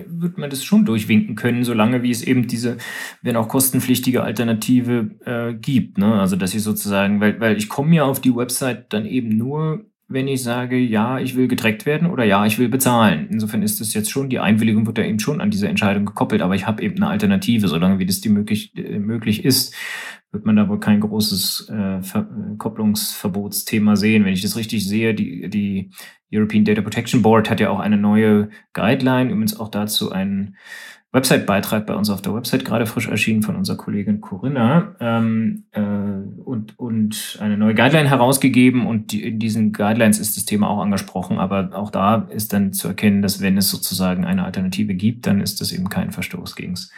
wird 0.07 0.39
man 0.39 0.49
das 0.49 0.64
schon 0.64 0.85
durchwinken 0.85 1.35
können, 1.35 1.64
solange 1.64 2.03
wie 2.03 2.12
es 2.12 2.22
eben 2.22 2.47
diese, 2.47 2.79
wenn 3.20 3.37
auch 3.37 3.49
kostenpflichtige 3.49 4.22
Alternative 4.22 5.11
äh, 5.25 5.55
gibt. 5.55 5.99
Ne? 5.99 6.18
Also 6.20 6.37
dass 6.37 6.55
ich 6.55 6.62
sozusagen, 6.62 7.20
weil, 7.20 7.41
weil 7.41 7.57
ich 7.57 7.68
komme 7.68 7.97
ja 7.97 8.05
auf 8.05 8.20
die 8.20 8.35
Website 8.35 8.93
dann 8.93 9.05
eben 9.05 9.37
nur 9.37 9.85
wenn 10.15 10.29
ich 10.29 10.43
sage, 10.43 10.79
ja, 10.79 11.19
ich 11.19 11.37
will 11.37 11.49
getrackt 11.49 11.85
werden 11.85 12.09
oder 12.09 12.25
ja, 12.25 12.47
ich 12.47 12.59
will 12.59 12.69
bezahlen. 12.69 13.29
Insofern 13.31 13.62
ist 13.62 13.81
es 13.81 13.93
jetzt 13.93 14.11
schon, 14.11 14.31
die 14.31 14.39
Einwilligung 14.39 14.87
wird 14.87 14.97
ja 14.99 15.05
eben 15.05 15.19
schon 15.19 15.41
an 15.41 15.51
diese 15.51 15.69
Entscheidung 15.69 16.07
gekoppelt, 16.07 16.41
aber 16.41 16.55
ich 16.55 16.67
habe 16.67 16.83
eben 16.83 16.97
eine 16.97 17.09
Alternative, 17.09 17.69
solange 17.69 17.99
wie 17.99 18.07
das 18.07 18.21
die 18.21 18.29
möglich, 18.29 18.73
äh, 18.77 18.99
möglich 18.99 19.45
ist, 19.45 19.75
wird 20.31 20.47
man 20.47 20.57
da 20.57 20.69
wohl 20.69 20.81
kein 20.81 21.01
großes 21.01 21.69
äh, 21.69 22.03
Ver 22.03 22.29
Kopplungsverbotsthema 22.59 23.97
sehen. 23.97 24.25
Wenn 24.25 24.33
ich 24.33 24.43
das 24.43 24.57
richtig 24.57 24.87
sehe, 24.89 25.15
die, 25.15 25.51
die 25.51 25.91
European 26.33 26.65
Data 26.65 26.81
Protection 26.81 27.23
Board 27.23 27.51
hat 27.51 27.61
ja 27.61 27.71
auch 27.71 27.81
eine 27.81 27.97
neue 27.97 28.49
Guideline, 28.73 29.31
übrigens 29.31 29.59
auch 29.59 29.69
dazu 29.69 30.12
einen 30.12 30.57
Website-Beitrag 31.15 31.87
bei 31.87 31.95
uns 31.95 32.11
auf 32.11 32.21
der 32.23 32.35
Website 32.35 32.65
gerade 32.65 32.87
frisch 32.87 33.09
erschienen 33.09 33.43
von 33.43 33.55
unserer 33.55 33.77
Kollegin 33.77 34.21
Corinna 34.21 34.97
ähm, 34.99 35.65
äh, 35.71 35.81
und, 35.81 36.77
und 36.77 37.39
eine 37.41 37.57
neue 37.57 37.75
Guideline 37.75 38.11
herausgegeben 38.11 38.87
und 38.87 39.12
die, 39.12 39.23
in 39.23 39.39
diesen 39.39 39.73
Guidelines 39.73 40.19
ist 40.19 40.37
das 40.37 40.45
Thema 40.45 40.69
auch 40.69 40.81
angesprochen, 40.81 41.39
aber 41.39 41.71
auch 41.73 41.91
da 41.91 42.27
ist 42.31 42.53
dann 42.53 42.73
zu 42.73 42.89
erkennen, 42.89 43.23
dass 43.23 43.41
wenn 43.41 43.57
es 43.57 43.71
sozusagen 43.71 44.25
eine 44.25 44.45
Alternative 44.45 44.95
gibt, 44.95 45.29
dann 45.29 45.41
ist 45.41 45.61
das 45.61 45.71
eben 45.71 45.89
kein 45.89 46.11
Verstoß 46.11 46.57
gegen 46.57 46.73
es. 46.73 46.91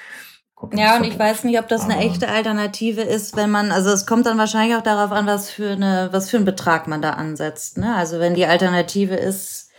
Ja, 0.73 0.97
und 0.97 1.05
ich 1.05 1.19
weiß 1.19 1.45
nicht, 1.45 1.59
ob 1.59 1.69
das 1.69 1.85
eine 1.85 1.99
echte 1.99 2.31
Alternative 2.31 3.03
ist, 3.03 3.37
wenn 3.37 3.51
man, 3.51 3.71
also 3.71 3.91
es 3.91 4.07
kommt 4.07 4.25
dann 4.25 4.39
wahrscheinlich 4.39 4.75
auch 4.75 4.83
darauf 4.83 5.13
an, 5.13 5.27
was 5.27 5.51
für 5.51 5.73
eine, 5.73 6.09
was 6.13 6.31
für 6.31 6.39
einen 6.39 6.47
Betrag 6.47 6.89
man 6.89 7.03
da 7.03 7.11
ansetzt. 7.11 7.77
Ne? 7.77 7.95
Also 7.95 8.21
wenn 8.21 8.35
die 8.35 8.47
Alternative 8.47 9.15
ist, 9.15 9.71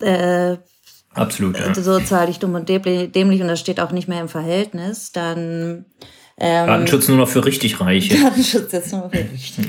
äh, 0.00 0.56
Absolut. 1.14 1.58
Ja. 1.58 1.74
So 1.74 2.00
zahle 2.00 2.30
ich 2.30 2.38
dumm 2.38 2.54
und 2.54 2.68
dämlich 2.68 3.40
und 3.40 3.48
das 3.48 3.60
steht 3.60 3.80
auch 3.80 3.92
nicht 3.92 4.08
mehr 4.08 4.20
im 4.20 4.28
Verhältnis, 4.28 5.12
dann 5.12 5.86
ähm, 6.36 6.66
Datenschutz 6.66 7.08
nur 7.08 7.16
noch 7.16 7.28
für 7.28 7.44
richtig 7.44 7.80
Reiche. 7.80 8.20
Datenschutz 8.20 8.72
jetzt 8.72 8.92
nur 8.92 9.02
noch 9.02 9.10
für 9.10 9.30
richtig. 9.32 9.68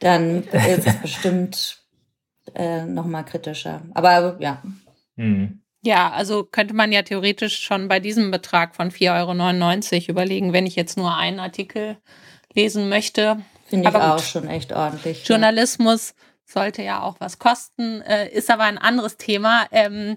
Dann 0.00 0.42
ist 0.44 0.86
es 0.86 0.96
bestimmt 0.96 1.78
äh, 2.54 2.84
noch 2.84 3.06
mal 3.06 3.22
kritischer. 3.22 3.82
Aber 3.94 4.36
ja. 4.40 4.62
Hm. 5.16 5.60
Ja, 5.82 6.10
also 6.12 6.44
könnte 6.44 6.74
man 6.74 6.92
ja 6.92 7.02
theoretisch 7.02 7.60
schon 7.60 7.88
bei 7.88 8.00
diesem 8.00 8.30
Betrag 8.30 8.74
von 8.74 8.90
4,99 8.90 9.92
Euro 9.92 10.10
überlegen, 10.10 10.52
wenn 10.54 10.66
ich 10.66 10.76
jetzt 10.76 10.96
nur 10.96 11.14
einen 11.14 11.38
Artikel 11.40 11.98
lesen 12.54 12.88
möchte. 12.88 13.38
Finde 13.66 13.88
ich 13.88 13.94
aber 13.94 14.14
auch 14.14 14.22
schon 14.22 14.48
echt 14.48 14.72
ordentlich. 14.72 15.28
Journalismus 15.28 16.14
ja. 16.16 16.33
Sollte 16.46 16.82
ja 16.82 17.02
auch 17.02 17.16
was 17.20 17.38
kosten, 17.38 18.02
äh, 18.02 18.28
ist 18.28 18.50
aber 18.50 18.64
ein 18.64 18.78
anderes 18.78 19.16
Thema. 19.16 19.66
Ähm, 19.70 20.16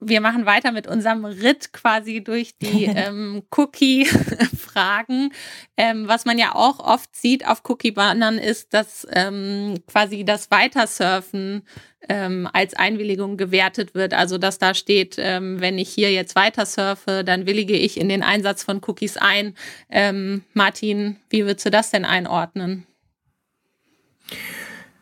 wir 0.00 0.20
machen 0.20 0.46
weiter 0.46 0.70
mit 0.70 0.86
unserem 0.86 1.24
Ritt 1.24 1.72
quasi 1.72 2.22
durch 2.22 2.56
die 2.56 2.84
ähm, 2.94 3.42
Cookie-Fragen. 3.50 5.32
Ähm, 5.76 6.06
was 6.06 6.24
man 6.24 6.38
ja 6.38 6.54
auch 6.54 6.78
oft 6.78 7.14
sieht 7.16 7.46
auf 7.46 7.62
Cookie-Bannern 7.68 8.38
ist, 8.38 8.74
dass 8.74 9.06
ähm, 9.12 9.74
quasi 9.86 10.24
das 10.24 10.50
Weitersurfen 10.50 11.66
ähm, 12.08 12.48
als 12.52 12.74
Einwilligung 12.74 13.36
gewertet 13.36 13.94
wird. 13.94 14.14
Also 14.14 14.38
dass 14.38 14.58
da 14.58 14.74
steht, 14.74 15.16
ähm, 15.18 15.60
wenn 15.60 15.78
ich 15.78 15.88
hier 15.88 16.12
jetzt 16.12 16.36
weitersurfe, 16.36 17.24
dann 17.24 17.46
willige 17.46 17.74
ich 17.74 17.98
in 17.98 18.08
den 18.08 18.22
Einsatz 18.22 18.62
von 18.62 18.80
Cookies 18.86 19.16
ein. 19.16 19.54
Ähm, 19.90 20.44
Martin, 20.54 21.16
wie 21.28 21.44
würdest 21.44 21.66
du 21.66 21.70
das 21.70 21.90
denn 21.90 22.04
einordnen? 22.04 22.86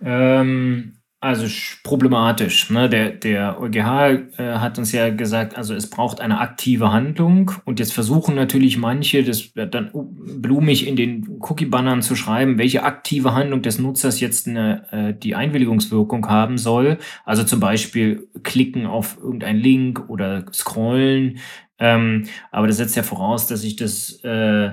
Ähm, 0.04 0.96
also 1.18 1.46
problematisch. 1.82 2.70
Ne? 2.70 2.88
Der, 2.90 3.10
der 3.10 3.60
EuGH 3.60 4.38
äh, 4.38 4.58
hat 4.58 4.78
uns 4.78 4.92
ja 4.92 5.08
gesagt, 5.08 5.56
also 5.56 5.74
es 5.74 5.88
braucht 5.88 6.20
eine 6.20 6.38
aktive 6.40 6.92
Handlung 6.92 7.52
und 7.64 7.80
jetzt 7.80 7.94
versuchen 7.94 8.34
natürlich 8.34 8.76
manche, 8.76 9.24
das 9.24 9.50
dann 9.54 9.90
blumig 9.94 10.86
in 10.86 10.94
den 10.94 11.38
Cookie-Bannern 11.40 12.02
zu 12.02 12.16
schreiben, 12.16 12.58
welche 12.58 12.84
aktive 12.84 13.34
Handlung 13.34 13.62
des 13.62 13.78
Nutzers 13.78 14.20
jetzt 14.20 14.46
eine, 14.46 14.92
äh, 14.92 15.14
die 15.14 15.34
Einwilligungswirkung 15.34 16.28
haben 16.28 16.58
soll. 16.58 16.98
Also 17.24 17.44
zum 17.44 17.60
Beispiel 17.60 18.28
klicken 18.42 18.86
auf 18.86 19.16
irgendeinen 19.20 19.58
Link 19.58 20.08
oder 20.08 20.44
scrollen. 20.52 21.38
Ähm, 21.78 22.26
aber 22.52 22.66
das 22.66 22.76
setzt 22.76 22.94
ja 22.94 23.02
voraus, 23.02 23.46
dass 23.46 23.64
ich 23.64 23.76
das 23.76 24.22
äh, 24.22 24.70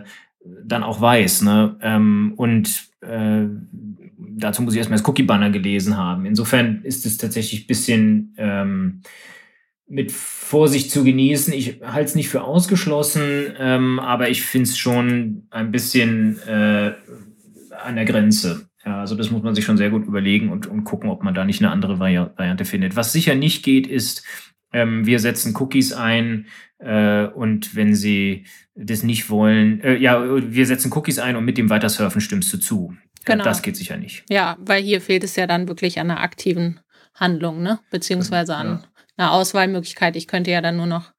dann 0.64 0.84
auch 0.84 1.00
weiß. 1.00 1.44
Ne? 1.44 1.78
Ähm, 1.82 2.34
und 2.36 2.90
äh, 3.02 3.48
dazu 4.32 4.62
muss 4.62 4.74
ich 4.74 4.80
erstmal 4.80 5.00
das 5.00 5.08
Cookie-Banner 5.08 5.50
gelesen 5.50 5.98
haben. 5.98 6.26
Insofern 6.26 6.82
ist 6.84 7.06
es 7.06 7.18
tatsächlich 7.18 7.64
ein 7.64 7.68
bisschen 7.68 8.34
ähm, 8.38 9.02
mit 9.88 10.12
Vorsicht 10.12 10.92
zu 10.92 11.04
genießen. 11.04 11.54
Ich 11.54 11.82
halte 11.84 12.10
es 12.10 12.16
nicht 12.16 12.30
für 12.30 12.44
ausgeschlossen, 12.44 13.54
ähm, 13.60 14.00
aber 14.00 14.30
ich 14.30 14.42
finde 14.42 14.70
es 14.70 14.78
schon 14.78 15.48
ein 15.50 15.72
bisschen 15.72 16.40
äh, 16.48 16.94
an 17.84 17.96
der 17.96 18.06
Grenze. 18.06 18.70
Ja, 18.86 19.00
also 19.00 19.16
das 19.16 19.32
muss 19.32 19.44
man 19.44 19.56
sich 19.56 19.66
schon 19.66 19.78
sehr 19.78 19.90
gut 19.90 20.06
überlegen 20.06 20.50
und, 20.50 20.68
und 20.68 20.84
gucken, 20.84 21.10
ob 21.10 21.24
man 21.24 21.34
da 21.34 21.46
nicht 21.46 21.62
eine 21.62 21.72
andere 21.72 22.00
Vari 22.00 22.18
Variante 22.36 22.66
findet. 22.66 22.96
Was 22.96 23.14
sicher 23.14 23.36
nicht 23.36 23.64
geht, 23.64 23.88
ist, 23.88 24.26
ähm, 24.74 25.06
wir 25.06 25.20
setzen 25.20 25.56
Cookies 25.56 25.94
ein 25.94 26.48
äh, 26.80 27.28
und 27.28 27.76
wenn 27.76 27.96
sie 27.96 28.46
das 28.76 29.04
nicht 29.04 29.30
wollen, 29.30 29.80
äh, 29.82 29.96
ja, 29.98 30.24
wir 30.52 30.66
setzen 30.66 30.92
Cookies 30.94 31.20
ein 31.20 31.36
und 31.36 31.46
mit 31.46 31.58
dem 31.58 31.70
Weitersurfen 31.70 32.20
stimmst 32.20 32.52
du 32.54 32.58
zu. 32.58 32.96
Genau. 33.26 33.44
Das 33.44 33.62
geht 33.62 33.78
sicher 33.78 33.98
nicht. 33.98 34.24
Ja, 34.30 34.58
weil 34.60 34.84
hier 34.84 35.02
fehlt 35.02 35.24
es 35.24 35.36
ja 35.36 35.48
dann 35.48 35.68
wirklich 35.68 36.00
an 36.00 36.12
einer 36.12 36.22
aktiven 36.22 36.80
Handlung, 37.16 37.62
ne? 37.62 37.80
Beziehungsweise 37.90 38.56
an 38.56 38.68
ja. 38.68 38.84
einer 39.18 39.32
Auswahlmöglichkeit. 39.34 40.16
Ich 40.16 40.28
könnte 40.28 40.52
ja 40.52 40.62
dann 40.62 40.78
nur 40.78 40.88
noch 40.88 41.14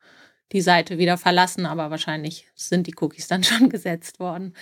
die 0.52 0.60
Seite 0.60 0.98
wieder 0.98 1.16
verlassen, 1.16 1.66
aber 1.66 1.90
wahrscheinlich 1.90 2.46
sind 2.54 2.86
die 2.86 2.94
Cookies 3.00 3.28
dann 3.28 3.44
schon 3.44 3.68
gesetzt 3.68 4.20
worden. 4.20 4.54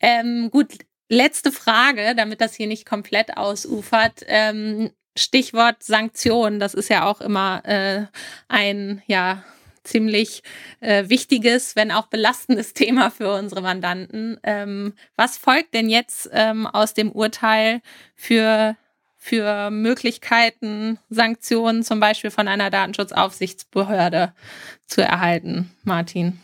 Ähm, 0.00 0.50
gut, 0.50 0.72
letzte 1.08 1.52
Frage, 1.52 2.14
damit 2.16 2.40
das 2.40 2.54
hier 2.54 2.66
nicht 2.66 2.86
komplett 2.86 3.36
ausufert. 3.36 4.24
Ähm, 4.26 4.90
Stichwort 5.16 5.82
Sanktionen, 5.82 6.60
das 6.60 6.74
ist 6.74 6.90
ja 6.90 7.04
auch 7.06 7.20
immer 7.20 7.64
äh, 7.64 8.06
ein, 8.46 9.02
ja, 9.06 9.42
ziemlich 9.88 10.42
äh, 10.80 11.08
wichtiges, 11.08 11.76
wenn 11.76 11.90
auch 11.90 12.06
belastendes 12.06 12.72
Thema 12.74 13.10
für 13.10 13.32
unsere 13.32 13.62
Mandanten. 13.62 14.38
Ähm, 14.42 14.94
was 15.16 15.38
folgt 15.38 15.74
denn 15.74 15.88
jetzt 15.88 16.28
ähm, 16.32 16.66
aus 16.66 16.94
dem 16.94 17.10
Urteil 17.10 17.80
für, 18.14 18.76
für 19.16 19.70
Möglichkeiten, 19.70 20.98
Sanktionen 21.08 21.82
zum 21.82 22.00
Beispiel 22.00 22.30
von 22.30 22.48
einer 22.48 22.70
Datenschutzaufsichtsbehörde 22.70 24.32
zu 24.86 25.02
erhalten, 25.02 25.70
Martin? 25.82 26.38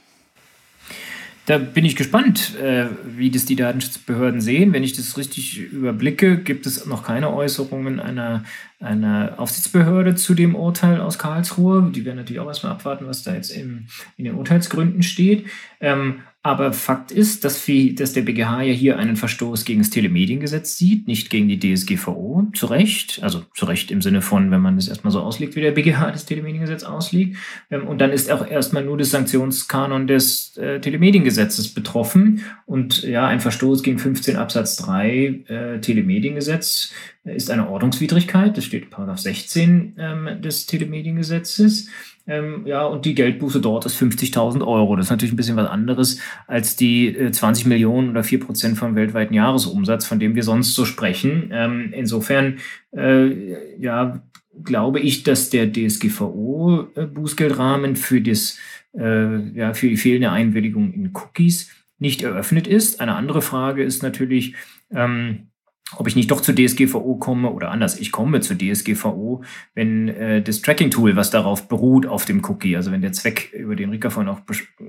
Da 1.47 1.59
bin 1.59 1.84
ich 1.84 1.95
gespannt, 1.95 2.59
äh, 2.59 2.86
wie 3.05 3.30
das 3.30 3.45
die 3.45 3.57
Datenschutzbehörden 3.57 4.40
sehen. 4.40 4.72
Wenn 4.72 4.82
ich 4.82 4.95
das 4.95 5.18
richtig 5.18 5.59
überblicke, 5.59 6.38
gibt 6.38 6.64
es 6.64 6.86
noch 6.86 7.05
keine 7.05 7.34
Äußerungen 7.34 8.01
einer, 8.01 8.45
einer 8.80 9.34
Aufsichtsbehörde 9.36 10.14
zu 10.14 10.34
dem 10.34 10.55
Urteil 10.55 11.03
aus 11.03 11.18
Karlsruhe. 11.18 11.90
Die 11.95 12.07
werden 12.07 12.16
natürlich 12.16 12.40
auch 12.40 12.49
erstmal 12.49 12.72
abwarten, 12.72 13.07
was 13.07 13.24
da 13.24 13.34
jetzt 13.34 13.51
im, 13.51 13.86
in 14.16 14.24
den 14.24 14.36
Urteilsgründen 14.36 15.03
steht. 15.03 15.47
Ähm, 15.80 16.20
aber 16.45 16.74
Fakt 16.74 17.11
ist, 17.11 17.47
dass, 17.47 17.64
dass 17.95 18.12
der 18.12 18.20
BGH 18.20 18.62
ja 18.64 18.72
hier 18.74 18.99
einen 18.99 19.16
Verstoß 19.16 19.64
gegen 19.64 19.80
das 19.80 19.88
Telemediengesetz 19.88 20.76
sieht, 20.76 21.09
nicht 21.09 21.30
gegen 21.30 21.49
die 21.49 21.59
DSGVO, 21.59 22.49
zu 22.53 22.66
Recht. 22.66 23.20
Also 23.22 23.45
zu 23.55 23.64
Recht 23.64 23.90
im 23.90 24.03
Sinne 24.03 24.20
von, 24.20 24.51
wenn 24.51 24.61
man 24.61 24.76
das 24.76 24.88
erstmal 24.88 25.11
so 25.11 25.20
auslegt, 25.20 25.57
wie 25.57 25.62
der 25.62 25.70
BGH 25.70 26.11
das 26.11 26.26
Telemediengesetz 26.26 26.84
auslegt. 26.84 27.38
Ähm, 27.70 27.86
und 27.86 27.99
dann 28.03 28.12
ist 28.12 28.30
auch 28.30 28.47
erstmal 28.47 28.84
nur 28.84 28.99
das 28.99 29.11
Sanktionskanon 29.11 30.07
des 30.07 30.55
äh, 30.59 30.80
Telemediengesetzes 30.80 31.72
betroffen. 31.72 32.42
Und 32.66 33.05
ja, 33.05 33.26
ein 33.26 33.40
Verstoß 33.40 33.82
gegen 33.82 33.99
15 33.99 34.36
Absatz 34.36 34.76
3 34.76 35.45
äh, 35.49 35.80
Telemediengesetz 35.80 36.92
ist 37.24 37.51
eine 37.51 37.70
Ordnungswidrigkeit. 37.70 38.55
Das 38.55 38.66
steht 38.66 38.84
in 38.84 38.90
Paragraph 38.90 39.18
16 39.18 39.95
ähm, 39.97 40.42
des 40.42 40.66
Telemediengesetzes. 40.66 41.88
Ähm, 42.27 42.66
ja, 42.66 42.87
und 42.87 43.05
die 43.05 43.14
Geldbuße 43.14 43.61
dort 43.61 43.85
ist 43.85 44.01
50.000 44.01 44.66
Euro. 44.66 44.97
Das 44.97 45.05
ist 45.07 45.11
natürlich 45.11 45.35
ein 45.35 45.37
bisschen 45.37 45.57
was 45.57 45.68
anderes 45.68 46.18
als 46.47 46.77
die 46.77 47.09
äh, 47.09 47.31
20 47.31 47.66
Millionen 47.66 48.09
oder 48.11 48.25
4 48.25 48.41
Prozent 48.41 48.79
vom 48.79 48.95
weltweiten 48.95 49.35
Jahresumsatz, 49.35 50.07
von 50.07 50.18
dem 50.18 50.35
wir 50.35 50.43
sonst 50.43 50.75
so 50.75 50.87
sprechen. 50.87 51.51
Ähm, 51.53 51.91
insofern, 51.93 52.61
äh, 52.97 53.77
ja, 53.79 54.22
glaube 54.62 55.01
ich, 55.01 55.25
dass 55.25 55.51
der 55.51 55.70
DSGVO-Bußgeldrahmen 55.72 57.97
für 57.97 58.22
das, 58.22 58.59
äh, 58.97 59.41
ja, 59.51 59.75
für 59.75 59.89
die 59.89 59.99
fehlende 59.99 60.31
Einwilligung 60.31 60.95
in 60.95 61.11
Cookies 61.12 61.70
nicht 61.99 62.22
eröffnet 62.22 62.66
ist. 62.66 63.01
Eine 63.01 63.16
andere 63.16 63.43
Frage 63.43 63.83
ist 63.83 64.03
natürlich, 64.03 64.55
ähm, 64.91 65.49
ob 65.97 66.09
ich 66.09 66.16
nicht 66.16 66.30
doch 66.30 66.41
zur 66.41 66.55
DSGVO 66.55 67.16
komme 67.16 67.51
oder 67.51 67.70
anders, 67.70 67.99
ich 67.99 68.11
komme 68.11 68.41
zur 68.41 68.57
DSGVO, 68.57 69.43
wenn 69.74 70.09
äh, 70.09 70.43
das 70.43 70.62
Tracking-Tool, 70.62 71.14
was 71.14 71.30
darauf 71.30 71.68
beruht, 71.68 72.07
auf 72.07 72.24
dem 72.24 72.43
Cookie, 72.45 72.76
also 72.76 72.91
wenn 72.91 73.03
der 73.03 73.12
Zweck, 73.12 73.53
über 73.53 73.76
den 73.76 73.91
Rika 73.91 74.09
vorhin 74.09 74.32
auch 74.32 74.41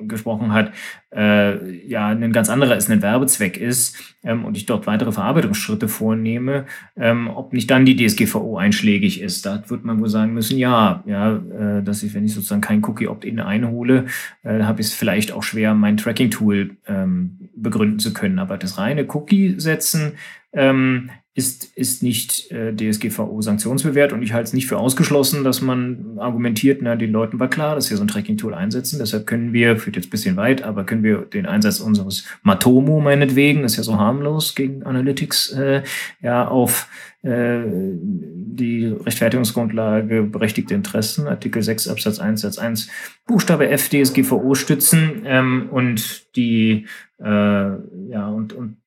gesprochen 0.08 0.54
hat, 0.54 0.72
äh, 1.14 1.86
ja, 1.86 2.08
ein 2.08 2.32
ganz 2.32 2.50
anderer 2.50 2.78
ist, 2.78 2.90
ein 2.90 3.02
Werbezweck 3.02 3.58
ist 3.58 3.98
ähm, 4.24 4.46
und 4.46 4.56
ich 4.56 4.66
dort 4.66 4.88
weitere 4.88 5.12
Verarbeitungsschritte 5.12 5.88
vornehme, 5.88 6.66
ähm, 6.96 7.28
ob 7.28 7.52
nicht 7.52 7.70
dann 7.70 7.86
die 7.86 7.96
DSGVO 7.96 8.58
einschlägig 8.58 9.22
ist. 9.22 9.46
Da 9.46 9.64
wird 9.68 9.84
man 9.84 10.00
wohl 10.00 10.10
sagen 10.10 10.34
müssen, 10.34 10.58
ja, 10.58 11.04
ja, 11.06 11.36
äh, 11.36 11.84
dass 11.84 12.04
ich, 12.04 12.14
wenn 12.14 12.26
ich 12.26 12.34
sozusagen 12.34 12.62
kein 12.62 12.84
Cookie-Opt-in 12.84 13.42
einhole, 13.42 14.06
äh, 14.44 14.64
habe 14.64 14.80
ich 14.82 14.88
es 14.88 14.94
vielleicht 14.94 15.34
auch 15.34 15.44
schwer, 15.44 15.74
mein 15.74 15.98
Tracking-Tool 15.98 16.78
ähm, 16.88 17.50
begründen 17.56 18.00
zu 18.00 18.14
können. 18.14 18.40
Aber 18.40 18.58
das 18.58 18.78
reine 18.78 19.06
Cookie-Setzen, 19.08 20.14
ähm, 20.56 21.10
ist, 21.36 21.66
ist 21.76 22.02
nicht 22.02 22.50
äh, 22.52 22.74
DSGVO 22.74 23.42
sanktionsbewährt 23.42 24.14
und 24.14 24.22
ich 24.22 24.32
halte 24.32 24.48
es 24.48 24.54
nicht 24.54 24.68
für 24.68 24.78
ausgeschlossen, 24.78 25.44
dass 25.44 25.62
man 25.62 26.18
argumentiert, 26.18 26.82
na, 26.82 26.96
den 26.96 27.12
Leuten 27.12 27.42
war 27.42 27.50
klar, 27.50 27.76
dass 27.76 27.90
wir 27.90 27.98
so 27.98 28.06
ein 28.06 28.08
Tracking-Tool 28.08 28.54
einsetzen. 28.54 29.00
Deshalb 29.00 29.28
können 29.28 29.52
wir, 29.52 29.76
führt 29.76 29.98
jetzt 29.98 30.08
ein 30.08 30.12
bisschen 30.12 30.38
weit, 30.38 30.64
aber 30.64 30.86
können 30.86 31.04
wir 31.04 31.18
den 31.18 31.46
Einsatz 31.46 31.82
unseres 31.82 32.26
Matomo 32.42 33.02
meinetwegen, 33.02 33.66
ist 33.66 33.76
ja 33.76 33.84
so 33.84 34.00
harmlos 34.00 34.56
gegen 34.56 34.84
Analytics, 34.84 35.52
äh, 35.52 35.84
ja, 36.22 36.48
auf 36.48 36.88
äh, 37.24 37.64
die 37.66 38.86
Rechtfertigungsgrundlage 38.86 40.24
berechtigte 40.24 40.74
Interessen, 40.74 41.28
Artikel 41.28 41.62
6 41.62 41.90
Absatz 41.90 42.20
1 42.20 42.42
Satz 42.42 42.58
1 42.60 42.90
Buchstabe 43.28 43.68
F 43.68 43.90
DSGVO 43.90 44.56
stützen 44.56 45.24
ähm, 45.26 45.68
und 45.70 46.34
die 46.38 46.86
äh, 47.20 47.26
ja 47.26 48.28
und, 48.30 48.54
und 48.54 48.78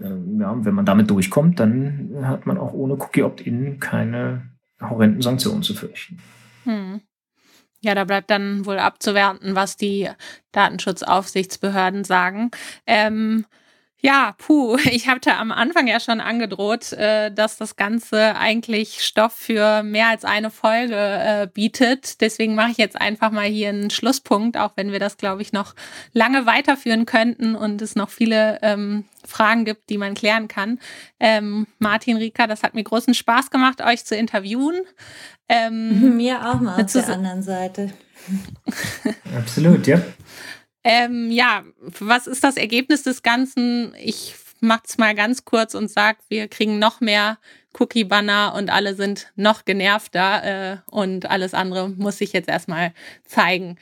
ja, 0.00 0.64
wenn 0.64 0.74
man 0.74 0.86
damit 0.86 1.10
durchkommt, 1.10 1.60
dann 1.60 2.10
hat 2.22 2.46
man 2.46 2.58
auch 2.58 2.72
ohne 2.72 2.94
Cookie 2.94 3.22
Opt-in 3.22 3.78
keine 3.80 4.50
horrenden 4.80 5.22
Sanktionen 5.22 5.62
zu 5.62 5.74
fürchten. 5.74 6.18
Hm. 6.64 7.00
Ja, 7.82 7.94
da 7.94 8.04
bleibt 8.04 8.30
dann 8.30 8.66
wohl 8.66 8.78
abzuwerten, 8.78 9.54
was 9.54 9.76
die 9.76 10.08
Datenschutzaufsichtsbehörden 10.52 12.04
sagen. 12.04 12.50
Ähm, 12.86 13.46
Ja, 14.00 14.34
puh, 14.38 14.76
ich 14.90 15.08
hatte 15.08 15.34
am 15.36 15.52
Anfang 15.52 15.86
ja 15.86 16.00
schon 16.00 16.20
angedroht, 16.20 16.92
äh, 16.92 17.32
dass 17.32 17.56
das 17.56 17.76
Ganze 17.76 18.36
eigentlich 18.36 19.04
Stoff 19.04 19.32
für 19.32 19.82
mehr 19.82 20.08
als 20.08 20.24
eine 20.24 20.50
Folge 20.50 20.96
äh, 20.96 21.46
bietet. 21.52 22.20
Deswegen 22.20 22.54
mache 22.54 22.72
ich 22.72 22.78
jetzt 22.78 23.00
einfach 23.00 23.30
mal 23.30 23.46
hier 23.46 23.68
einen 23.68 23.90
Schlusspunkt, 23.90 24.56
auch 24.56 24.72
wenn 24.76 24.92
wir 24.92 24.98
das, 24.98 25.16
glaube 25.16 25.42
ich, 25.42 25.52
noch 25.52 25.74
lange 26.12 26.46
weiterführen 26.46 27.06
könnten 27.06 27.54
und 27.54 27.82
es 27.82 27.94
noch 27.94 28.10
viele 28.10 28.58
ähm, 28.62 29.04
Fragen 29.24 29.64
gibt, 29.64 29.90
die 29.90 29.98
man 29.98 30.14
klären 30.14 30.48
kann. 30.48 30.78
Ähm, 31.18 31.66
Martin, 31.78 32.16
Rika, 32.16 32.46
das 32.46 32.62
hat 32.62 32.74
mir 32.74 32.84
großen 32.84 33.14
Spaß 33.14 33.50
gemacht, 33.50 33.82
euch 33.82 34.04
zu 34.04 34.16
interviewen. 34.16 34.80
Ähm, 35.48 36.16
mir 36.16 36.48
auch 36.48 36.60
mal 36.60 36.82
auf 36.82 36.92
der 36.92 37.08
anderen 37.08 37.42
Seite. 37.42 37.92
Absolut, 39.36 39.86
ja. 39.86 40.00
Ähm, 40.82 41.30
ja, 41.30 41.64
was 41.98 42.26
ist 42.26 42.42
das 42.42 42.56
Ergebnis 42.56 43.02
des 43.02 43.22
Ganzen? 43.22 43.94
Ich 43.98 44.34
mach's 44.60 44.98
mal 44.98 45.14
ganz 45.14 45.44
kurz 45.44 45.74
und 45.74 45.90
sag, 45.90 46.18
wir 46.28 46.48
kriegen 46.48 46.78
noch 46.78 47.00
mehr 47.00 47.38
Cookie-Banner 47.78 48.54
und 48.56 48.70
alle 48.70 48.94
sind 48.94 49.32
noch 49.36 49.64
genervter 49.64 50.44
äh, 50.72 50.76
und 50.90 51.30
alles 51.30 51.54
andere 51.54 51.88
muss 51.88 52.18
sich 52.18 52.32
jetzt 52.32 52.48
erstmal 52.48 52.92
zeigen 53.24 53.76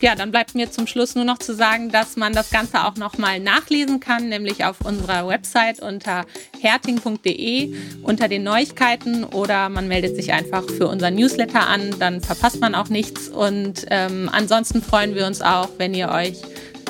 ja, 0.00 0.14
dann 0.14 0.30
bleibt 0.30 0.54
mir 0.54 0.70
zum 0.70 0.86
Schluss 0.86 1.14
nur 1.14 1.24
noch 1.24 1.38
zu 1.38 1.54
sagen, 1.54 1.90
dass 1.90 2.16
man 2.16 2.32
das 2.32 2.50
Ganze 2.50 2.84
auch 2.84 2.96
nochmal 2.96 3.40
nachlesen 3.40 4.00
kann, 4.00 4.28
nämlich 4.28 4.64
auf 4.64 4.80
unserer 4.82 5.26
Website 5.26 5.80
unter 5.80 6.24
herting.de 6.60 7.74
unter 8.02 8.28
den 8.28 8.44
Neuigkeiten 8.44 9.24
oder 9.24 9.68
man 9.68 9.88
meldet 9.88 10.16
sich 10.16 10.32
einfach 10.32 10.64
für 10.64 10.86
unser 10.88 11.10
Newsletter 11.10 11.66
an, 11.66 11.94
dann 11.98 12.20
verpasst 12.20 12.60
man 12.60 12.74
auch 12.74 12.88
nichts. 12.88 13.28
Und 13.28 13.86
ähm, 13.90 14.28
ansonsten 14.32 14.82
freuen 14.82 15.14
wir 15.14 15.26
uns 15.26 15.42
auch, 15.42 15.68
wenn 15.78 15.94
ihr 15.94 16.10
euch, 16.10 16.42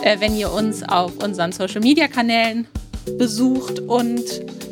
äh, 0.03 0.21
wenn 0.21 0.37
ihr 0.37 0.53
uns 0.53 0.83
auf 0.83 1.23
unseren 1.23 1.53
Social 1.53 1.81
Media 1.81 2.09
Kanälen 2.09 2.67
besucht 3.19 3.81
und 3.81 4.23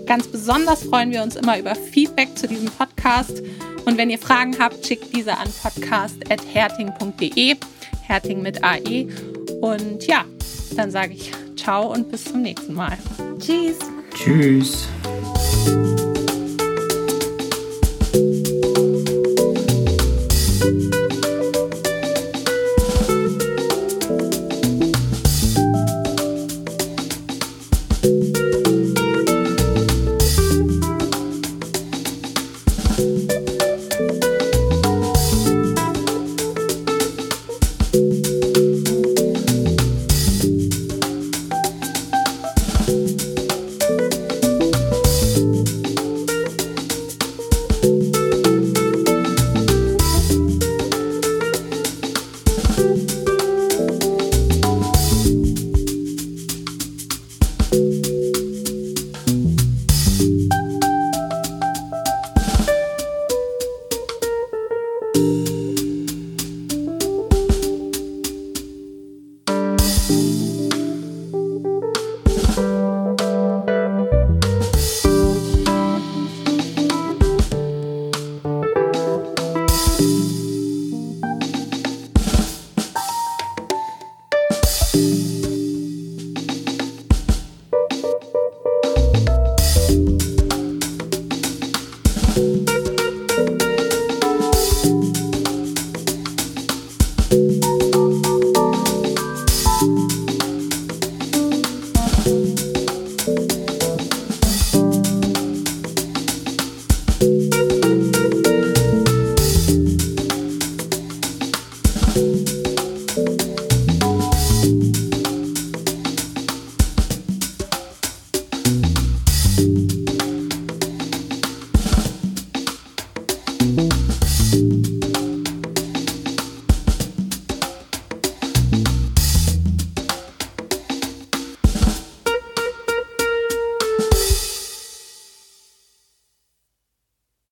ganz 0.07 0.27
besonders 0.29 0.83
freuen 0.85 1.11
wir 1.11 1.23
uns 1.23 1.37
immer 1.37 1.59
über 1.59 1.75
Feedback 1.75 2.37
zu 2.37 2.47
diesem 2.47 2.71
Podcast. 2.71 3.43
Und 3.87 3.97
wenn 3.99 4.11
ihr 4.11 4.19
Fragen 4.19 4.59
habt, 4.59 4.87
schickt 4.87 5.15
diese 5.17 5.37
an 5.39 5.49
podcast.herting.de. 5.63 7.57
Herting 8.07 8.43
mit 8.43 8.63
AE. 8.63 9.09
Und 9.61 10.07
ja, 10.07 10.25
dann 10.77 10.91
sage 10.91 11.15
ich 11.15 11.33
ciao 11.57 11.93
und 11.93 12.11
bis 12.11 12.25
zum 12.25 12.43
nächsten 12.43 12.75
Mal. 12.75 12.97
Tschüss. 13.39 13.79
Tschüss. 14.15 14.89